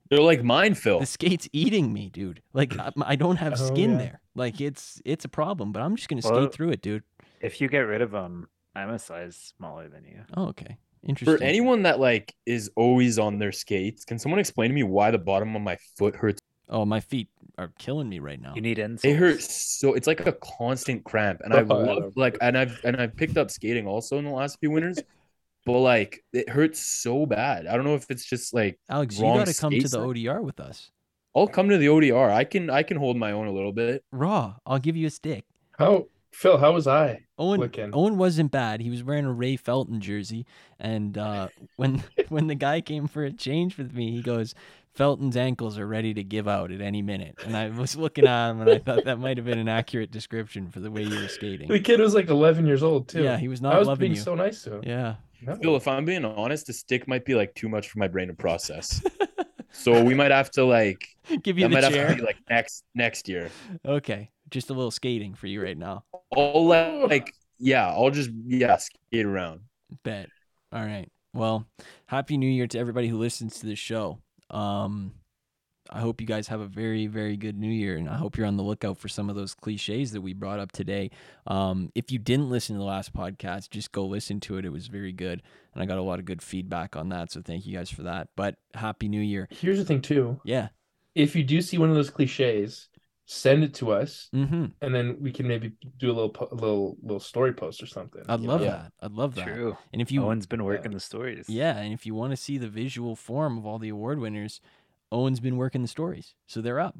[0.09, 0.99] They're like mine, Phil.
[0.99, 2.41] the skate's eating me, dude.
[2.53, 3.97] Like I, I don't have Oh, skin yeah.
[3.97, 4.21] there.
[4.35, 7.03] Like it's it's a problem, but I'm just gonna Well- skate through it, dude.
[7.41, 10.21] If you get rid of them, I'm a size smaller than you.
[10.35, 10.77] Oh, okay,
[11.07, 11.38] interesting.
[11.38, 15.11] For anyone that like is always on their skates, can someone explain to me why
[15.11, 16.39] the bottom of my foot hurts?
[16.69, 18.53] oh, my feet are killing me right now.
[18.53, 18.99] You need insoles.
[19.01, 22.13] They hurt so it's like a constant cramp, and oh, I've Oh, I loved love
[22.17, 24.99] like and I've and I've picked up skating also in the last few winters,
[25.68, 27.68] but like it hurts so bad.
[27.68, 29.99] I don't know if it's just like Aleks, you wrong gotta come to the?
[29.99, 30.91] ODR with us.
[31.35, 32.31] I'll come to the ODR.
[32.31, 34.03] I can I can hold my own a little bit.
[34.11, 35.45] Raw, I'll give you a stick.
[35.77, 36.57] How Phil?
[36.57, 37.23] How was I?
[37.38, 37.89] Owen looking.
[37.94, 38.80] Owen wasn't bad.
[38.80, 40.45] He was wearing a Ray Felton jersey,
[40.80, 44.56] and uh, when when the guy came for a change with me, he goes,
[44.95, 48.52] "Felton's ankles are ready to give out at any minute." And I was looking at
[48.52, 51.19] him, and I thought that might have been an accurate description for the way you
[51.19, 51.68] were skating.
[51.68, 53.23] The kid was like 11 years old too.
[53.23, 53.76] Yeah, he was not.
[53.76, 54.22] I was loving being you.
[54.22, 54.84] so nice to him.
[54.85, 55.55] Yeah, No.
[55.55, 58.27] Phil, if I'm being honest, the stick might be like too much for my brain
[58.27, 59.01] to process.
[59.72, 61.07] so we might have to like
[61.43, 62.07] give you that the might chair.
[62.07, 63.49] have to be like next next year.
[63.85, 66.03] Okay, just a little skating for you right now.
[66.35, 69.61] I'll let like yeah, I'll just yeah skate around.
[70.03, 70.30] Bet.
[70.72, 71.09] All right.
[71.34, 71.68] Well,
[72.07, 74.19] happy New Year to everybody who listens to this show.
[74.49, 75.14] Um,
[75.89, 78.47] I hope you guys have a very, very good New Year, and I hope you're
[78.47, 81.11] on the lookout for some of those cliches that we brought up today.
[81.45, 84.65] Um, if you didn't listen to the last podcast, just go listen to it.
[84.65, 85.41] It was very good,
[85.73, 87.31] and I got a lot of good feedback on that.
[87.31, 88.30] So thank you guys for that.
[88.35, 89.47] But happy New Year.
[89.51, 90.39] Here's the thing too.
[90.43, 90.69] Yeah.
[91.15, 92.89] If you do see one of those cliches,
[93.26, 94.65] send it to us, Mm-hmm.
[94.81, 97.85] and then we can maybe do a little po- a little little story post or
[97.88, 98.22] something.
[98.30, 98.68] I'd love know?
[98.68, 98.91] that.
[99.01, 99.47] I'd love that.
[99.47, 99.77] True.
[99.91, 101.49] And if you Owen's been working the stories.
[101.49, 104.61] Yeah, and if you want to see the visual form of all the award winners,
[105.11, 106.95] Owen's been working the stories, so they're up.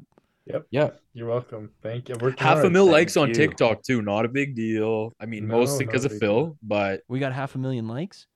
[0.46, 0.66] Yep.
[0.70, 1.70] Yeah, You're welcome.
[1.82, 2.14] Thank you.
[2.14, 3.34] I'm working half a mil Thank likes on you.
[3.34, 4.00] TikTok too.
[4.00, 5.12] Not a big deal.
[5.20, 6.58] I mean, No, mostly because of Phil, deal.
[6.62, 8.26] but We got half a million likes.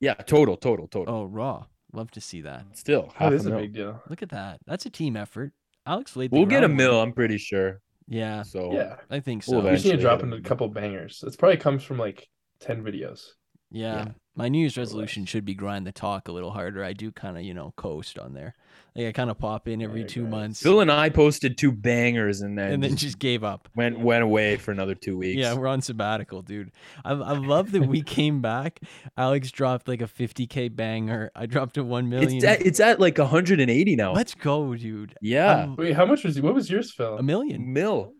[0.00, 1.14] yeah, total, total, total.
[1.14, 1.64] Oh, raw.
[1.94, 2.66] Love to see that.
[2.76, 3.60] Still, half That a is a mil.
[3.60, 4.02] big deal.
[4.10, 4.58] Look at that.
[4.66, 5.52] That's a team effort.
[5.88, 6.32] Aleks laid.
[6.32, 6.76] the We'll get a groundwork.
[6.76, 7.00] mill.
[7.00, 7.80] I'm pretty sure.
[8.08, 8.96] Yeah, So Yeah.
[9.10, 9.64] I think We'll so.
[9.66, 11.24] We just need to eventually drop hit into a a couple bangers.
[11.26, 12.28] It probably comes from like
[12.60, 13.28] 10 videos.
[13.70, 14.04] yeah.
[14.06, 14.12] yeah.
[14.36, 15.30] My New Year's resolution less.
[15.30, 16.82] should be grind the talk a little harder.
[16.82, 18.54] I do kind of, you know, coast on there.
[18.96, 20.30] Like I kind of pop in every two guys.
[20.30, 23.68] months, Phil and I posted two bangers and then, and then just gave up.
[23.74, 25.36] went went away for another two weeks.
[25.40, 26.70] Yeah, we're on sabbatical, dude.
[27.04, 28.80] I, I love that we came back.
[29.18, 31.32] Aleks dropped like a 50k banger.
[31.34, 32.36] I dropped a one million.
[32.36, 34.12] it's at, it's at like 180 now.
[34.12, 35.16] Let's go, dude.
[35.20, 37.18] Yeah, I'm- Wait, how much was what was yours, Phil?
[37.18, 37.72] a million.
[37.72, 38.12] mill.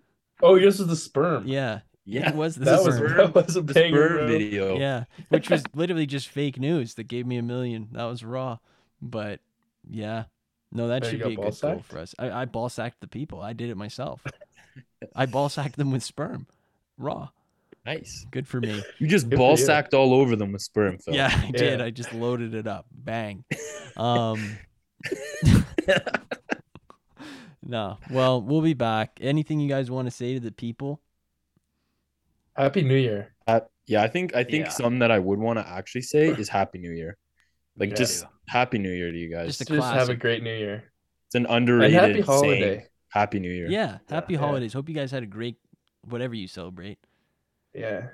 [0.42, 1.46] Oh, yours was the sperm.
[1.46, 3.16] Yeah, Yeah, it was the that was sperm.
[3.16, 4.08] that was a the banger.
[4.16, 4.78] sperm video.
[4.78, 7.88] Yeah, which was literally just fake news that gave me a million.
[7.92, 8.58] That was raw,
[9.00, 9.40] but
[9.88, 10.24] yeah,
[10.70, 12.14] no, that you should be a ball good goal for us.
[12.18, 13.40] I, I ball sacked the people.
[13.40, 14.22] I did it myself.
[15.16, 16.46] I ball sacked them with sperm,
[16.98, 17.28] raw.
[17.86, 18.26] Nice.
[18.30, 18.82] Good for me.
[18.98, 19.56] You just Good ball you.
[19.58, 21.14] sacked all over them with sperm, Phil.
[21.14, 21.80] Yeah, I did.
[21.80, 21.84] Yeah.
[21.84, 22.86] I just loaded it up.
[22.92, 23.44] Bang.
[23.96, 24.58] Um.
[27.64, 27.98] no.
[28.10, 29.18] Well, we'll be back.
[29.20, 31.00] Anything you guys want to say to the people?
[32.56, 33.34] Happy New Year.
[33.46, 34.70] Uh, yeah, I think I think Yeah.
[34.70, 37.16] something that I would want to actually say is Happy New Year.
[37.76, 37.96] Like Yeah.
[37.96, 39.46] just Happy New Year to you guys.
[39.48, 40.18] Just a Just have a classic.
[40.20, 40.92] great New Year.
[41.26, 42.24] it's an And underrated happy saying.
[42.24, 42.86] holiday.
[43.10, 43.68] Happy New Year.
[43.68, 43.98] Yeah.
[44.08, 44.40] Happy Yeah.
[44.40, 44.72] holidays.
[44.72, 45.56] Hope you guys had a great
[46.02, 46.98] whatever you celebrate.
[47.74, 48.08] Yeah.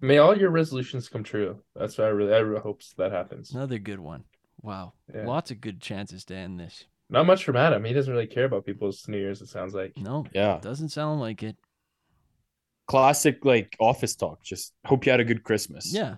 [0.00, 1.62] May all your resolutions come true.
[1.74, 3.52] That's what I really I really hope that happens.
[3.54, 4.24] Another good one.
[4.62, 4.92] Wow.
[5.14, 5.26] Yeah.
[5.26, 6.86] Lots of good chances to end this.
[7.08, 7.84] Not much from Adam.
[7.84, 9.96] He doesn't really care about people's New Year's, it sounds like.
[9.96, 10.58] No, Yeah.
[10.62, 11.56] doesn't sound like it.
[12.90, 14.42] Classic like office talk.
[14.42, 15.92] Just hope you had a good Christmas.
[15.94, 16.16] Yeah.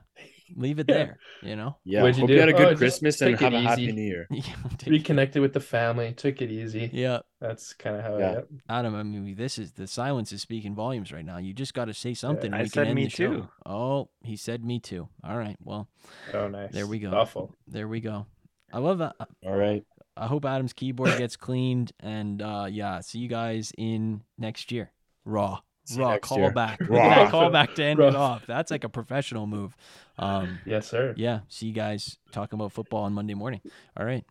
[0.55, 0.95] Leave it Yeah.
[0.97, 1.77] there, you know?
[1.85, 2.03] Yeah.
[2.03, 2.35] What'd you hope do?
[2.35, 3.91] you had a Oh, good just Christmas and take it have a happy.
[3.93, 4.27] New Year.
[4.31, 4.43] Yeah,
[4.79, 6.91] take- Reconnected with the family, took it easy.
[6.93, 7.21] yeah.
[7.41, 8.41] That's kind of how Yeah.
[8.69, 8.79] I.
[8.79, 11.39] Adam, I mean, this is the silence is speaking volumes right now.
[11.39, 12.53] You just got to say something.
[12.53, 13.33] I we can said end me the show.
[13.35, 13.49] too.
[13.65, 15.09] Oh, he said me too.
[15.25, 15.57] All right.
[15.63, 15.89] Well,
[16.35, 16.73] Oh nice.
[16.73, 17.13] There we go.
[17.13, 17.55] Awful.
[17.67, 18.27] there we go.
[18.73, 19.15] I love that.
[19.47, 19.85] All right.
[20.19, 21.93] I hope Adam's keyboard gets cleaned.
[22.01, 24.93] And uh, yeah, see you guys in next year.
[25.25, 25.61] Raw.
[25.85, 26.51] See you Raw next year.
[26.53, 26.77] callback.
[26.89, 27.31] Raw.
[27.31, 28.47] callback to end it off.
[28.47, 29.77] That's like a professional move.
[30.19, 31.15] Um, Yes, sir.
[31.17, 31.41] yeah.
[31.49, 33.61] See you guys talking about football on Monday morning.
[33.97, 34.25] All right.